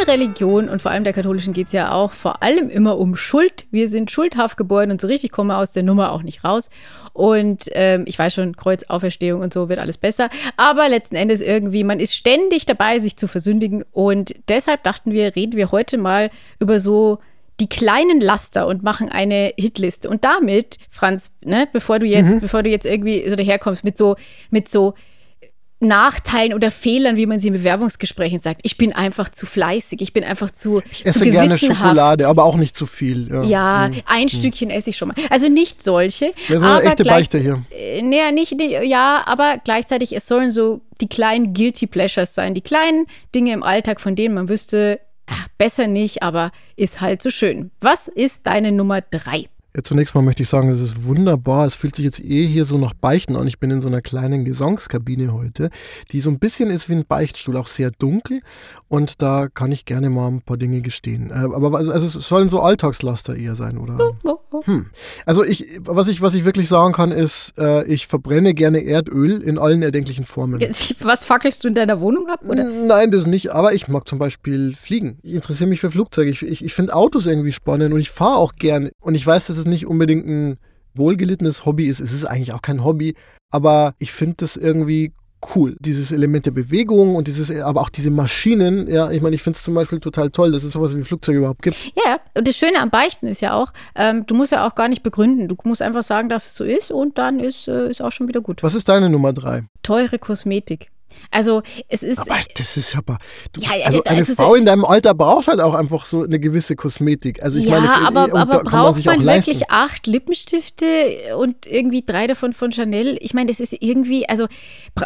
Religion 0.08 0.70
und 0.70 0.82
vor 0.82 0.92
allem 0.92 1.04
der 1.04 1.14
katholischen 1.14 1.54
geht 1.54 1.68
es 1.68 1.74
ja 1.74 1.92
auch 1.92 2.12
vor 2.12 2.44
allem 2.44 2.70
immer 2.70 2.98
um 2.98 3.16
Schuld. 3.16 3.66
Wir 3.72 3.90
sind 3.90 4.12
schuldhaft 4.12 4.58
geboren 4.58 4.92
und 4.92 5.02
so 5.02 5.08
richtig 5.08 5.32
kommen 5.32 5.50
wir 5.50 5.58
aus 5.58 5.72
der 5.72 5.84
Nummer 5.84 6.12
auch 6.12 6.24
nicht 6.24 6.44
raus. 6.44 6.70
Und 7.14 7.70
ähm, 7.74 8.04
ich 8.08 8.20
weiß 8.20 8.34
schon, 8.34 8.56
Kreuzauferstehung 8.56 9.42
und 9.42 9.54
so 9.54 9.70
wird 9.70 9.80
alles 9.80 9.98
besser. 9.98 10.30
Aber 10.58 10.90
letzten 10.90 11.16
Endes 11.16 11.42
irgendwie, 11.42 11.84
man 11.84 12.00
ist 12.00 12.14
ständig 12.14 12.66
dabei, 12.66 13.00
sich 13.00 13.18
zu 13.18 13.28
versündigen. 13.28 13.84
Und 13.92 14.36
deshalb 14.50 14.84
dachten 14.84 15.12
wir, 15.12 15.36
reden 15.36 15.58
wir 15.58 15.72
heute 15.72 15.98
mal 15.98 16.30
über 16.60 16.80
so 16.80 17.20
die 17.60 17.70
kleinen 17.70 18.20
Laster 18.20 18.68
und 18.68 18.84
machen 18.84 19.10
eine 19.10 19.54
Hitliste. 19.58 20.10
Und 20.10 20.26
damit, 20.26 20.78
Franz, 20.90 21.32
ne, 21.42 21.68
bevor 21.72 22.00
du 22.00 22.06
jetzt, 22.06 22.36
mhm. 22.36 22.40
bevor 22.42 22.64
du 22.64 22.70
jetzt 22.70 22.86
irgendwie 22.86 23.30
so 23.30 23.36
daherkommst 23.36 23.84
mit 23.84 23.98
so, 23.98 24.16
mit 24.50 24.68
so 24.68 24.94
Nachteilen 25.80 26.54
oder 26.54 26.72
Fehlern, 26.72 27.18
wie 27.18 27.26
man 27.26 27.40
sie 27.40 27.50
in 27.50 27.54
Bewerbungsgesprächen 27.54 28.40
sagt. 28.40 28.62
Ich 28.64 28.78
bin 28.78 28.94
einfach 28.94 29.30
zu 29.30 29.46
fleißig, 29.46 30.02
ich 30.02 30.14
bin 30.14 30.24
einfach 30.24 30.50
zu 30.50 30.82
Ich 30.90 31.06
esse 31.06 31.20
zu 31.20 31.32
gerne 31.32 31.58
Schokolade, 31.58 32.28
aber 32.28 32.46
auch 32.46 32.56
nicht 32.56 32.78
zu 32.78 32.86
viel. 32.86 33.28
Ja, 33.30 33.44
ja 33.44 33.90
mhm. 33.90 34.02
ein 34.06 34.24
mhm. 34.24 34.30
Stückchen 34.30 34.70
esse 34.70 34.92
ich 34.92 34.98
schon 34.98 35.10
mal. 35.10 35.16
Also 35.30 35.50
nicht 35.50 35.84
solche. 35.84 36.32
Wir 36.48 36.60
sind 36.60 36.68
eine 36.68 36.84
echte 36.84 37.04
gleich, 37.04 37.30
Beichte 37.30 37.40
hier. 37.40 37.66
Äh, 37.72 38.02
nee, 38.02 38.32
nicht, 38.32 38.56
nicht, 38.56 38.72
ja, 38.84 39.24
aber 39.26 39.58
gleichzeitig, 39.64 40.16
es 40.16 40.28
sollen 40.28 40.52
so 40.52 40.82
die 41.02 41.10
kleinen 41.10 41.54
Guilty 41.54 41.88
Pleasures 41.88 42.34
sein, 42.34 42.54
die 42.54 42.62
kleinen 42.62 43.06
Dinge 43.34 43.52
im 43.54 43.62
Alltag, 43.62 44.00
von 44.00 44.16
denen 44.16 44.34
man 44.34 44.48
wüsste, 44.48 45.02
ach, 45.28 45.48
besser 45.58 45.88
nicht, 45.88 46.24
aber 46.24 46.52
ist 46.78 47.02
halt 47.02 47.22
so 47.22 47.30
schön. 47.30 47.72
Was 47.82 48.08
ist 48.08 48.48
deine 48.48 48.72
Nummer 48.72 49.02
drei? 49.02 49.50
Ja, 49.76 49.84
zunächst 49.84 50.16
mal 50.16 50.22
möchte 50.22 50.42
ich 50.42 50.48
sagen, 50.48 50.70
es 50.70 50.80
ist 50.80 51.04
wunderbar. 51.04 51.66
Es 51.66 51.76
fühlt 51.76 51.98
sich 51.98 52.06
jetzt 52.06 52.24
eh 52.24 52.46
hier 52.46 52.64
so 52.64 52.78
nach 52.78 52.94
Beichten 52.94 53.36
an. 53.36 53.46
Ich 53.46 53.60
bin 53.60 53.72
in 53.72 53.82
so 53.82 53.90
einer 53.90 54.02
kleinen 54.02 54.46
Gesangskabine 54.46 55.34
heute, 55.34 55.70
die 56.14 56.22
so 56.22 56.30
ein 56.30 56.40
bisschen 56.40 56.70
ist 56.70 56.88
wie 56.88 56.94
ein 56.94 57.06
Beichtstuhl, 57.06 57.58
auch 57.58 57.68
sehr 57.68 57.92
dunkel. 57.92 58.40
Und 58.88 59.22
da 59.22 59.50
kann 59.54 59.74
ich 59.74 59.84
gerne 59.84 60.10
mal 60.10 60.30
ein 60.30 60.40
paar 60.40 60.56
Dinge 60.56 60.80
gestehen. 60.80 61.30
Äh, 61.30 61.54
aber 61.54 61.78
also, 61.78 61.92
also 61.92 62.06
es 62.06 62.14
sollen 62.26 62.48
so 62.48 62.62
Alltagslaster 62.62 63.36
eher 63.36 63.56
sein, 63.56 63.78
oder? 63.78 64.16
Hm. 64.64 64.86
Also 65.26 65.44
ich, 65.44 65.68
was 65.82 66.08
ich, 66.08 66.22
was 66.22 66.34
ich 66.36 66.46
wirklich 66.46 66.70
sagen 66.70 66.94
kann, 66.94 67.12
ist, 67.12 67.54
äh, 67.58 67.86
ich 67.86 68.08
verbrenne 68.08 68.54
gerne 68.54 68.82
Erdöl 68.86 69.42
in 69.42 69.58
allen 69.58 69.82
erdenklichen 69.82 70.24
Formen. 70.24 70.62
Was 71.02 71.26
fackelst 71.26 71.66
du 71.66 71.68
in 71.68 71.74
deiner 71.74 72.00
Wohnung 72.00 72.30
ab? 72.30 72.46
Oder? 72.48 72.64
Nein, 72.64 73.12
das 73.12 73.26
nicht. 73.26 73.52
Aber 73.52 73.74
ich 73.74 73.90
mag 73.90 74.08
zum 74.08 74.20
Beispiel 74.20 74.74
fliegen. 74.74 75.20
Ich 75.22 75.34
interessiere 75.34 75.70
mich 75.70 75.82
für 75.82 75.92
Flugzeuge. 75.92 76.30
Ich, 76.30 76.42
ich, 76.44 76.64
ich 76.64 76.74
finde 76.74 76.96
Autos 76.96 77.28
irgendwie 77.28 77.52
spannend 77.52 77.94
und 77.94 78.00
ich 78.00 78.12
fahre 78.12 78.38
auch 78.38 78.54
gern. 78.54 78.90
Und 79.02 79.16
ich 79.16 79.28
weiß, 79.28 79.48
dass 79.48 79.58
es 79.58 79.65
nicht 79.66 79.88
unbedingt 79.88 80.26
ein 80.28 80.58
wohlgelittenes 80.94 81.66
Hobby 81.66 81.86
ist. 81.88 82.00
Es 82.00 82.14
ist 82.14 82.26
eigentlich 82.26 82.54
auch 82.54 82.62
kein 82.62 82.84
Hobby, 82.84 83.16
aber 83.52 83.96
ich 84.00 84.12
finde 84.12 84.36
das 84.38 84.58
irgendwie 84.58 85.14
cool. 85.56 85.76
Dieses 85.80 86.12
Element 86.12 86.46
der 86.46 86.52
Bewegung 86.52 87.16
und 87.16 87.28
dieses, 87.28 87.52
aber 87.52 87.82
auch 87.82 87.90
diese 87.90 88.10
Maschinen, 88.10 88.88
ja, 88.88 89.12
ich 89.12 89.22
meine, 89.22 89.36
ich 89.36 89.44
finde 89.44 89.58
es 89.58 89.64
zum 89.64 89.74
Beispiel 89.74 90.00
total 90.00 90.32
toll, 90.32 90.52
dass 90.52 90.64
es 90.64 90.74
sowas 90.74 90.96
wie 90.96 91.04
Flugzeuge 91.04 91.40
überhaupt 91.40 91.62
gibt. 91.62 91.78
Ja, 92.06 92.20
und 92.36 92.48
das 92.48 92.58
Schöne 92.58 92.80
am 92.80 92.90
Beichten 92.90 93.28
ist 93.28 93.42
ja 93.42 93.54
auch, 93.54 93.72
ähm, 93.96 94.26
du 94.26 94.36
musst 94.36 94.52
ja 94.52 94.68
auch 94.68 94.76
gar 94.76 94.88
nicht 94.88 95.04
begründen. 95.04 95.48
Du 95.48 95.56
musst 95.64 95.82
einfach 95.82 96.04
sagen, 96.04 96.30
dass 96.30 96.48
es 96.48 96.56
so 96.56 96.64
ist 96.64 96.92
und 96.92 97.18
dann 97.18 97.40
ist, 97.40 97.68
äh, 97.68 97.90
ist 97.90 98.02
auch 98.02 98.12
schon 98.12 98.28
wieder 98.28 98.42
gut. 98.42 98.64
Was 98.64 98.76
ist 98.76 98.90
deine 98.90 99.10
Nummer 99.10 99.34
drei? 99.34 99.64
Teure 99.84 100.20
Kosmetik. 100.20 100.90
Also 101.32 101.62
es 101.88 102.04
ist. 102.04 102.20
Aber 102.20 102.40
das 102.58 102.78
ist 102.78 102.96
aber. 102.96 103.18
Du, 103.54 103.62
ja, 103.62 103.76
ja, 103.76 103.86
also 103.86 104.04
eine 104.04 104.26
Frau 104.26 104.56
in 104.56 104.66
deinem 104.66 104.86
Alter 104.86 105.14
braucht 105.14 105.48
halt 105.48 105.60
auch 105.60 105.74
einfach 105.74 106.06
so 106.06 106.24
eine 106.24 106.40
gewisse 106.40 106.76
Kosmetik. 106.76 107.44
Also 107.44 107.60
ich 107.60 107.66
ja, 107.66 107.80
meine, 107.80 108.08
aber, 108.08 108.34
aber 108.34 108.64
braucht 108.64 109.06
man, 109.06 109.26
man 109.26 109.26
wirklich 109.26 109.70
acht 109.70 110.08
Lippenstifte 110.08 111.36
und 111.38 111.66
irgendwie 111.66 112.04
drei 112.04 112.28
davon 112.28 112.54
von 112.54 112.72
Chanel? 112.72 113.18
Ich 113.20 113.34
meine, 113.34 113.52
das 113.52 113.60
ist 113.60 113.76
irgendwie, 113.80 114.28
also 114.30 114.48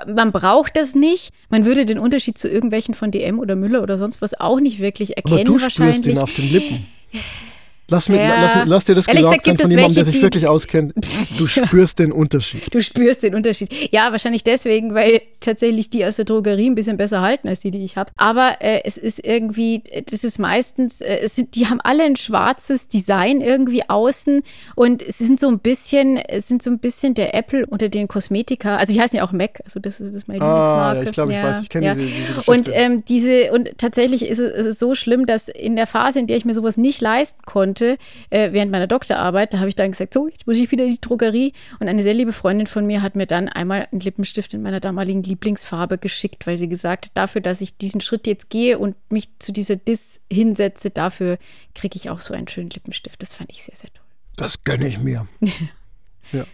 man 0.08 0.32
braucht 0.32 0.76
das 0.76 0.96
nicht. 0.96 1.32
Man 1.50 1.66
würde 1.66 1.86
den 1.86 2.00
Unterschied 2.00 2.38
zu 2.38 2.48
irgendwelchen 2.48 2.94
von 2.94 3.12
DM 3.12 3.40
oder 3.40 3.56
Müller 3.56 3.82
oder 3.82 3.98
sonst 3.98 4.22
was 4.22 4.40
auch 4.40 4.60
nicht 4.60 4.80
wirklich 4.80 5.18
erkennen. 5.18 5.48
Aber 5.48 5.58
du 5.58 5.62
wahrscheinlich. 5.62 5.98
spürst 5.98 6.08
ihn 6.08 6.18
auf 6.18 6.34
den 6.34 6.52
Lippen. 6.52 6.88
Lass, 7.90 8.10
mir, 8.10 8.18
ja. 8.18 8.42
lass, 8.42 8.68
lass, 8.68 8.86
dir 8.86 8.96
das 8.96 9.08
Ehrlich 9.08 9.24
gesagt 9.24 9.46
sein 9.46 9.58
von 9.58 9.70
jemandem, 9.70 9.96
der 9.96 10.06
sich 10.06 10.22
wirklich 10.22 10.48
auskennt. 10.48 10.94
Du 11.38 11.48
spürst 11.48 12.00
den 12.00 12.12
Unterschied. 12.12 12.74
Du 12.74 12.82
spürst 12.82 13.24
den 13.24 13.34
Unterschied. 13.36 13.70
Ja, 13.92 14.12
wahrscheinlich 14.12 14.44
deswegen, 14.44 14.94
weil 14.94 15.22
tatsächlich 15.40 15.90
die 15.90 16.06
aus 16.06 16.18
der 16.18 16.26
Drogerie 16.26 16.70
ein 16.70 16.76
bisschen 16.76 16.98
besser 16.98 17.22
halten 17.22 17.48
als 17.48 17.62
die, 17.62 17.72
die 17.72 17.84
ich 17.84 17.96
habe. 17.96 18.12
Aber 18.18 18.58
äh, 18.60 18.82
es 18.84 18.98
ist 18.98 19.26
irgendwie, 19.26 19.84
das 20.12 20.24
ist 20.24 20.38
meistens, 20.40 21.02
äh, 21.02 21.28
sind, 21.28 21.56
die 21.56 21.68
haben 21.68 21.80
alle 21.82 22.04
ein 22.04 22.16
schwarzes 22.16 22.88
Design 22.88 23.42
irgendwie 23.42 23.88
außen 23.88 24.44
und 24.76 25.02
es 25.02 25.18
sind 25.18 25.40
so 25.40 25.48
ein 25.48 25.60
bisschen, 25.60 26.18
es 26.18 26.48
sind 26.48 26.62
so 26.62 26.70
ein 26.70 26.80
bisschen 26.80 27.14
der 27.14 27.34
Apple 27.34 27.66
unter 27.66 27.90
den 27.90 28.08
Kosmetika. 28.08 28.78
Also 28.78 28.94
die 28.94 29.02
heißen 29.02 29.18
ja 29.18 29.24
auch 29.24 29.32
Mac, 29.32 29.62
also 29.64 29.80
das, 29.80 30.00
das 30.00 30.08
ist 30.10 30.28
meine 30.28 30.42
ah, 30.42 30.48
Lieblingsmarke. 30.48 31.00
Ja, 31.00 31.06
ich 31.06 31.12
glaube, 31.12 31.34
ich 31.34 31.44
weiß, 31.44 31.62
ich 31.62 31.70
kenne 31.70 31.86
ja. 31.86 31.96
diese, 31.96 32.10
diese. 32.10 32.52
Und 32.52 32.70
ähm, 32.74 33.04
diese, 33.06 33.52
und 33.52 33.78
tatsächlich 33.78 34.28
ist 34.28 34.40
es, 34.40 34.54
ist 34.54 34.66
es 34.66 34.80
so 34.80 34.96
schlimm, 34.96 35.26
dass 35.26 35.48
in 35.48 35.76
der 35.76 35.88
Phase, 35.88 36.20
in 36.20 36.28
der 36.28 36.38
ich 36.38 36.46
mir 36.46 36.54
sowas 36.54 36.78
nicht 36.78 37.02
leisten 37.02 37.42
konnte, 37.46 37.79
konnte, 37.80 37.98
äh, 38.30 38.52
während 38.52 38.72
meiner 38.72 38.88
Doktorarbeit. 38.88 39.54
Da 39.54 39.60
habe 39.60 39.70
ich 39.70 39.76
dann 39.76 39.92
gesagt, 39.92 40.14
so, 40.14 40.28
jetzt 40.28 40.48
muss 40.48 40.58
ich 40.58 40.72
wieder 40.72 40.86
in 40.86 40.92
die 40.92 41.02
Drogerie. 41.02 41.54
Und 41.80 41.88
eine 41.88 42.04
sehr 42.04 42.14
liebe 42.14 42.34
Freundin 42.34 42.68
von 42.68 42.86
mir 42.86 43.02
hat 43.02 43.16
mir 43.16 43.26
dann 43.26 43.48
einmal 43.48 43.88
einen 43.92 44.02
Lippenstift 44.02 44.54
in 44.54 44.62
meiner 44.62 44.80
damaligen 44.80 45.24
Lieblingsfarbe 45.24 45.98
geschickt, 45.98 46.46
weil 46.48 46.58
sie 46.58 46.70
gesagt 46.70 47.08
hat, 47.08 47.12
dafür, 47.16 47.42
dass 47.42 47.62
ich 47.62 47.78
diesen 47.78 48.02
Schritt 48.02 48.28
jetzt 48.28 48.50
gehe 48.50 48.78
und 48.80 48.96
mich 49.12 49.30
zu 49.40 49.52
dieser 49.52 49.76
Dis 49.76 50.22
hinsetze, 50.32 50.90
dafür 50.90 51.38
kriege 51.76 51.96
ich 51.96 52.10
auch 52.10 52.22
so 52.22 52.34
einen 52.34 52.48
schönen 52.48 52.70
Lippenstift. 52.70 53.22
Das 53.22 53.34
fand 53.34 53.52
ich 53.52 53.64
sehr, 53.64 53.76
sehr 53.76 53.90
toll. 53.94 54.06
Das 54.36 54.64
gönne 54.64 54.88
ich 54.88 55.00
mir. 55.00 55.28
ja. 56.32 56.46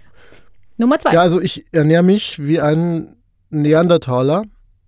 Nummer 0.77 0.99
zwei. 0.99 1.13
Ja, 1.13 1.21
also 1.21 1.39
ich 1.39 1.65
ernähre 1.71 2.03
mich 2.03 2.39
wie 2.39 2.59
ein 2.59 3.15
Neandertaler 3.49 4.43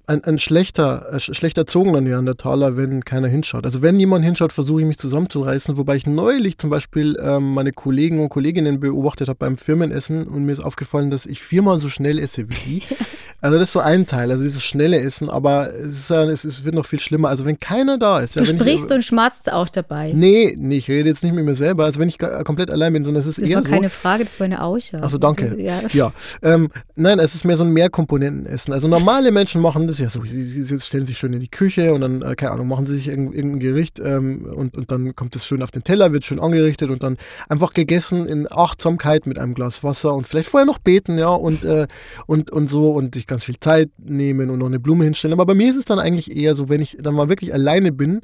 ein, 0.07 0.23
ein 0.23 0.39
schlechter, 0.39 1.13
äh, 1.13 1.19
schlecht 1.19 1.57
erzogener 1.57 2.01
Neandertaler, 2.01 2.77
wenn 2.77 3.03
keiner 3.03 3.27
hinschaut. 3.27 3.65
Also 3.65 3.81
wenn 3.81 3.99
jemand 3.99 4.23
hinschaut, 4.23 4.53
versuche 4.53 4.81
ich 4.81 4.87
mich 4.87 4.97
zusammenzureißen, 4.97 5.77
wobei 5.77 5.97
ich 5.97 6.07
neulich 6.07 6.57
zum 6.57 6.69
Beispiel 6.69 7.19
ähm, 7.21 7.53
meine 7.53 7.73
Kollegen 7.73 8.21
und 8.21 8.29
Kolleginnen 8.29 8.79
beobachtet 8.79 9.27
habe 9.27 9.37
beim 9.37 9.57
Firmenessen 9.57 10.27
und 10.27 10.45
mir 10.45 10.53
ist 10.53 10.61
aufgefallen, 10.61 11.11
dass 11.11 11.25
ich 11.25 11.41
viermal 11.41 11.79
so 11.79 11.89
schnell 11.89 12.19
esse 12.19 12.49
wie 12.49 12.55
die. 12.65 12.83
Also 13.39 13.59
das 13.59 13.69
ist 13.69 13.73
so 13.73 13.79
ein 13.79 14.07
Teil, 14.07 14.31
also 14.31 14.41
dieses 14.41 14.63
schnelle 14.63 14.99
Essen, 14.99 15.29
aber 15.29 15.71
es, 15.71 16.09
ist, 16.09 16.11
es, 16.11 16.43
es 16.43 16.63
wird 16.65 16.73
noch 16.73 16.85
viel 16.85 16.99
schlimmer. 16.99 17.29
Also 17.29 17.45
wenn 17.45 17.59
keiner 17.59 17.99
da 17.99 18.19
ist. 18.19 18.35
Du 18.35 18.39
ja, 18.39 18.45
sprichst 18.47 18.89
ich, 18.89 18.95
und 18.95 19.03
schmatzt 19.03 19.53
auch 19.53 19.69
dabei. 19.69 20.11
Nee, 20.13 20.55
nee, 20.57 20.77
ich 20.77 20.87
rede 20.87 21.07
jetzt 21.09 21.23
nicht 21.23 21.35
mit 21.35 21.45
mir 21.45 21.53
selber. 21.53 21.85
Also 21.85 21.99
wenn 21.99 22.09
ich 22.09 22.17
komplett 22.17 22.71
allein 22.71 22.93
bin, 22.93 23.05
sondern 23.05 23.21
es 23.21 23.27
ist 23.27 23.37
das 23.37 23.47
eher 23.47 23.57
so. 23.57 23.63
Das 23.63 23.71
war 23.71 23.77
keine 23.77 23.89
Frage, 23.91 24.23
das 24.23 24.39
war 24.39 24.45
eine 24.45 24.63
Aussage. 24.63 25.03
Also 25.03 25.19
danke. 25.19 25.55
Ja. 25.59 25.81
ja. 25.93 26.11
Ähm, 26.41 26.69
nein, 26.95 27.19
es 27.19 27.35
ist 27.35 27.45
mehr 27.45 27.57
so 27.57 27.63
ein 27.63 27.69
Mehrkomponentenessen. 27.73 28.73
Also 28.73 28.87
normale 28.87 29.31
Menschen 29.31 29.61
machen 29.61 29.85
das 29.85 29.99
ja 29.99 30.09
so. 30.09 30.23
Sie, 30.25 30.43
sie 30.43 30.79
stellen 30.79 31.05
sich 31.05 31.19
schön 31.19 31.33
in 31.33 31.39
die 31.39 31.47
Küche 31.47 31.93
und 31.93 32.01
dann, 32.01 32.23
äh, 32.23 32.35
keine 32.35 32.53
Ahnung, 32.53 32.67
machen 32.67 32.87
sie 32.87 32.95
sich 32.95 33.07
irgendein 33.07 33.59
Gericht 33.59 33.99
ähm, 33.99 34.45
und, 34.45 34.75
und 34.75 34.89
dann 34.89 35.15
kommt 35.15 35.35
es 35.35 35.45
schön 35.45 35.61
auf 35.61 35.69
den 35.69 35.83
Teller, 35.83 36.11
wird 36.11 36.25
schön 36.25 36.39
angerichtet 36.39 36.89
und 36.89 37.03
dann 37.03 37.17
einfach 37.49 37.73
gegessen 37.73 38.25
in 38.25 38.51
Achtsamkeit 38.51 39.27
mit 39.27 39.37
einem 39.37 39.53
Glas 39.53 39.83
Wasser 39.83 40.15
und 40.15 40.27
vielleicht 40.27 40.49
vorher 40.49 40.65
noch 40.65 40.79
beten, 40.79 41.19
ja, 41.19 41.29
und, 41.29 41.63
äh, 41.63 41.85
und, 42.25 42.51
und 42.51 42.67
so 42.67 42.91
und 42.93 43.26
sich 43.27 43.29
ganz 43.29 43.43
viel 43.43 43.59
Zeit 43.59 43.89
nehmen 43.97 44.49
und 44.49 44.59
noch 44.59 44.67
eine 44.67 44.79
Blume 44.79 45.03
hinstellen. 45.03 45.33
Aber 45.33 45.45
bei 45.45 45.53
mir 45.53 45.69
ist 45.69 45.77
es 45.77 45.85
dann 45.85 45.99
eigentlich 45.99 46.35
eher 46.35 46.55
so, 46.55 46.69
wenn 46.69 46.81
ich 46.81 46.97
dann 46.99 47.13
mal 47.13 47.29
wirklich 47.29 47.53
alleine 47.53 47.91
bin, 47.91 48.21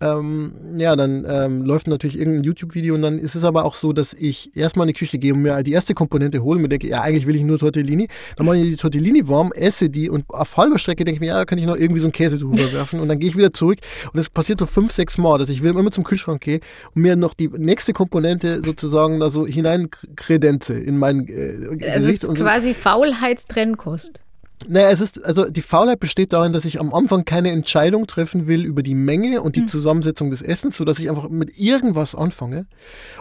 ähm, 0.00 0.52
ja, 0.78 0.96
dann 0.96 1.24
ähm, 1.28 1.62
läuft 1.62 1.86
natürlich 1.86 2.18
irgendein 2.18 2.42
YouTube-Video 2.42 2.96
und 2.96 3.02
dann 3.02 3.20
ist 3.20 3.36
es 3.36 3.44
aber 3.44 3.64
auch 3.64 3.74
so, 3.74 3.92
dass 3.92 4.12
ich 4.14 4.56
erstmal 4.56 4.88
in 4.88 4.94
die 4.94 4.98
Küche 4.98 5.16
gehe 5.16 5.32
und 5.32 5.42
mir 5.42 5.62
die 5.62 5.72
erste 5.72 5.94
Komponente 5.94 6.42
hole 6.42 6.56
und 6.56 6.62
mir 6.62 6.68
denke, 6.68 6.88
ja, 6.88 7.02
eigentlich 7.02 7.28
will 7.28 7.36
ich 7.36 7.42
nur 7.42 7.56
Tortellini. 7.56 8.08
Dann 8.36 8.46
mache 8.46 8.56
ich 8.56 8.62
die 8.64 8.76
Tortellini 8.76 9.28
warm, 9.28 9.52
esse 9.52 9.90
die 9.90 10.10
und 10.10 10.28
auf 10.28 10.56
halber 10.56 10.80
Strecke 10.80 11.04
denke 11.04 11.16
ich 11.16 11.20
mir, 11.20 11.28
ja, 11.28 11.36
da 11.36 11.44
kann 11.44 11.58
ich 11.58 11.66
noch 11.66 11.76
irgendwie 11.76 12.00
so 12.00 12.06
einen 12.06 12.12
Käse 12.12 12.38
drüber 12.38 12.72
werfen 12.72 12.98
und 12.98 13.06
dann 13.06 13.20
gehe 13.20 13.28
ich 13.28 13.36
wieder 13.36 13.52
zurück 13.52 13.78
und 14.06 14.16
das 14.16 14.28
passiert 14.28 14.58
so 14.58 14.66
fünf, 14.66 14.90
sechs 14.90 15.18
Mal, 15.18 15.38
dass 15.38 15.48
ich 15.50 15.62
immer 15.62 15.90
zum 15.92 16.02
Kühlschrank 16.02 16.40
gehe 16.40 16.58
und 16.96 17.02
mir 17.02 17.14
noch 17.14 17.34
die 17.34 17.48
nächste 17.48 17.92
Komponente 17.92 18.60
sozusagen 18.64 19.20
da 19.20 19.30
so 19.30 19.46
hineinkredenze 19.46 20.74
in 20.74 20.98
mein 20.98 21.28
äh, 21.28 21.76
Gesicht. 21.76 22.24
Es 22.24 22.24
ist 22.24 22.34
quasi 22.34 22.74
Faulheitstrennkost. 22.74 24.22
Naja, 24.68 24.90
es 24.90 25.00
ist, 25.00 25.24
also 25.24 25.48
die 25.48 25.62
Faulheit 25.62 26.00
besteht 26.00 26.32
darin, 26.32 26.52
dass 26.52 26.64
ich 26.64 26.80
am 26.80 26.92
Anfang 26.94 27.24
keine 27.24 27.50
Entscheidung 27.50 28.06
treffen 28.06 28.46
will 28.46 28.64
über 28.64 28.82
die 28.82 28.94
Menge 28.94 29.42
und 29.42 29.56
die 29.56 29.62
mhm. 29.62 29.66
Zusammensetzung 29.66 30.30
des 30.30 30.42
Essens, 30.42 30.76
sodass 30.76 30.98
ich 30.98 31.08
einfach 31.08 31.28
mit 31.28 31.58
irgendwas 31.58 32.14
anfange 32.14 32.66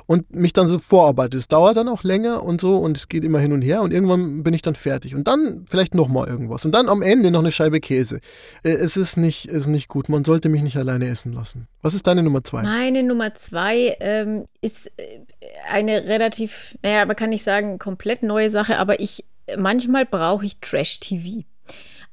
und 0.05 0.33
mich 0.33 0.53
dann 0.53 0.67
so 0.67 0.79
vorarbeite. 0.79 1.37
Es 1.37 1.47
dauert 1.47 1.77
dann 1.77 1.87
auch 1.87 2.03
länger 2.03 2.43
und 2.43 2.61
so 2.61 2.77
und 2.77 2.97
es 2.97 3.07
geht 3.07 3.23
immer 3.23 3.39
hin 3.39 3.53
und 3.53 3.61
her 3.61 3.81
und 3.81 3.91
irgendwann 3.91 4.43
bin 4.43 4.53
ich 4.53 4.61
dann 4.61 4.75
fertig. 4.75 5.15
Und 5.15 5.27
dann 5.27 5.65
vielleicht 5.69 5.95
nochmal 5.95 6.27
irgendwas. 6.27 6.65
Und 6.65 6.71
dann 6.73 6.89
am 6.89 7.01
Ende 7.01 7.31
noch 7.31 7.39
eine 7.39 7.51
Scheibe 7.51 7.79
Käse. 7.79 8.19
Äh, 8.63 8.71
es 8.71 8.97
ist 8.97 9.17
nicht, 9.17 9.45
ist 9.45 9.67
nicht 9.67 9.87
gut. 9.87 10.09
Man 10.09 10.23
sollte 10.23 10.49
mich 10.49 10.61
nicht 10.61 10.77
alleine 10.77 11.07
essen 11.07 11.33
lassen. 11.33 11.67
Was 11.81 11.93
ist 11.93 12.07
deine 12.07 12.23
Nummer 12.23 12.43
zwei? 12.43 12.63
Meine 12.63 13.03
Nummer 13.03 13.33
zwei 13.33 13.95
ähm, 13.99 14.45
ist 14.61 14.87
äh, 14.97 15.19
eine 15.69 16.05
relativ, 16.05 16.77
naja, 16.83 17.05
man 17.05 17.15
kann 17.15 17.29
nicht 17.29 17.43
sagen, 17.43 17.79
komplett 17.79 18.23
neue 18.23 18.49
Sache, 18.49 18.77
aber 18.77 18.99
ich 18.99 19.25
manchmal 19.57 20.05
brauche 20.05 20.45
ich 20.45 20.59
Trash-TV. 20.59 21.43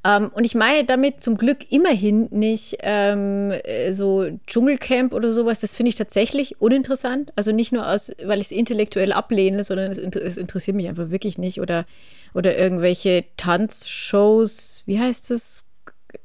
Ähm, 0.04 0.30
und 0.32 0.44
ich 0.44 0.54
meine 0.54 0.84
damit 0.84 1.20
zum 1.20 1.36
Glück 1.36 1.70
immerhin 1.72 2.28
nicht 2.30 2.78
ähm, 2.82 3.50
äh, 3.64 3.92
so 3.92 4.28
Dschungelcamp 4.46 5.12
oder 5.12 5.32
sowas. 5.32 5.58
Das 5.58 5.74
finde 5.74 5.90
ich 5.90 5.96
tatsächlich 5.96 6.60
uninteressant. 6.60 7.32
Also 7.36 7.50
nicht 7.52 7.72
nur 7.72 7.88
aus, 7.88 8.12
weil 8.24 8.38
ich 8.38 8.46
es 8.46 8.52
intellektuell 8.52 9.12
ablehne, 9.12 9.64
sondern 9.64 9.90
es, 9.90 9.98
es, 9.98 10.36
interessiert 10.36 10.76
mich 10.76 10.88
einfach 10.88 11.10
wirklich 11.10 11.36
nicht. 11.36 11.60
Oder, 11.60 11.84
oder 12.32 12.56
irgendwelche 12.56 13.24
Tanzshows, 13.36 14.84
wie 14.86 15.00
heißt 15.00 15.30
das? 15.30 15.64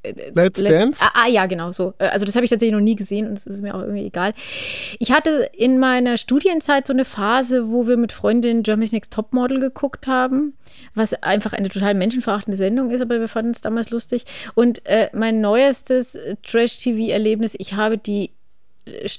Let's, 0.03 0.59
Let's 0.59 0.63
Dance? 0.63 1.01
Ah, 1.03 1.11
ah, 1.13 1.27
ja, 1.27 1.45
genau 1.45 1.71
so. 1.71 1.93
Äh, 1.97 2.07
also 2.07 2.25
das 2.25 2.35
habe 2.35 2.45
ich 2.45 2.49
tatsächlich 2.49 2.73
noch 2.73 2.83
nie 2.83 2.95
gesehen 2.95 3.27
und 3.27 3.37
es 3.37 3.45
ist 3.45 3.61
mir 3.61 3.75
auch 3.75 3.81
irgendwie 3.81 4.05
egal. 4.05 4.33
Ich 4.99 5.11
hatte 5.11 5.49
in 5.53 5.79
meiner 5.79 6.17
Studienzeit 6.17 6.87
so 6.87 6.93
eine 6.93 7.05
Phase, 7.05 7.69
wo 7.69 7.87
wir 7.87 7.97
mit 7.97 8.11
Freundinnen 8.11 8.63
Germany's 8.63 8.91
Next 8.91 9.13
Topmodel 9.13 9.59
geguckt 9.59 10.07
haben, 10.07 10.57
was 10.93 11.13
einfach 11.21 11.53
eine 11.53 11.69
total 11.69 11.93
menschenverachtende 11.93 12.57
Sendung 12.57 12.91
ist, 12.91 13.01
aber 13.01 13.19
wir 13.19 13.27
fanden 13.27 13.51
es 13.51 13.61
damals 13.61 13.89
lustig. 13.89 14.25
Und 14.55 14.85
äh, 14.85 15.09
mein 15.13 15.41
neuestes 15.41 16.17
Trash-TV-Erlebnis, 16.43 17.55
ich 17.57 17.73
habe 17.73 17.97
die 17.97 18.31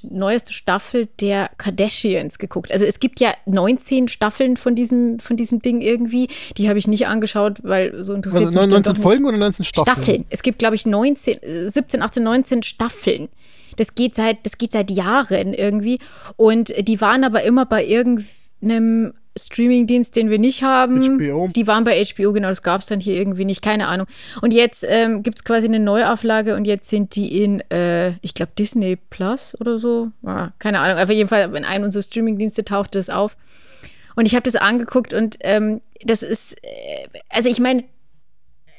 neueste 0.03 0.53
Staffel 0.53 1.09
der 1.21 1.51
Kardashians 1.57 2.39
geguckt. 2.39 2.71
Also 2.71 2.85
es 2.85 3.01
gibt 3.01 3.21
ja 3.21 3.33
19 3.47 4.09
Staffeln 4.09 4.57
von 4.57 4.75
diesem, 4.75 5.19
von 5.19 5.37
diesem 5.37 5.61
Ding 5.61 5.81
irgendwie. 5.81 6.29
Die 6.57 6.69
habe 6.69 6.79
ich 6.79 6.87
nicht 6.87 7.07
angeschaut, 7.07 7.59
weil 7.63 8.05
so 8.05 8.15
interessiert 8.15 8.47
also, 8.47 8.61
mich 8.61 8.69
19 8.69 8.97
Folgen 8.97 9.25
oder 9.25 9.39
19 9.39 9.65
Staffeln? 9.65 9.97
Staffeln. 9.97 10.25
Es 10.31 10.43
gibt, 10.43 10.59
glaube 10.59 10.75
ich, 10.77 10.87
19, 10.87 11.39
17, 11.69 12.03
18, 12.03 12.23
19 12.23 12.63
Staffeln. 12.63 13.29
Das 13.77 13.95
geht 13.95 14.15
seit, 14.15 14.45
das 14.45 14.59
geht 14.59 14.73
seit 14.73 14.91
Jahren 14.91 15.55
irgendwie. 15.55 15.99
Und 16.37 16.73
die 16.87 17.01
waren 17.01 17.25
aber 17.25 17.43
immer 17.43 17.67
bei 17.67 17.85
irgendeinem 17.85 19.15
Streamingdienst, 19.37 20.15
den 20.17 20.31
wir 20.31 20.39
nicht 20.39 20.63
haben. 20.63 21.19
HBO. 21.19 21.49
Die 21.49 21.67
waren 21.67 21.85
bei 21.85 22.05
HBO, 22.05 22.33
genau, 22.33 22.49
das 22.49 22.63
gab 22.63 22.81
es 22.81 22.87
dann 22.87 23.01
hier 23.01 23.15
irgendwie 23.15 23.45
nicht, 23.45 23.63
keine 23.63 23.89
Ahnung. 23.89 24.07
Und 24.41 24.53
jetzt 24.53 24.85
ähm, 24.87 25.23
gibt 25.23 25.39
es 25.39 25.45
quasi 25.45 25.67
eine 25.67 25.81
Neuauflage 25.81 26.55
und 26.55 26.67
jetzt 26.67 26.89
sind 26.89 27.15
die 27.17 27.43
in, 27.43 27.61
äh, 27.71 28.13
ich 28.21 28.35
glaube, 28.35 28.53
Disney 28.59 28.97
Plus 28.97 29.57
oder 29.61 29.79
so. 29.79 30.11
Ah, 30.25 30.51
keine 30.59 30.81
Ahnung, 30.81 31.03
auf 31.03 31.11
jeden 31.11 31.29
Fall 31.29 31.55
in 31.57 31.65
einem 31.65 31.85
unserer 31.85 32.03
Streamingdienste 32.03 32.65
tauchte 32.65 32.99
das 32.99 33.11
auf. 33.11 33.37
Und 34.17 34.27
ich 34.27 34.35
habe 34.35 34.43
das 34.43 34.57
angeguckt 34.57 35.13
und 35.13 35.37
ähm, 35.41 35.81
das 36.05 36.23
ist, 36.23 36.55
äh, 36.63 37.09
also 37.29 37.49
ich 37.49 37.59
meine, 37.59 37.85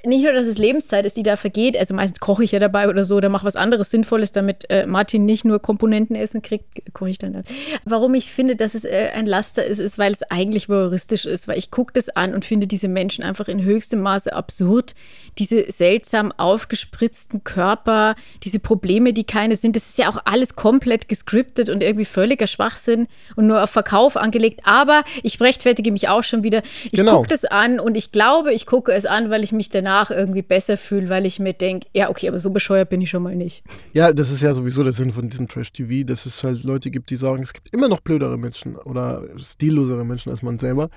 nicht 0.06 0.24
nur, 0.24 0.34
dass 0.34 0.46
es 0.46 0.58
Lebenszeit 0.58 1.06
ist, 1.06 1.18
die 1.18 1.24
da 1.24 1.36
vergeht, 1.36 1.78
also 1.78 1.94
meistens 1.94 2.20
koche 2.20 2.44
ich 2.44 2.52
ja 2.52 2.60
dabei 2.60 2.90
oder 2.90 3.06
so, 3.06 3.16
oder 3.16 3.30
mache 3.30 3.46
was 3.46 3.56
anderes 3.56 3.90
Sinnvolles, 3.92 4.32
damit 4.32 4.70
äh, 4.70 4.86
Martin 4.86 5.26
nicht 5.26 5.46
nur 5.46 5.60
Komponenten 5.60 6.16
essen 6.16 6.42
kriegt, 6.42 6.94
koche 6.94 7.10
ich 7.10 7.18
dann. 7.18 7.44
Warum 7.86 8.14
ich 8.14 8.32
finde, 8.32 8.56
dass 8.56 8.76
es 8.76 8.86
äh, 8.86 9.10
ein 9.14 9.26
Laster 9.26 9.66
ist, 9.66 9.80
ist, 9.80 9.98
weil 9.98 10.12
es 10.12 10.24
eigentlich 10.24 10.70
voyeuristisch 10.70 11.26
ist, 11.26 11.48
weil 11.48 11.58
ich 11.58 11.72
gucke 11.72 11.94
das 11.94 12.10
an 12.10 12.34
und 12.34 12.46
finde 12.46 12.68
diese 12.68 12.88
Menschen 12.88 13.24
einfach 13.24 13.48
in 13.48 13.64
höchstem 13.64 14.02
Maße 14.02 14.34
absurd. 14.34 14.96
Diese 15.38 15.72
seltsam 15.72 16.32
aufgespritzten 16.32 17.44
Körper, 17.44 18.16
diese 18.44 18.60
Probleme, 18.60 19.12
die 19.12 19.26
keine 19.26 19.56
sind, 19.56 19.76
das 19.76 19.90
ist 19.90 19.98
ja 19.98 20.10
auch 20.10 20.22
alles 20.26 20.56
komplett 20.56 21.10
gescriptet 21.10 21.70
und 21.70 21.84
irgendwie 21.84 22.06
völliger 22.06 22.48
Schwachsinn 22.48 23.08
und 23.36 23.48
nur 23.48 23.64
auf 23.64 23.70
Verkauf 23.70 24.18
angelegt. 24.18 24.62
Aber 24.64 25.04
ich 25.24 25.40
rechtfertige 25.42 25.92
mich 25.92 26.08
auch 26.10 26.24
schon 26.24 26.44
wieder. 26.44 26.62
Ich 26.86 27.00
genau. 27.00 27.18
gucke 27.18 27.30
das 27.30 27.46
an 27.46 27.80
und 27.80 27.98
ich 27.98 28.12
glaube, 28.12 28.54
ich 28.54 28.66
gucke 28.66 28.92
es 28.92 29.06
an, 29.06 29.30
weil 29.30 29.44
ich 29.44 29.52
mich 29.52 29.70
danach 29.70 29.95
irgendwie 30.12 30.42
besser 30.42 30.78
fühle, 30.78 31.10
weil 31.10 31.26
ich 31.26 31.40
mir 31.40 31.54
denke, 31.54 31.88
ja, 31.94 32.10
okay, 32.10 32.28
aber 32.28 32.40
so 32.40 32.50
bescheuert 32.50 32.90
bin 32.90 33.02
ich 33.02 33.10
schon 33.10 33.24
mal 33.24 33.36
nicht. 33.36 33.64
Ja, 33.94 34.12
das 34.12 34.32
ist 34.32 34.42
ja 34.42 34.54
sowieso 34.54 34.84
der 34.84 34.94
Sinn 34.94 35.12
von 35.12 35.30
diesem 35.30 35.48
Trash-TV, 35.48 36.06
dass 36.06 36.26
es 36.26 36.44
halt 36.44 36.64
Leute 36.64 36.92
gibt, 36.92 37.10
die 37.10 37.16
sagen, 37.16 37.44
es 37.44 37.54
gibt 37.54 37.74
immer 37.74 37.88
noch 37.88 38.02
blödere 38.02 38.38
Menschen 38.38 38.76
oder 38.76 39.24
stillosere 39.38 40.06
Menschen 40.06 40.30
als 40.32 40.42
man 40.42 40.60
selber 40.60 40.90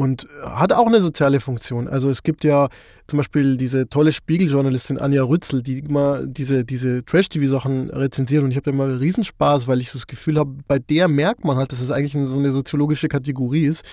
und 0.00 0.26
hat 0.42 0.72
auch 0.72 0.86
eine 0.86 1.02
soziale 1.02 1.40
Funktion. 1.40 1.86
Also 1.86 2.08
es 2.08 2.22
gibt 2.22 2.42
ja 2.42 2.70
zum 3.06 3.18
Beispiel 3.18 3.58
diese 3.58 3.86
tolle 3.86 4.14
Spiegeljournalistin 4.14 4.96
Anja 4.96 5.22
Rützel, 5.22 5.60
die 5.60 5.80
immer 5.80 6.26
diese, 6.26 6.64
diese 6.64 7.04
Trash-TV-Sachen 7.04 7.90
rezensiert 7.90 8.42
und 8.42 8.50
ich 8.50 8.56
habe 8.56 8.64
da 8.64 8.70
immer 8.70 8.98
Riesenspaß, 8.98 9.68
weil 9.68 9.78
ich 9.78 9.90
so 9.90 9.98
das 9.98 10.06
Gefühl 10.06 10.38
habe, 10.38 10.54
bei 10.66 10.78
der 10.78 11.08
merkt 11.08 11.44
man 11.44 11.58
halt, 11.58 11.70
dass 11.72 11.82
es 11.82 11.90
eigentlich 11.90 12.14
so 12.26 12.34
eine 12.34 12.50
soziologische 12.50 13.08
Kategorie 13.08 13.66
ist 13.66 13.84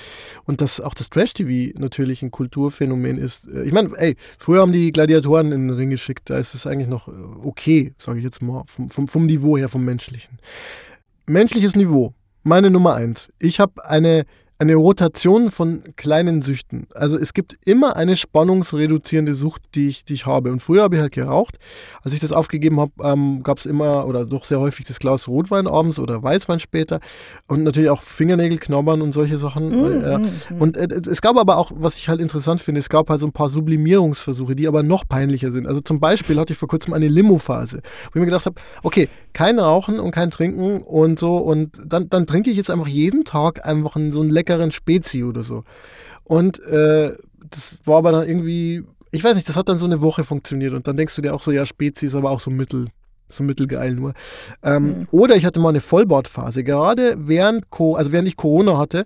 und 0.45 0.61
dass 0.61 0.79
auch 0.79 0.93
das 0.93 1.09
Trash-TV 1.09 1.77
natürlich 1.77 2.21
ein 2.21 2.31
Kulturphänomen 2.31 3.17
ist. 3.17 3.45
Ich 3.65 3.73
meine, 3.73 3.89
ey, 3.97 4.15
früher 4.39 4.61
haben 4.61 4.71
die 4.71 4.93
Gladiatoren 4.93 5.51
in 5.51 5.67
den 5.67 5.75
Ring 5.75 5.89
geschickt, 5.89 6.29
da 6.29 6.37
ist 6.37 6.53
es 6.53 6.65
eigentlich 6.65 6.87
noch 6.87 7.09
okay, 7.43 7.93
sage 7.97 8.19
ich 8.19 8.23
jetzt 8.23 8.41
mal, 8.41 8.63
vom, 8.65 8.87
vom, 8.87 9.09
vom 9.09 9.25
Niveau 9.25 9.57
her, 9.57 9.67
vom 9.67 9.83
menschlichen. 9.83 10.39
Menschliches 11.25 11.75
Niveau, 11.75 12.13
meine 12.43 12.69
Nummer 12.69 12.95
eins. 12.95 13.29
Ich 13.39 13.59
habe 13.59 13.83
eine 13.83 14.25
eine 14.59 14.75
Rotation 14.75 15.51
von 15.51 15.83
kleinen 15.95 16.41
Süchten. 16.41 16.87
Also 16.95 17.17
es 17.17 17.33
gibt 17.33 17.59
immer 17.63 17.95
eine 17.95 18.15
spannungsreduzierende 18.15 19.35
Sucht, 19.35 19.61
die 19.75 19.87
ich, 19.87 20.05
die 20.05 20.13
ich 20.13 20.25
habe. 20.25 20.51
Und 20.51 20.61
früher 20.61 20.83
habe 20.83 20.95
ich 20.95 21.01
halt 21.01 21.11
geraucht. 21.11 21.57
Als 22.01 22.13
ich 22.15 22.19
das 22.19 22.31
aufgegeben 22.31 22.79
habe, 22.79 22.91
ähm, 23.03 23.43
gab 23.43 23.59
es 23.59 23.67
immer 23.67 24.07
oder 24.07 24.25
doch 24.25 24.45
sehr 24.45 24.59
häufig 24.59 24.85
das 24.85 24.99
Glas 24.99 25.27
Rotwein 25.27 25.67
abends 25.67 25.99
oder 25.99 26.23
Weißwein 26.23 26.59
später. 26.59 26.99
Und 27.47 27.63
natürlich 27.63 27.91
auch 27.91 28.01
Fingernägel 28.01 28.57
knabbern 28.57 29.01
und 29.01 29.11
solche 29.11 29.37
Sachen. 29.37 29.69
Mm, 29.69 30.03
äh, 30.03 30.17
mm, 30.17 30.31
und 30.59 30.75
äh, 30.75 30.87
es 31.07 31.21
gab 31.21 31.37
aber 31.37 31.57
auch, 31.57 31.71
was 31.75 31.97
ich 31.97 32.09
halt 32.09 32.19
interessant 32.19 32.59
finde, 32.59 32.79
es 32.79 32.89
gab 32.89 33.09
halt 33.09 33.19
so 33.19 33.27
ein 33.27 33.33
paar 33.33 33.49
Sublimierungsversuche, 33.49 34.55
die 34.55 34.67
aber 34.67 34.81
noch 34.81 35.07
peinlicher 35.07 35.51
sind. 35.51 35.67
Also 35.67 35.81
zum 35.81 35.99
Beispiel 35.99 36.39
hatte 36.39 36.53
ich 36.53 36.59
vor 36.59 36.67
kurzem 36.67 36.93
eine 36.93 37.07
Limo-Phase, 37.07 37.81
wo 38.05 38.09
ich 38.09 38.19
mir 38.19 38.25
gedacht 38.25 38.47
habe, 38.47 38.55
okay, 38.81 39.07
kein 39.33 39.59
Rauchen 39.59 39.99
und 39.99 40.09
kein 40.09 40.31
Trinken 40.31 40.81
und 40.81 41.19
so. 41.19 41.37
Und 41.37 41.77
dann, 41.85 42.09
dann 42.09 42.25
trinke 42.25 42.49
ich 42.49 42.57
jetzt 42.57 42.71
einfach 42.71 42.87
jeden 42.87 43.23
Tag 43.23 43.63
einfach 43.67 43.95
so 44.09 44.21
ein 44.21 44.31
leckeren 44.47 44.71
Spezi 44.71 45.23
oder 45.23 45.43
so. 45.43 45.63
Und 46.23 46.59
äh, 46.65 47.15
das 47.49 47.77
war 47.83 47.97
aber 47.97 48.11
dann 48.11 48.27
irgendwie, 48.27 48.83
ich 49.11 49.23
weiß 49.23 49.35
nicht, 49.35 49.47
das 49.47 49.55
hat 49.55 49.69
dann 49.69 49.77
so 49.77 49.85
eine 49.85 50.01
Woche 50.01 50.23
funktioniert 50.23 50.73
und 50.73 50.87
dann 50.87 50.97
denkst 50.97 51.15
du 51.15 51.21
dir 51.21 51.33
auch 51.33 51.43
so, 51.43 51.51
ja, 51.51 51.65
Spezi 51.65 52.05
ist 52.07 52.15
aber 52.15 52.31
auch 52.31 52.39
so 52.39 52.51
mittel, 52.51 52.87
so 53.29 53.43
mittelgeil 53.43 53.93
nur. 53.93 54.13
Ähm, 54.63 54.83
mhm. 54.83 55.07
Oder 55.11 55.35
ich 55.35 55.45
hatte 55.45 55.59
mal 55.59 55.69
eine 55.69 55.81
Vollbordphase, 55.81 56.63
gerade 56.63 57.15
während, 57.19 57.69
Co 57.69 57.95
also 57.95 58.11
während 58.11 58.27
ich 58.27 58.37
Corona 58.37 58.77
hatte 58.77 59.05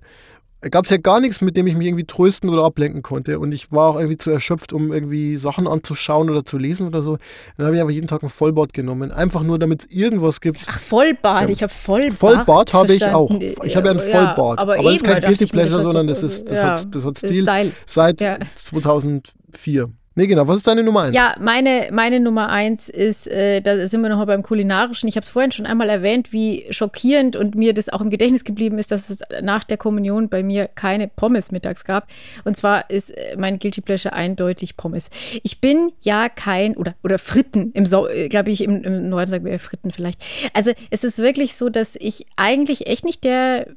gab 0.69 0.85
es 0.85 0.91
ja 0.91 0.97
gar 0.97 1.19
nichts, 1.19 1.41
mit 1.41 1.57
dem 1.57 1.67
ich 1.67 1.75
mich 1.75 1.87
irgendwie 1.87 2.05
trösten 2.05 2.49
oder 2.49 2.63
ablenken 2.63 3.01
konnte. 3.01 3.39
Und 3.39 3.51
ich 3.51 3.71
war 3.71 3.89
auch 3.89 3.95
irgendwie 3.95 4.17
zu 4.17 4.29
erschöpft, 4.31 4.73
um 4.73 4.91
irgendwie 4.91 5.37
Sachen 5.37 5.67
anzuschauen 5.67 6.29
oder 6.29 6.45
zu 6.45 6.57
lesen 6.57 6.87
oder 6.87 7.01
so. 7.01 7.17
Dann 7.57 7.65
habe 7.65 7.75
ich 7.75 7.81
einfach 7.81 7.93
jeden 7.93 8.07
Tag 8.07 8.23
ein 8.23 8.29
Vollbart 8.29 8.73
genommen. 8.73 9.11
Einfach 9.11 9.43
nur, 9.43 9.59
damit 9.59 9.81
es 9.85 9.91
irgendwas 9.91 10.41
gibt. 10.41 10.59
Ach, 10.67 10.79
Vollbart, 10.79 11.47
ja. 11.47 11.49
ich 11.49 11.63
habe 11.63 11.73
Vollbart. 11.73 12.15
Vollbart 12.17 12.73
habe 12.73 12.93
ich 12.93 13.05
auch. 13.05 13.31
Ich 13.63 13.75
habe 13.75 13.87
ja 13.87 13.93
ein 13.93 13.99
Vollbart. 13.99 14.59
Ja, 14.59 14.63
aber 14.63 14.71
aber 14.77 14.83
das 14.83 14.95
ist 14.95 15.03
kein 15.03 15.21
Guilty 15.21 15.45
Pleasure, 15.45 15.83
sondern 15.83 16.07
das, 16.07 16.23
ist, 16.23 16.49
das, 16.49 16.59
ja, 16.59 16.71
hat, 16.71 16.95
das 16.95 17.05
hat 17.05 17.17
Stil 17.17 17.45
seit 17.85 18.15
2004. 18.55 19.89
Nee, 20.13 20.27
genau. 20.27 20.45
Was 20.45 20.57
ist 20.57 20.67
deine 20.67 20.83
Nummer 20.83 21.03
eins? 21.03 21.15
Ja, 21.15 21.35
meine, 21.39 21.87
meine 21.93 22.19
Nummer 22.19 22.49
eins 22.49 22.89
ist, 22.89 23.27
äh, 23.27 23.61
da 23.61 23.87
sind 23.87 24.01
wir 24.01 24.09
noch 24.09 24.17
mal 24.17 24.25
beim 24.25 24.43
Kulinarischen. 24.43 25.07
Ich 25.07 25.15
habe 25.15 25.23
es 25.23 25.29
vorhin 25.29 25.53
schon 25.53 25.65
einmal 25.65 25.87
erwähnt, 25.87 26.33
wie 26.33 26.65
schockierend 26.69 27.37
und 27.37 27.55
mir 27.55 27.73
das 27.73 27.87
auch 27.87 28.01
im 28.01 28.09
Gedächtnis 28.09 28.43
geblieben 28.43 28.77
ist, 28.77 28.91
dass 28.91 29.09
es 29.09 29.21
nach 29.41 29.63
der 29.63 29.77
Kommunion 29.77 30.27
bei 30.27 30.43
mir 30.43 30.67
keine 30.67 31.07
Pommes 31.07 31.51
mittags 31.51 31.85
gab. 31.85 32.09
Und 32.43 32.57
zwar 32.57 32.89
ist 32.89 33.11
äh, 33.11 33.37
mein 33.37 33.57
Guilty 33.57 33.79
Pleasure 33.79 34.13
eindeutig 34.13 34.75
Pommes. 34.75 35.09
Ich 35.43 35.61
bin 35.61 35.93
ja 36.01 36.27
kein, 36.27 36.75
oder, 36.75 36.95
oder 37.03 37.17
Fritten, 37.17 37.71
im 37.73 37.85
so 37.85 38.09
äh, 38.09 38.27
glaube 38.27 38.49
ich, 38.49 38.65
im, 38.65 38.83
im 38.83 39.07
Norden 39.07 39.31
sagen 39.31 39.45
wir 39.45 39.59
Fritten 39.59 39.91
vielleicht. 39.91 40.21
Also 40.53 40.71
es 40.89 41.05
ist 41.05 41.19
wirklich 41.19 41.55
so, 41.55 41.69
dass 41.69 41.95
ich 41.95 42.25
eigentlich 42.35 42.87
echt 42.87 43.05
nicht 43.05 43.23
der 43.23 43.67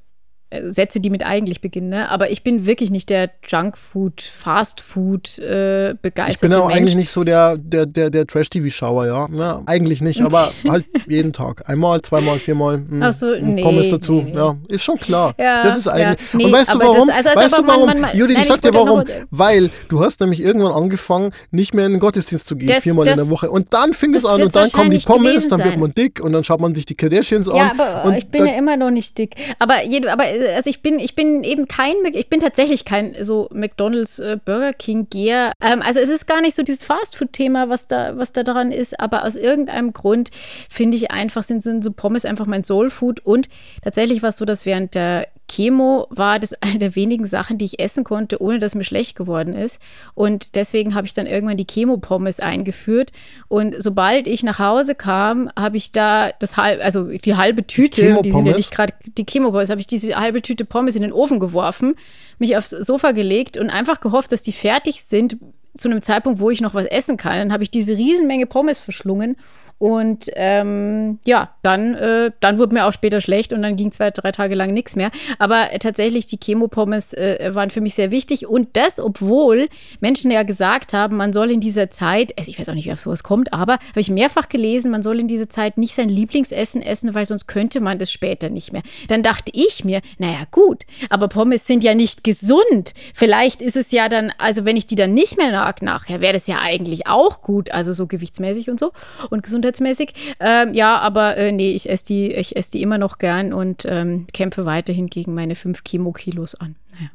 Sätze, 0.71 1.01
die 1.01 1.11
mit 1.11 1.25
eigentlich 1.25 1.61
beginnen, 1.61 1.89
ne? 1.89 2.11
aber 2.11 2.31
ich 2.31 2.43
bin 2.43 2.67
wirklich 2.67 2.91
nicht 2.91 3.11
der 3.11 3.31
Junkfood, 3.47 4.21
Fastfood 4.21 5.39
äh, 5.39 5.95
begeisterte 6.01 6.31
Ich 6.31 6.41
bin 6.41 6.55
auch 6.55 6.67
Mensch. 6.67 6.79
eigentlich 6.79 6.95
nicht 6.97 7.11
so 7.11 7.25
der, 7.25 7.57
der, 7.57 7.87
der, 7.87 8.11
der 8.11 8.27
Trash-TV-Schauer, 8.27 9.07
ja. 9.07 9.29
Ne? 9.29 9.63
Eigentlich 9.67 10.01
nicht, 10.01 10.21
aber 10.25 10.53
halt 10.69 10.85
jeden 11.09 11.33
Tag. 11.33 11.69
Einmal, 11.69 12.03
zweimal, 12.03 12.39
viermal. 12.39 12.79
Mh, 12.79 12.91
hm, 12.91 13.03
Ach 13.03 13.13
so, 13.13 13.35
nee. 13.41 13.63
Pommes 13.63 13.91
dazu. 13.91 14.15
Nee, 14.15 14.31
nee. 14.31 14.37
Ja, 14.37 14.57
ist 14.69 14.85
schon 14.85 14.99
klar. 14.99 15.35
Ja, 15.39 15.63
das 15.63 15.77
ist 15.77 15.89
eigentlich. 15.89 16.19
Ja. 16.33 16.39
Nee, 16.39 16.45
und 16.47 16.53
weißt 16.53 16.75
du 16.75 16.79
warum? 16.79 17.09
Das, 17.09 17.17
also, 17.17 17.29
also 17.31 17.41
weißt 17.41 17.59
du 17.59 17.67
warum? 17.67 17.87
Man, 17.87 18.01
man, 18.01 18.17
Judy, 18.17 18.35
nein, 18.35 18.43
ich 18.43 18.49
sag 18.49 18.61
dir 18.63 18.75
warum. 18.75 19.05
Weil 19.31 19.71
du 19.89 20.05
hast 20.05 20.21
nämlich 20.21 20.41
irgendwann 20.41 20.73
angefangen, 20.73 21.33
nicht 21.51 21.75
mehr 21.75 21.87
in 21.87 21.93
den 21.93 22.01
Gottesdienst 22.01 22.47
zu 22.47 22.57
gehen, 22.57 22.69
das, 22.69 22.83
viermal 22.83 23.05
das, 23.05 23.19
in 23.19 23.25
der 23.25 23.31
Woche. 23.31 23.51
Und 23.51 23.73
dann 23.73 23.93
fing 23.93 24.15
es 24.15 24.25
an 24.25 24.43
und 24.43 24.55
dann 24.55 24.71
kommen 24.71 24.91
die 24.91 24.99
Pommes, 24.99 25.49
dann 25.49 25.63
wird 25.65 25.77
man 25.77 25.93
dick 25.95 26.21
und 26.21 26.33
dann 26.33 26.45
schaut 26.45 26.61
man 26.61 26.75
sich 26.75 26.87
die 26.87 26.95
Kardashians 26.95 27.49
an. 27.49 27.57
Ja, 27.57 27.73
aber 27.73 28.17
ich 28.17 28.29
bin 28.29 28.47
ja 28.47 28.55
immer 28.57 28.77
noch 28.77 28.91
nicht 28.91 29.19
dick. 29.19 29.37
Aber, 29.59 29.75
aber 29.75 30.25
also 30.49 30.71
ich 30.71 30.83
bin, 30.83 30.99
ich 30.99 31.15
bin 31.15 31.45
eben 31.45 31.69
kein, 31.69 31.95
ich 32.13 32.29
bin 32.29 32.41
tatsächlich 32.41 32.85
kein 32.85 33.15
so 33.23 33.49
McDonalds, 33.53 34.19
äh, 34.19 34.39
Burger 34.45 34.73
King 34.73 35.09
Geher. 35.11 35.53
Ähm, 35.61 35.83
also 35.83 36.01
es 36.01 36.09
ist 36.09 36.27
gar 36.27 36.41
nicht 36.41 36.57
so 36.57 36.63
dieses 36.63 36.85
Fastfood-Thema, 36.85 37.69
was 37.69 37.89
da, 37.89 38.17
was 38.17 38.33
da 38.33 38.43
dran 38.43 38.73
ist, 38.73 38.99
aber 39.01 39.25
aus 39.25 39.37
irgendeinem 39.37 39.93
Grund 39.93 40.31
finde 40.71 40.97
ich 40.97 41.11
einfach, 41.11 41.43
sind, 41.43 41.63
sind 41.63 41.85
so 41.85 41.93
Pommes 41.93 42.25
einfach 42.25 42.47
mein 42.47 42.65
Soulfood 42.65 43.21
und 43.21 43.49
tatsächlich 43.83 44.23
war 44.23 44.31
es 44.31 44.37
so, 44.37 44.45
dass 44.45 44.67
während 44.67 44.95
der 44.95 45.29
Chemo 45.49 46.07
war 46.11 46.39
das 46.39 46.55
eine 46.63 46.79
der 46.79 46.97
wenigen 46.97 47.27
Sachen, 47.27 47.59
die 47.59 47.65
ich 47.65 47.79
essen 47.79 48.05
konnte, 48.05 48.41
ohne 48.41 48.59
dass 48.59 48.75
mir 48.75 48.85
schlecht 48.85 49.17
geworden 49.17 49.55
ist. 49.55 49.81
Und 50.15 50.55
deswegen 50.55 50.95
habe 50.95 51.07
ich 51.07 51.15
dann 51.15 51.27
irgendwann 51.27 51.57
die 51.57 51.67
Chemo-Pommes 51.67 52.41
eingeführt. 52.41 53.13
Und 53.49 53.75
sobald 53.79 54.27
ich 54.27 54.43
nach 54.43 54.59
Hause 54.59 54.95
kam, 54.95 55.51
habe 55.59 55.77
ich 55.77 55.93
da 55.93 56.33
das 56.39 56.57
halbe, 56.57 56.83
also 56.83 57.05
die 57.05 57.37
halbe 57.37 57.67
Tüte, 57.67 58.21
die 58.23 58.33
sind 58.33 58.47
ja 58.47 58.57
nicht 58.57 58.71
gerade 58.71 58.95
die 59.05 59.27
Chemo-Pommes, 59.27 59.71
habe 59.71 59.81
ich 59.81 59.87
diese 59.87 60.17
halbe 60.17 60.43
Tüte 60.43 60.65
Pommes 60.65 60.97
in 60.97 61.03
den 61.03 61.13
Ofen 61.13 61.41
geworfen, 61.41 61.95
mich 62.39 62.57
aufs 62.57 62.71
Sofa 62.71 63.13
gelegt 63.13 63.57
und 63.57 63.71
einfach 63.71 64.01
gehofft, 64.01 64.33
dass 64.33 64.43
die 64.43 64.53
fertig 64.53 65.03
sind 65.05 65.37
zu 65.77 65.89
einem 65.89 66.03
Zeitpunkt, 66.03 66.41
wo 66.41 66.51
ich 66.51 66.61
noch 66.61 66.75
was 66.75 66.87
essen 66.87 67.17
kann. 67.17 67.37
Dann 67.37 67.53
habe 67.53 67.65
ich 67.65 67.71
diese 67.71 67.97
Riesenmenge 67.97 68.47
Pommes 68.47 68.79
verschlungen 68.79 69.37
und 69.79 70.31
ähm, 70.35 71.19
ja, 71.25 71.51
dann, 71.63 71.95
äh, 71.95 72.31
dann 72.41 72.59
wurde 72.59 72.75
mir 72.75 72.87
auch 72.87 72.93
später 72.93 73.21
schlecht 73.21 73.53
und 73.53 73.63
dann 73.63 73.77
ging 73.77 73.91
zwei, 73.93 74.11
drei 74.11 74.31
Tage 74.31 74.55
lang 74.55 74.73
nichts 74.73 74.97
mehr. 74.97 75.11
Aber 75.39 75.69
tatsächlich, 75.81 76.27
die 76.27 76.39
Chemopommes 76.43 77.13
äh, 77.13 77.51
waren 77.55 77.71
für 77.71 77.81
mich 77.81 77.95
sehr 77.95 78.11
wichtig. 78.11 78.47
Und 78.47 78.77
das, 78.77 79.01
obwohl 79.01 79.69
Menschen 80.01 80.31
ja 80.31 80.43
gesagt 80.45 80.93
haben, 80.93 81.17
man 81.17 81.33
soll 81.33 81.51
in 81.51 81.61
dieser 81.61 81.91
Zeit, 81.91 82.33
also 82.39 82.51
ich 82.51 82.59
weiß 82.59 82.69
auch 82.69 82.75
nicht, 82.75 82.87
wie 82.87 82.93
auf 82.93 83.01
sowas 83.01 83.25
kommt, 83.25 83.53
aber 83.53 83.75
habe 83.75 84.01
ich 84.01 84.11
mehrfach 84.11 84.49
gelesen, 84.49 84.91
man 84.91 85.03
soll 85.03 85.19
in 85.21 85.29
dieser 85.29 85.49
Zeit 85.49 85.77
nicht 85.77 85.95
sein 85.95 86.09
Lieblingsessen 86.09 86.81
essen, 86.81 87.15
weil 87.15 87.27
sonst 87.27 87.47
könnte 87.47 87.81
man 87.81 87.99
das 87.99 88.13
später 88.13 88.51
nicht 88.51 88.73
mehr. 88.73 88.83
Dann 89.09 89.23
dachte 89.23 89.51
ich 89.53 89.85
mir, 89.85 90.01
naja, 90.19 90.45
gut, 90.51 90.85
aber 91.11 91.29
Pommes 91.29 91.67
sind 91.67 91.83
ja 91.83 91.95
nicht 91.95 92.23
gesund. 92.23 92.95
Vielleicht 93.13 93.61
ist 93.61 93.77
es 93.77 93.91
ja 93.91 94.09
dann, 94.09 94.33
also 94.39 94.65
wenn 94.65 94.77
ich 94.77 94.87
die 94.87 94.97
dann 94.97 95.15
nicht 95.15 95.37
mehr 95.37 95.51
mag 95.51 95.83
nachher, 95.83 96.21
wäre 96.21 96.35
das 96.35 96.47
ja 96.47 96.59
eigentlich 96.63 97.07
auch 97.07 97.43
gut, 97.43 97.71
also 97.73 97.93
so 97.93 98.07
gewichtsmäßig 98.07 98.71
und 98.71 98.79
so 98.79 98.93
und 99.31 99.43
gesund 99.43 99.65
gesundheitsmäßig. 99.75 100.37
Ähm, 100.41 100.75
ja, 100.75 100.99
aber 100.99 101.37
äh, 101.37 101.53
nee, 101.53 101.73
ich 101.75 101.89
esse 101.89 102.07
die, 102.07 102.33
ich 102.33 102.57
esse 102.57 102.73
die 102.73 102.83
immer 102.83 102.99
noch 102.99 103.19
gern 103.19 103.53
und 103.53 103.85
ähm, 103.89 104.27
kämpfe 104.33 104.67
weiterhin 104.67 105.09
gegen 105.09 105.35
meine 105.35 105.55
5 105.57 105.83
Chemo-Kilos 105.85 106.55
an. 106.55 106.77
Naja. 106.93 107.11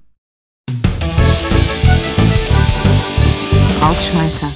Rausschmeißer. 3.81 4.51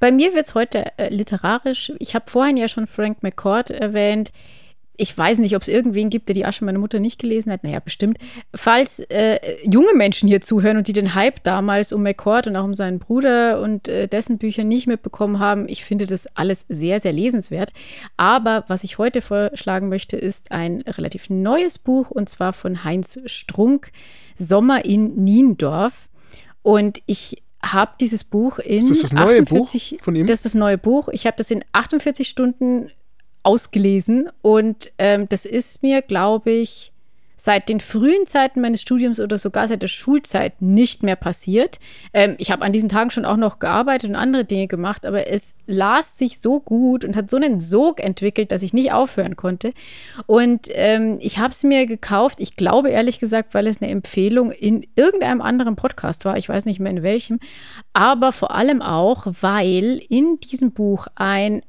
Bei 0.00 0.10
mir 0.10 0.34
wird 0.34 0.46
es 0.46 0.54
heute 0.54 0.84
äh, 0.98 1.08
literarisch. 1.08 1.92
Ich 1.98 2.14
habe 2.14 2.30
vorhin 2.30 2.56
ja 2.56 2.68
schon 2.68 2.86
Frank 2.86 3.22
McCord 3.22 3.70
erwähnt 3.70 4.32
ich 4.96 5.16
weiß 5.16 5.38
nicht, 5.38 5.56
ob 5.56 5.62
es 5.62 5.68
irgendwen 5.68 6.08
gibt, 6.08 6.28
der 6.28 6.34
die 6.34 6.44
Asche 6.44 6.64
meiner 6.64 6.78
Mutter 6.78 7.00
nicht 7.00 7.18
gelesen 7.18 7.50
hat. 7.50 7.64
Naja, 7.64 7.80
bestimmt. 7.80 8.18
Falls 8.54 9.00
äh, 9.00 9.38
junge 9.64 9.92
Menschen 9.94 10.28
hier 10.28 10.40
zuhören 10.40 10.76
und 10.76 10.86
die 10.86 10.92
den 10.92 11.14
Hype 11.14 11.42
damals 11.42 11.92
um 11.92 12.02
McCord 12.02 12.46
und 12.46 12.56
auch 12.56 12.64
um 12.64 12.74
seinen 12.74 13.00
Bruder 13.00 13.60
und 13.60 13.88
äh, 13.88 14.06
dessen 14.06 14.38
Bücher 14.38 14.62
nicht 14.62 14.86
mitbekommen 14.86 15.40
haben, 15.40 15.68
ich 15.68 15.84
finde 15.84 16.06
das 16.06 16.28
alles 16.36 16.64
sehr, 16.68 17.00
sehr 17.00 17.12
lesenswert. 17.12 17.72
Aber 18.16 18.64
was 18.68 18.84
ich 18.84 18.98
heute 18.98 19.20
vorschlagen 19.20 19.88
möchte, 19.88 20.16
ist 20.16 20.52
ein 20.52 20.82
relativ 20.82 21.28
neues 21.28 21.78
Buch 21.78 22.10
und 22.10 22.28
zwar 22.28 22.52
von 22.52 22.84
Heinz 22.84 23.18
Strunk, 23.26 23.90
Sommer 24.38 24.84
in 24.84 25.24
Niendorf. 25.24 26.08
Und 26.62 27.02
ich 27.06 27.42
habe 27.64 27.92
dieses 28.00 28.22
Buch 28.22 28.58
in 28.58 28.90
ist 28.90 29.02
das, 29.02 29.10
das 29.10 29.12
neue 29.12 29.40
48, 29.40 29.96
Buch 29.98 30.04
von 30.04 30.14
ihm? 30.14 30.26
Das 30.26 30.38
ist 30.38 30.44
das 30.44 30.54
neue 30.54 30.78
Buch. 30.78 31.08
Ich 31.08 31.26
habe 31.26 31.36
das 31.36 31.50
in 31.50 31.64
48 31.72 32.28
Stunden 32.28 32.90
ausgelesen 33.44 34.28
und 34.42 34.92
ähm, 34.98 35.28
das 35.28 35.44
ist 35.44 35.82
mir, 35.82 36.02
glaube 36.02 36.50
ich, 36.50 36.92
seit 37.36 37.68
den 37.68 37.80
frühen 37.80 38.26
Zeiten 38.26 38.60
meines 38.60 38.80
Studiums 38.80 39.20
oder 39.20 39.38
sogar 39.38 39.66
seit 39.66 39.82
der 39.82 39.88
Schulzeit 39.88 40.62
nicht 40.62 41.02
mehr 41.02 41.16
passiert. 41.16 41.78
Ähm, 42.12 42.36
ich 42.38 42.50
habe 42.50 42.64
an 42.64 42.72
diesen 42.72 42.88
Tagen 42.88 43.10
schon 43.10 43.24
auch 43.24 43.36
noch 43.36 43.58
gearbeitet 43.58 44.10
und 44.10 44.16
andere 44.16 44.44
Dinge 44.44 44.68
gemacht, 44.68 45.04
aber 45.04 45.28
es 45.28 45.56
las 45.66 46.16
sich 46.16 46.40
so 46.40 46.60
gut 46.60 47.04
und 47.04 47.16
hat 47.16 47.30
so 47.30 47.36
einen 47.36 47.60
Sog 47.60 48.00
entwickelt, 48.00 48.52
dass 48.52 48.62
ich 48.62 48.72
nicht 48.72 48.92
aufhören 48.92 49.36
konnte. 49.36 49.72
Und 50.26 50.68
ähm, 50.72 51.18
ich 51.20 51.38
habe 51.38 51.50
es 51.50 51.62
mir 51.64 51.86
gekauft, 51.86 52.40
ich 52.40 52.56
glaube 52.56 52.90
ehrlich 52.90 53.18
gesagt, 53.18 53.52
weil 53.52 53.66
es 53.66 53.82
eine 53.82 53.90
Empfehlung 53.90 54.50
in 54.52 54.86
irgendeinem 54.94 55.42
anderen 55.42 55.76
Podcast 55.76 56.24
war, 56.24 56.36
ich 56.36 56.48
weiß 56.48 56.64
nicht 56.64 56.80
mehr 56.80 56.92
in 56.92 57.02
welchem, 57.02 57.40
aber 57.92 58.32
vor 58.32 58.54
allem 58.54 58.80
auch, 58.80 59.26
weil 59.40 60.00
in 60.08 60.38
diesem 60.40 60.72
Buch 60.72 61.08
ein 61.16 61.62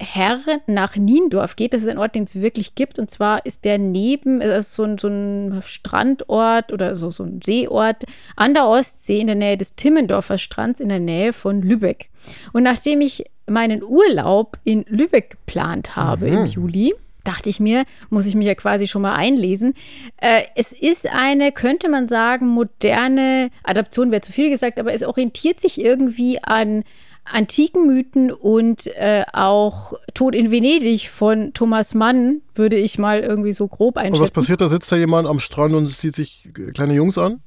Herr 0.00 0.38
nach 0.66 0.96
Niendorf 0.96 1.56
geht. 1.56 1.72
Das 1.72 1.82
ist 1.82 1.88
ein 1.88 1.98
Ort, 1.98 2.14
den 2.14 2.24
es 2.24 2.40
wirklich 2.40 2.74
gibt. 2.74 2.98
Und 2.98 3.10
zwar 3.10 3.46
ist 3.46 3.64
der 3.64 3.78
neben, 3.78 4.42
also 4.42 4.60
so 4.60 4.84
ein, 4.84 4.98
so 4.98 5.08
ein 5.08 5.62
Strandort 5.64 6.72
oder 6.72 6.96
so, 6.96 7.10
so 7.10 7.22
ein 7.24 7.40
Seeort 7.42 8.04
an 8.36 8.54
der 8.54 8.66
Ostsee 8.66 9.20
in 9.20 9.28
der 9.28 9.36
Nähe 9.36 9.56
des 9.56 9.76
Timmendorfer 9.76 10.38
Strands 10.38 10.80
in 10.80 10.88
der 10.88 11.00
Nähe 11.00 11.32
von 11.32 11.62
Lübeck. 11.62 12.10
Und 12.52 12.64
nachdem 12.64 13.00
ich 13.00 13.24
meinen 13.46 13.82
Urlaub 13.82 14.58
in 14.64 14.84
Lübeck 14.88 15.30
geplant 15.30 15.96
habe 15.96 16.26
mhm. 16.26 16.38
im 16.38 16.46
Juli, 16.46 16.94
dachte 17.24 17.48
ich 17.48 17.58
mir, 17.58 17.84
muss 18.10 18.26
ich 18.26 18.34
mich 18.34 18.46
ja 18.46 18.54
quasi 18.54 18.86
schon 18.86 19.02
mal 19.02 19.14
einlesen. 19.14 19.74
Äh, 20.18 20.42
es 20.54 20.72
ist 20.72 21.08
eine, 21.10 21.52
könnte 21.52 21.88
man 21.88 22.06
sagen, 22.08 22.46
moderne 22.48 23.50
Adaption, 23.62 24.10
wäre 24.10 24.20
zu 24.20 24.32
viel 24.32 24.50
gesagt, 24.50 24.78
aber 24.78 24.92
es 24.92 25.02
orientiert 25.02 25.58
sich 25.58 25.82
irgendwie 25.82 26.42
an 26.42 26.84
antiken 27.24 27.86
Mythen 27.86 28.30
und 28.30 28.86
äh, 28.96 29.24
auch 29.32 29.94
Tod 30.14 30.34
in 30.34 30.50
Venedig 30.50 31.10
von 31.10 31.52
Thomas 31.54 31.94
Mann 31.94 32.42
würde 32.54 32.76
ich 32.76 32.98
mal 32.98 33.20
irgendwie 33.20 33.52
so 33.52 33.66
grob 33.68 33.96
einschätzen. 33.96 34.16
Und 34.16 34.22
was 34.22 34.30
passiert? 34.30 34.60
Da 34.60 34.68
sitzt 34.68 34.90
da 34.92 34.96
jemand 34.96 35.26
am 35.28 35.40
Strand 35.40 35.74
und 35.74 35.88
sieht 35.88 36.14
sich 36.14 36.48
kleine 36.74 36.94
Jungs 36.94 37.18
an? 37.18 37.40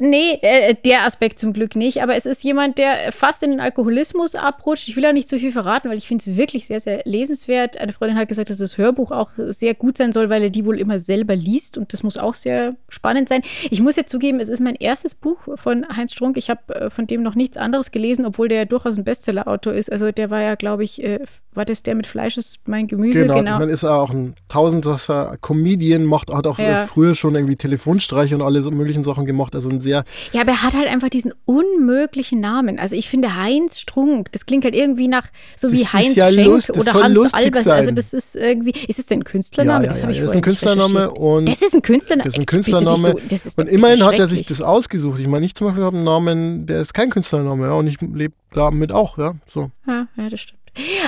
Nee, 0.00 0.38
äh, 0.42 0.74
der 0.84 1.04
Aspekt 1.04 1.38
zum 1.38 1.52
Glück 1.52 1.74
nicht. 1.74 2.02
Aber 2.02 2.16
es 2.16 2.26
ist 2.26 2.44
jemand, 2.44 2.78
der 2.78 3.10
fast 3.10 3.42
in 3.42 3.50
den 3.50 3.60
Alkoholismus 3.60 4.34
abrutscht. 4.34 4.88
Ich 4.88 4.96
will 4.96 5.04
auch 5.06 5.12
nicht 5.12 5.28
zu 5.28 5.38
viel 5.38 5.52
verraten, 5.52 5.88
weil 5.88 5.98
ich 5.98 6.06
finde 6.06 6.22
es 6.22 6.36
wirklich 6.36 6.66
sehr, 6.66 6.80
sehr 6.80 7.02
lesenswert. 7.04 7.80
Eine 7.80 7.92
Freundin 7.92 8.18
hat 8.18 8.28
gesagt, 8.28 8.50
dass 8.50 8.58
das 8.58 8.78
Hörbuch 8.78 9.10
auch 9.10 9.30
sehr 9.36 9.74
gut 9.74 9.96
sein 9.98 10.12
soll, 10.12 10.30
weil 10.30 10.42
er 10.42 10.50
die 10.50 10.64
wohl 10.64 10.78
immer 10.78 10.98
selber 10.98 11.34
liest. 11.34 11.78
Und 11.78 11.92
das 11.92 12.02
muss 12.02 12.16
auch 12.16 12.34
sehr 12.34 12.76
spannend 12.88 13.28
sein. 13.28 13.42
Ich 13.70 13.80
muss 13.80 13.96
jetzt 13.96 14.10
zugeben, 14.10 14.40
es 14.40 14.48
ist 14.48 14.60
mein 14.60 14.76
erstes 14.76 15.14
Buch 15.14 15.38
von 15.56 15.86
Heinz 15.96 16.12
Strunk. 16.12 16.36
Ich 16.36 16.50
habe 16.50 16.74
äh, 16.74 16.90
von 16.90 17.06
dem 17.06 17.22
noch 17.22 17.34
nichts 17.34 17.56
anderes 17.56 17.90
gelesen, 17.90 18.24
obwohl 18.24 18.48
der 18.48 18.58
ja 18.58 18.64
durchaus 18.64 18.96
ein 18.96 19.04
Bestseller-Autor 19.04 19.74
ist. 19.74 19.90
Also 19.90 20.12
der 20.12 20.30
war 20.30 20.40
ja, 20.40 20.54
glaube 20.54 20.84
ich, 20.84 21.02
äh, 21.02 21.20
war 21.58 21.64
das 21.64 21.82
der 21.82 21.94
mit 21.94 22.06
Fleisch 22.06 22.38
ist 22.38 22.66
mein 22.66 22.86
Gemüse? 22.86 23.22
Genau, 23.22 23.34
genau. 23.34 23.58
man 23.58 23.68
ist 23.68 23.84
auch 23.84 24.10
ein 24.10 24.34
Tausendsasser 24.48 25.36
Comedian, 25.42 26.04
macht, 26.04 26.32
hat 26.32 26.46
auch 26.46 26.58
ja. 26.58 26.86
früher 26.86 27.14
schon 27.14 27.34
irgendwie 27.34 27.56
Telefonstreiche 27.56 28.34
und 28.34 28.42
alle 28.42 28.62
so 28.62 28.70
möglichen 28.70 29.02
Sachen 29.02 29.26
gemacht. 29.26 29.54
Also 29.54 29.68
ein 29.68 29.80
sehr. 29.80 30.04
Ja, 30.32 30.42
aber 30.42 30.52
er 30.52 30.62
hat 30.62 30.74
halt 30.74 30.86
einfach 30.86 31.10
diesen 31.10 31.34
unmöglichen 31.44 32.40
Namen. 32.40 32.78
Also 32.78 32.96
ich 32.96 33.10
finde 33.10 33.36
Heinz 33.36 33.78
Strunk, 33.78 34.32
das 34.32 34.46
klingt 34.46 34.64
halt 34.64 34.74
irgendwie 34.74 35.08
nach 35.08 35.26
so 35.56 35.68
das 35.68 35.78
wie 35.78 35.86
Heinz 35.86 36.14
ja 36.14 36.30
Schenk 36.30 36.46
Lust, 36.46 36.70
oder 36.70 36.94
Hans 36.94 37.34
Albers. 37.34 37.64
Sein. 37.64 37.76
Also 37.76 37.90
das 37.90 38.14
ist 38.14 38.36
irgendwie, 38.36 38.70
ist 38.86 38.98
es 38.98 39.06
denn 39.06 39.20
ein 39.20 39.24
Künstlername? 39.24 39.86
Ja, 39.86 39.90
ja, 39.90 39.94
das 39.94 40.02
habe 40.02 40.12
ich 40.12 40.20
das 40.20 40.30
ist 40.30 40.36
ein 40.36 40.42
Künstlername 40.42 41.10
und 41.10 41.48
das 41.48 41.60
ist 41.60 41.74
ein 41.74 41.82
Künstlername. 41.82 42.24
Das 42.24 42.34
ist 42.34 42.40
ein 42.40 42.46
Künstlername. 42.46 43.08
So, 43.08 43.20
das 43.28 43.46
ist, 43.46 43.58
und 43.58 43.68
immerhin 43.68 44.04
hat 44.04 44.18
er 44.18 44.28
sich 44.28 44.46
das 44.46 44.62
ausgesucht. 44.62 45.18
Ich 45.18 45.26
meine, 45.26 45.44
ich 45.44 45.56
zum 45.56 45.66
Beispiel 45.66 45.82
habe 45.82 45.96
einen 45.96 46.04
Namen, 46.04 46.66
der 46.66 46.80
ist 46.80 46.94
kein 46.94 47.10
Künstlername, 47.10 47.66
ja, 47.66 47.72
und 47.72 47.88
ich 47.88 48.00
lebe 48.00 48.34
damit 48.52 48.92
auch, 48.92 49.18
ja, 49.18 49.34
so. 49.52 49.72
Ja, 49.88 50.06
ja, 50.16 50.28
das 50.28 50.40
stimmt. 50.40 50.57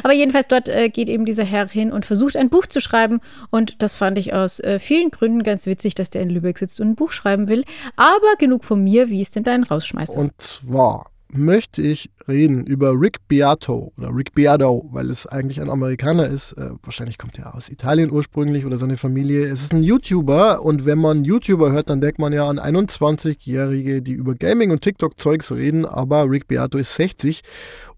Aber 0.03 0.13
jedenfalls 0.13 0.49
dort 0.49 0.69
äh, 0.69 0.89
geht 0.89 1.09
eben 1.09 1.25
dieser 1.25 1.45
Herr 1.45 1.69
hin 1.69 1.93
und 1.93 2.05
versucht 2.05 2.37
ein 2.37 2.51
Buch 2.51 2.67
zu 2.67 2.81
schreiben. 2.81 3.21
Und 3.51 3.83
das 3.83 3.95
fand 3.95 4.19
ich 4.19 4.33
aus 4.33 4.61
äh, 4.61 4.79
vielen 4.79 5.11
Gründen 5.11 5.43
ganz 5.43 5.67
witzig, 5.67 5.95
dass 5.95 6.11
der 6.11 6.23
in 6.23 6.31
Lübeck 6.31 6.59
sitzt 6.59 6.81
und 6.81 6.89
ein 6.89 6.95
Buch 6.97 7.13
schreiben 7.13 7.49
will. 7.49 7.65
Aber 7.97 8.37
genug 8.39 8.65
von 8.65 8.83
mir, 8.83 9.11
wie 9.11 9.23
ist 9.23 9.37
denn 9.37 9.45
dein 9.45 9.65
Rausschmeißer? 9.65 10.19
Und 10.19 10.33
zwar 10.39 11.11
möchte 11.33 11.83
ich 11.83 12.11
reden 12.29 12.67
über 12.67 12.93
Rick 12.93 13.29
Beato 13.29 13.93
oder 13.97 14.15
Rick 14.15 14.35
Beato, 14.35 14.89
weil 14.93 15.11
es 15.11 15.27
eigentlich 15.27 15.61
ein 15.61 15.71
Amerikaner 15.71 16.27
ist. 16.29 16.53
Äh, 16.53 16.71
wahrscheinlich 16.83 17.19
kommt 17.19 17.39
er 17.39 17.55
aus 17.55 17.69
Italien 17.69 18.11
ursprünglich 18.11 18.67
oder 18.67 18.79
seine 18.79 18.97
Familie. 18.97 19.47
Es 19.47 19.63
ist 19.63 19.73
ein 19.73 19.83
YouTuber 19.83 20.63
und 20.63 20.87
wenn 20.87 20.99
man 20.99 21.25
YouTuber 21.25 21.73
hört, 21.73 21.91
dann 21.91 22.01
denkt 22.01 22.19
man 22.19 22.33
ja 22.33 22.49
an 22.49 22.59
21-Jährige, 22.59 24.03
die 24.03 24.13
über 24.13 24.35
Gaming 24.35 24.71
und 24.71 24.83
TikTok-Zeugs 24.83 25.53
reden, 25.53 25.87
aber 25.87 26.29
Rick 26.29 26.49
Beato 26.49 26.79
ist 26.79 26.95
60 26.95 27.43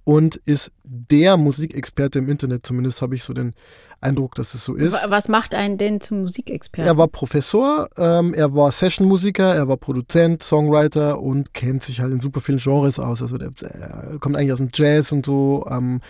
und 0.05 0.36
ist 0.36 0.72
der 0.84 1.36
Musikexperte 1.36 2.18
im 2.18 2.28
Internet. 2.28 2.66
Zumindest 2.66 3.03
habe 3.03 3.14
ich 3.14 3.24
so 3.24 3.32
den 3.32 3.55
Eindruck, 4.00 4.34
dass 4.34 4.55
es 4.55 4.64
so 4.64 4.74
ist. 4.74 4.96
Was 5.09 5.28
macht 5.28 5.55
einen 5.55 5.78
denn 5.78 6.00
zum 6.00 6.22
Musikexperten? 6.22 6.88
Er 6.88 6.98
war 6.98 7.09
Professor, 7.09 7.88
ähm, 7.96 8.34
er 8.34 8.55
war 8.55 8.72
Sessionmusiker, 8.72 9.55
er 9.55 9.68
war 9.68 9.76
Produzent, 9.76 10.42
Songwriter 10.42 11.20
und 11.20 11.55
kennt 11.55 11.84
sich 11.84 12.00
halt 12.00 12.12
in 12.12 12.20
super 12.20 12.40
vielen 12.40 12.59
Genres 12.59 12.98
aus. 12.98 13.22
Also 13.22 13.38
der, 13.38 13.53
er 13.62 14.18
kommt 14.18 14.36
eigentlich 14.36 14.53
aus 14.53 14.59
dem 14.59 14.70
Jazz 14.74 15.12
und 15.12 15.24
so, 15.24 15.66
ähm, 15.70 16.00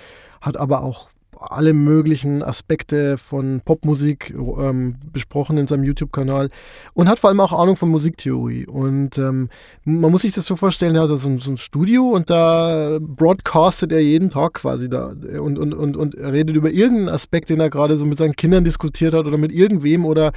hat 0.41 0.57
aber 0.57 0.83
auch 0.83 1.11
alle 1.51 1.73
möglichen 1.73 2.43
Aspekte 2.43 3.19
von 3.19 3.61
Popmusik 3.65 4.35
ähm, 4.37 4.97
besprochen 5.13 5.59
in 5.59 5.67
seinem 5.67 5.85
YouTube-Kanal 5.85 6.51
und 6.95 7.09
hat 7.09 7.19
vor 7.19 7.31
allem 7.31 7.41
auch 7.41 7.53
Ahnung 7.53 7.77
von 7.77 7.89
Musiktheorie. 7.89 8.67
Und 8.67 9.19
ähm, 9.19 9.49
man 9.85 10.11
muss 10.11 10.23
sich 10.23 10.35
das 10.35 10.45
so 10.45 10.57
vorstellen, 10.57 10.95
er 10.95 11.03
hat 11.03 11.09
so, 11.09 11.17
so 11.17 11.51
ein 11.51 11.59
Studio 11.59 12.05
und 12.11 12.31
da 12.31 12.99
broadcastet 13.01 13.93
er 13.93 14.01
jeden 14.01 14.31
Tag 14.31 14.55
quasi 14.55 14.89
da 14.89 15.15
und, 15.41 15.59
und, 15.59 15.75
und, 15.75 15.97
und 15.97 16.17
redet 16.17 16.57
über 16.57 16.71
irgendeinen 16.71 17.09
Aspekt, 17.09 17.51
den 17.51 17.61
er 17.61 17.71
gerade 17.71 17.97
so 17.97 18.07
mit 18.07 18.19
seinen 18.19 18.37
Kindern 18.37 18.65
diskutiert 18.65 19.15
hat 19.15 19.27
oder 19.27 19.39
mit 19.39 19.53
irgendwem 19.53 20.05
oder 20.05 20.33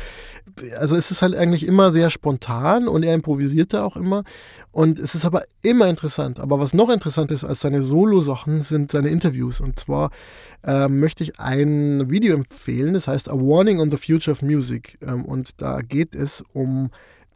also 0.80 0.96
es 0.96 1.12
ist 1.12 1.22
halt 1.22 1.36
eigentlich 1.36 1.68
immer 1.68 1.92
sehr 1.92 2.10
spontan 2.10 2.88
und 2.88 3.04
er 3.04 3.14
improvisiert 3.14 3.74
da 3.74 3.84
auch 3.84 3.96
immer. 3.96 4.24
Und 4.76 5.00
es 5.00 5.16
ist 5.16 5.26
aber 5.26 5.44
immer 5.62 5.88
interessant. 5.88 6.40
Aber 6.42 6.60
was 6.60 6.74
noch 6.74 6.90
interessanter 6.90 7.34
ist 7.34 7.46
als 7.46 7.62
seine 7.62 7.82
Solo-Sachen, 7.82 8.62
sind 8.62 8.92
seine 8.92 9.08
Interviews. 9.08 9.62
Und 9.62 9.80
zwar 9.80 10.12
äh, 10.64 10.90
möchte 11.00 11.24
ich 11.24 11.40
ein 11.40 12.10
Video 12.10 12.36
empfehlen, 12.36 12.94
das 12.94 13.08
heißt 13.08 13.30
A 13.30 13.34
Warning 13.34 13.80
on 13.80 13.92
the 13.92 13.98
Future 13.98 14.32
of 14.32 14.42
Music. 14.42 14.98
Ähm, 15.02 15.26
und 15.26 15.62
da 15.62 15.82
geht 15.82 16.16
es 16.16 16.44
um 16.54 16.90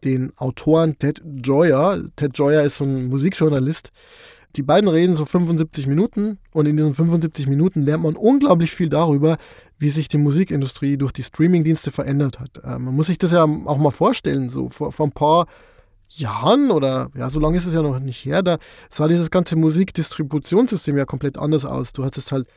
den 0.03 0.31
Autoren 0.37 0.97
Ted 0.97 1.21
Joyer. 1.43 2.03
Ted 2.15 2.37
Joyer 2.37 2.63
ist 2.63 2.77
so 2.77 2.85
ein 2.85 3.07
Musikjournalist. 3.07 3.91
Die 4.55 4.63
beiden 4.63 4.89
reden 4.89 5.15
so 5.15 5.25
75 5.25 5.85
Minuten 5.87 6.39
und 6.51 6.65
in 6.65 6.75
diesen 6.75 6.95
75 6.95 7.47
Minuten 7.47 7.83
lernt 7.83 8.03
man 8.03 8.15
unglaublich 8.15 8.71
viel 8.71 8.89
darüber, 8.89 9.37
wie 9.77 9.89
sich 9.89 10.07
die 10.07 10.17
Musikindustrie 10.17 10.97
durch 10.97 11.11
die 11.11 11.23
Streamingdienste 11.23 11.91
verändert 11.91 12.39
hat. 12.39 12.63
Äh, 12.63 12.79
man 12.79 12.95
muss 12.95 13.07
sich 13.07 13.17
das 13.17 13.31
ja 13.31 13.43
auch 13.43 13.77
mal 13.77 13.91
vorstellen. 13.91 14.49
So 14.49 14.69
vor, 14.69 14.91
vor 14.91 15.07
ein 15.07 15.11
paar 15.11 15.47
Jahren 16.09 16.71
oder 16.71 17.11
ja, 17.15 17.29
so 17.29 17.39
lange 17.39 17.57
ist 17.57 17.67
es 17.67 17.73
ja 17.73 17.81
noch 17.81 17.99
nicht 17.99 18.25
her, 18.25 18.41
da 18.41 18.57
sah 18.89 19.07
dieses 19.07 19.29
ganze 19.29 19.55
Musikdistributionssystem 19.55 20.97
ja 20.97 21.05
komplett 21.05 21.37
anders 21.37 21.65
aus. 21.65 21.93
Du 21.93 22.03
hattest 22.03 22.31
halt 22.31 22.47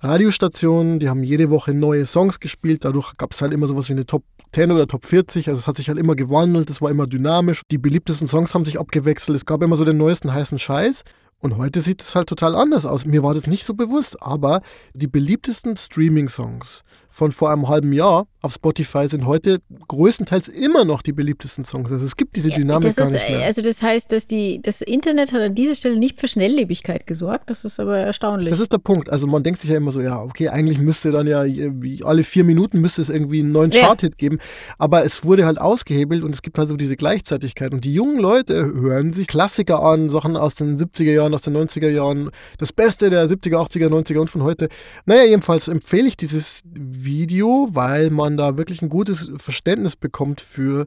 Radiostationen, 0.00 1.00
die 1.00 1.08
haben 1.08 1.24
jede 1.24 1.50
Woche 1.50 1.74
neue 1.74 2.06
Songs 2.06 2.38
gespielt, 2.38 2.84
dadurch 2.84 3.14
gab 3.16 3.32
es 3.32 3.42
halt 3.42 3.52
immer 3.52 3.66
sowas 3.66 3.88
wie 3.88 3.94
eine 3.94 4.06
Top 4.06 4.22
10 4.52 4.70
oder 4.70 4.86
Top 4.86 5.04
40, 5.04 5.48
also 5.48 5.58
es 5.58 5.66
hat 5.66 5.76
sich 5.76 5.88
halt 5.88 5.98
immer 5.98 6.14
gewandelt, 6.14 6.70
es 6.70 6.80
war 6.80 6.90
immer 6.90 7.08
dynamisch, 7.08 7.62
die 7.72 7.78
beliebtesten 7.78 8.28
Songs 8.28 8.54
haben 8.54 8.64
sich 8.64 8.78
abgewechselt, 8.78 9.34
es 9.34 9.44
gab 9.44 9.60
immer 9.60 9.74
so 9.74 9.84
den 9.84 9.96
neuesten 9.96 10.32
heißen 10.32 10.58
Scheiß. 10.58 11.02
Und 11.40 11.56
heute 11.56 11.80
sieht 11.80 12.02
es 12.02 12.16
halt 12.16 12.28
total 12.28 12.56
anders 12.56 12.84
aus. 12.84 13.06
Mir 13.06 13.22
war 13.22 13.32
das 13.32 13.46
nicht 13.46 13.64
so 13.64 13.74
bewusst, 13.74 14.20
aber 14.20 14.60
die 14.92 15.06
beliebtesten 15.06 15.76
Streaming-Songs 15.76 16.82
von 17.10 17.30
vor 17.30 17.52
einem 17.52 17.68
halben 17.68 17.92
Jahr 17.92 18.26
auf 18.40 18.52
Spotify 18.52 19.08
sind 19.08 19.26
heute 19.26 19.58
größtenteils 19.88 20.46
immer 20.46 20.84
noch 20.84 21.02
die 21.02 21.12
beliebtesten 21.12 21.64
Songs. 21.64 21.90
Also 21.90 22.04
es 22.04 22.16
gibt 22.16 22.36
diese 22.36 22.50
Dynamik 22.50 22.96
ja, 22.96 23.04
gar 23.04 23.10
nicht 23.10 23.28
mehr. 23.28 23.44
Also 23.44 23.62
das 23.62 23.82
heißt, 23.82 24.12
dass 24.12 24.26
die, 24.26 24.62
das 24.62 24.80
Internet 24.80 25.32
hat 25.32 25.40
an 25.40 25.54
dieser 25.56 25.74
Stelle 25.74 25.96
nicht 25.96 26.20
für 26.20 26.28
Schnelllebigkeit 26.28 27.06
gesorgt. 27.06 27.50
Das 27.50 27.64
ist 27.64 27.80
aber 27.80 27.98
erstaunlich. 27.98 28.50
Das 28.50 28.60
ist 28.60 28.72
der 28.72 28.78
Punkt. 28.78 29.10
Also 29.10 29.26
man 29.26 29.42
denkt 29.42 29.60
sich 29.60 29.70
ja 29.70 29.76
immer 29.76 29.90
so, 29.90 30.00
ja, 30.00 30.22
okay, 30.22 30.48
eigentlich 30.48 30.78
müsste 30.78 31.10
dann 31.10 31.26
ja 31.26 31.44
wie 31.44 32.04
alle 32.04 32.22
vier 32.22 32.44
Minuten 32.44 32.80
müsste 32.80 33.02
es 33.02 33.08
irgendwie 33.08 33.40
einen 33.40 33.50
neuen 33.50 33.72
Chart-Hit 33.72 34.18
geben. 34.18 34.38
Aber 34.78 35.04
es 35.04 35.24
wurde 35.24 35.44
halt 35.44 35.60
ausgehebelt 35.60 36.22
und 36.22 36.32
es 36.32 36.42
gibt 36.42 36.58
halt 36.58 36.68
so 36.68 36.76
diese 36.76 36.96
Gleichzeitigkeit. 36.96 37.72
Und 37.72 37.84
die 37.84 37.92
jungen 37.92 38.20
Leute 38.20 38.54
hören 38.54 39.12
sich 39.12 39.26
Klassiker 39.26 39.82
an, 39.82 40.10
Sachen 40.10 40.36
aus 40.36 40.54
den 40.54 40.78
70er 40.78 41.12
Jahren, 41.12 41.34
aus 41.34 41.42
den 41.42 41.56
90er 41.56 41.88
Jahren, 41.88 42.30
das 42.58 42.72
Beste 42.72 43.10
der 43.10 43.28
70er, 43.28 43.56
80er, 43.56 43.88
90er 43.88 44.18
und 44.18 44.30
von 44.30 44.44
heute. 44.44 44.68
Naja, 45.06 45.24
jedenfalls 45.24 45.66
empfehle 45.66 46.06
ich 46.06 46.16
dieses 46.16 46.62
Video, 46.64 47.68
weil 47.72 48.10
man 48.10 48.27
da 48.36 48.56
wirklich 48.56 48.82
ein 48.82 48.88
gutes 48.88 49.30
Verständnis 49.36 49.96
bekommt 49.96 50.40
für 50.40 50.86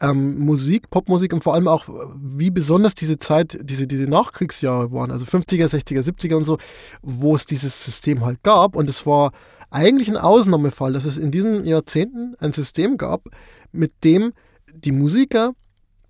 ähm, 0.00 0.38
Musik, 0.38 0.90
Popmusik 0.90 1.32
und 1.32 1.44
vor 1.44 1.54
allem 1.54 1.68
auch, 1.68 1.88
wie 2.16 2.50
besonders 2.50 2.94
diese 2.94 3.18
Zeit, 3.18 3.58
diese, 3.62 3.86
diese 3.86 4.04
Nachkriegsjahre 4.04 4.92
waren, 4.92 5.10
also 5.10 5.24
50er, 5.24 5.66
60er, 5.66 6.02
70er 6.02 6.34
und 6.34 6.44
so, 6.44 6.58
wo 7.02 7.34
es 7.34 7.46
dieses 7.46 7.84
System 7.84 8.24
halt 8.24 8.42
gab. 8.42 8.74
Und 8.74 8.90
es 8.90 9.06
war 9.06 9.32
eigentlich 9.70 10.08
ein 10.08 10.16
Ausnahmefall, 10.16 10.92
dass 10.92 11.04
es 11.04 11.18
in 11.18 11.30
diesen 11.30 11.64
Jahrzehnten 11.66 12.34
ein 12.38 12.52
System 12.52 12.98
gab, 12.98 13.22
mit 13.70 14.04
dem 14.04 14.32
die 14.74 14.92
Musiker 14.92 15.52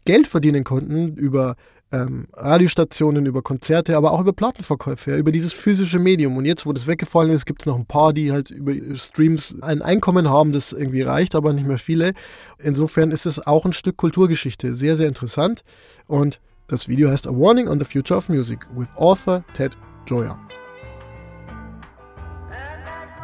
Geld 0.04 0.26
verdienen 0.26 0.64
konnten 0.64 1.16
über 1.16 1.56
ähm, 1.92 2.26
Radiostationen, 2.32 3.26
über 3.26 3.42
Konzerte, 3.42 3.96
aber 3.96 4.12
auch 4.12 4.20
über 4.20 4.32
Plattenverkäufe, 4.32 5.12
ja, 5.12 5.16
über 5.18 5.30
dieses 5.30 5.52
physische 5.52 5.98
Medium. 5.98 6.36
Und 6.36 6.46
jetzt, 6.46 6.66
wo 6.66 6.72
das 6.72 6.86
weggefallen 6.86 7.30
ist, 7.30 7.46
gibt 7.46 7.62
es 7.62 7.66
noch 7.66 7.76
ein 7.76 7.86
paar, 7.86 8.12
die 8.12 8.32
halt 8.32 8.50
über 8.50 8.72
Streams 8.96 9.56
ein 9.60 9.82
Einkommen 9.82 10.28
haben, 10.28 10.52
das 10.52 10.72
irgendwie 10.72 11.02
reicht, 11.02 11.34
aber 11.34 11.52
nicht 11.52 11.66
mehr 11.66 11.78
viele. 11.78 12.14
Insofern 12.58 13.10
ist 13.10 13.26
es 13.26 13.46
auch 13.46 13.66
ein 13.66 13.72
Stück 13.72 13.96
Kulturgeschichte. 13.96 14.74
Sehr, 14.74 14.96
sehr 14.96 15.08
interessant. 15.08 15.62
Und 16.06 16.40
das 16.66 16.88
Video 16.88 17.10
heißt 17.10 17.26
A 17.26 17.30
Warning 17.30 17.68
on 17.68 17.78
the 17.78 17.84
Future 17.84 18.16
of 18.16 18.28
Music 18.28 18.60
with 18.74 18.88
Author 18.96 19.44
Ted 19.52 19.72
Joya. 20.06 20.38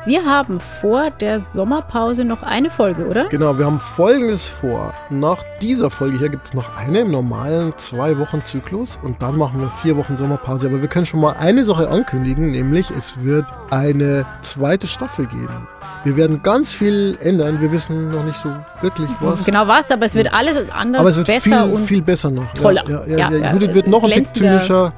Wir 0.07 0.25
haben 0.25 0.59
vor 0.61 1.11
der 1.11 1.39
Sommerpause 1.41 2.25
noch 2.25 2.43
eine 2.43 2.71
Folge, 2.71 3.07
oder? 3.07 3.27
Genau, 3.29 3.59
wir 3.59 3.67
haben 3.67 3.79
folgendes 3.79 4.47
vor. 4.47 4.95
Nach 5.11 5.43
dieser 5.61 5.91
Folge 5.91 6.19
hier 6.19 6.29
gibt 6.31 6.47
es 6.47 6.55
noch 6.55 6.77
eine 6.77 7.01
im 7.01 7.11
normalen 7.11 7.75
Zwei-Wochen-Zyklus 7.77 8.99
und 9.03 9.21
dann 9.21 9.37
machen 9.37 9.61
wir 9.61 9.69
vier 9.69 9.97
Wochen 9.97 10.17
Sommerpause. 10.17 10.69
Aber 10.69 10.81
wir 10.81 10.89
können 10.89 11.05
schon 11.05 11.21
mal 11.21 11.33
eine 11.35 11.63
Sache 11.65 11.91
ankündigen, 11.91 12.53
nämlich 12.53 12.91
es 12.91 13.23
wird 13.23 13.45
eine 13.71 14.25
zweite 14.41 14.87
Staffel 14.87 15.27
geben. 15.27 15.69
Wir 16.05 16.17
werden 16.17 16.43
ganz 16.43 16.73
viel 16.73 17.19
ändern. 17.21 17.61
Wir 17.61 17.71
wissen 17.71 18.11
noch 18.11 18.25
nicht 18.25 18.39
so 18.39 18.49
wirklich 18.81 19.11
was. 19.21 19.45
Genau 19.45 19.67
was, 19.69 19.91
aber 19.91 20.07
es 20.07 20.15
wird 20.15 20.33
alles 20.33 20.59
anders, 20.71 21.01
aber 21.01 21.11
es 21.11 21.17
wird 21.17 21.27
besser 21.27 21.65
viel, 21.65 21.75
und 21.75 21.85
viel 21.85 22.03
besser 22.03 22.31
noch. 22.31 22.51
toller. 22.55 22.89
Ja, 22.89 23.01
ja, 23.05 23.07
ja, 23.07 23.17
Ja, 23.19 23.31
ja. 23.31 23.39
ja, 23.47 23.53
Judith 23.53 23.75
wird 23.75 23.89
noch 23.89 24.05
ein 24.05 24.11
glänzender. 24.11 24.59
zynischer. 24.61 24.93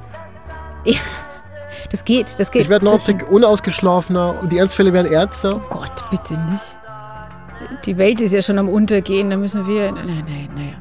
das 1.89 2.05
geht, 2.05 2.39
das 2.39 2.51
geht. 2.51 2.63
Ich 2.63 2.69
werde 2.69 2.85
noch 2.85 2.99
unausgeschlafener 3.29 4.35
und 4.41 4.51
die 4.51 4.57
Ernstfälle 4.57 4.93
werden 4.93 5.11
ernster. 5.11 5.57
Oh 5.57 5.69
Gott, 5.69 6.03
bitte 6.09 6.37
nicht. 6.49 6.77
Die 7.85 7.97
Welt 7.97 8.21
ist 8.21 8.33
ja 8.33 8.41
schon 8.41 8.59
am 8.59 8.69
Untergehen, 8.69 9.29
da 9.29 9.37
müssen 9.37 9.65
wir. 9.67 9.91
Nein, 9.91 10.07
nein, 10.07 10.49
naja. 10.55 10.73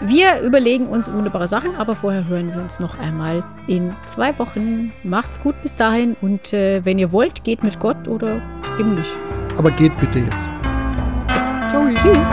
Wir 0.00 0.40
überlegen 0.42 0.88
uns 0.88 1.10
wunderbare 1.10 1.48
Sachen, 1.48 1.74
aber 1.76 1.96
vorher 1.96 2.26
hören 2.26 2.52
wir 2.54 2.60
uns 2.60 2.80
noch 2.80 2.98
einmal 2.98 3.42
in 3.66 3.94
zwei 4.04 4.38
Wochen. 4.38 4.92
Macht's 5.02 5.40
gut 5.40 5.54
bis 5.62 5.76
dahin 5.76 6.16
und 6.20 6.52
äh, 6.52 6.84
wenn 6.84 6.98
ihr 6.98 7.12
wollt, 7.12 7.44
geht 7.44 7.62
mit 7.62 7.80
Gott 7.80 8.06
oder 8.06 8.42
eben 8.78 8.94
nicht. 8.94 9.18
Aber 9.56 9.70
geht 9.70 9.98
bitte 9.98 10.18
jetzt. 10.18 10.50
Ciao. 11.70 11.86
Tschüss. 12.02 12.28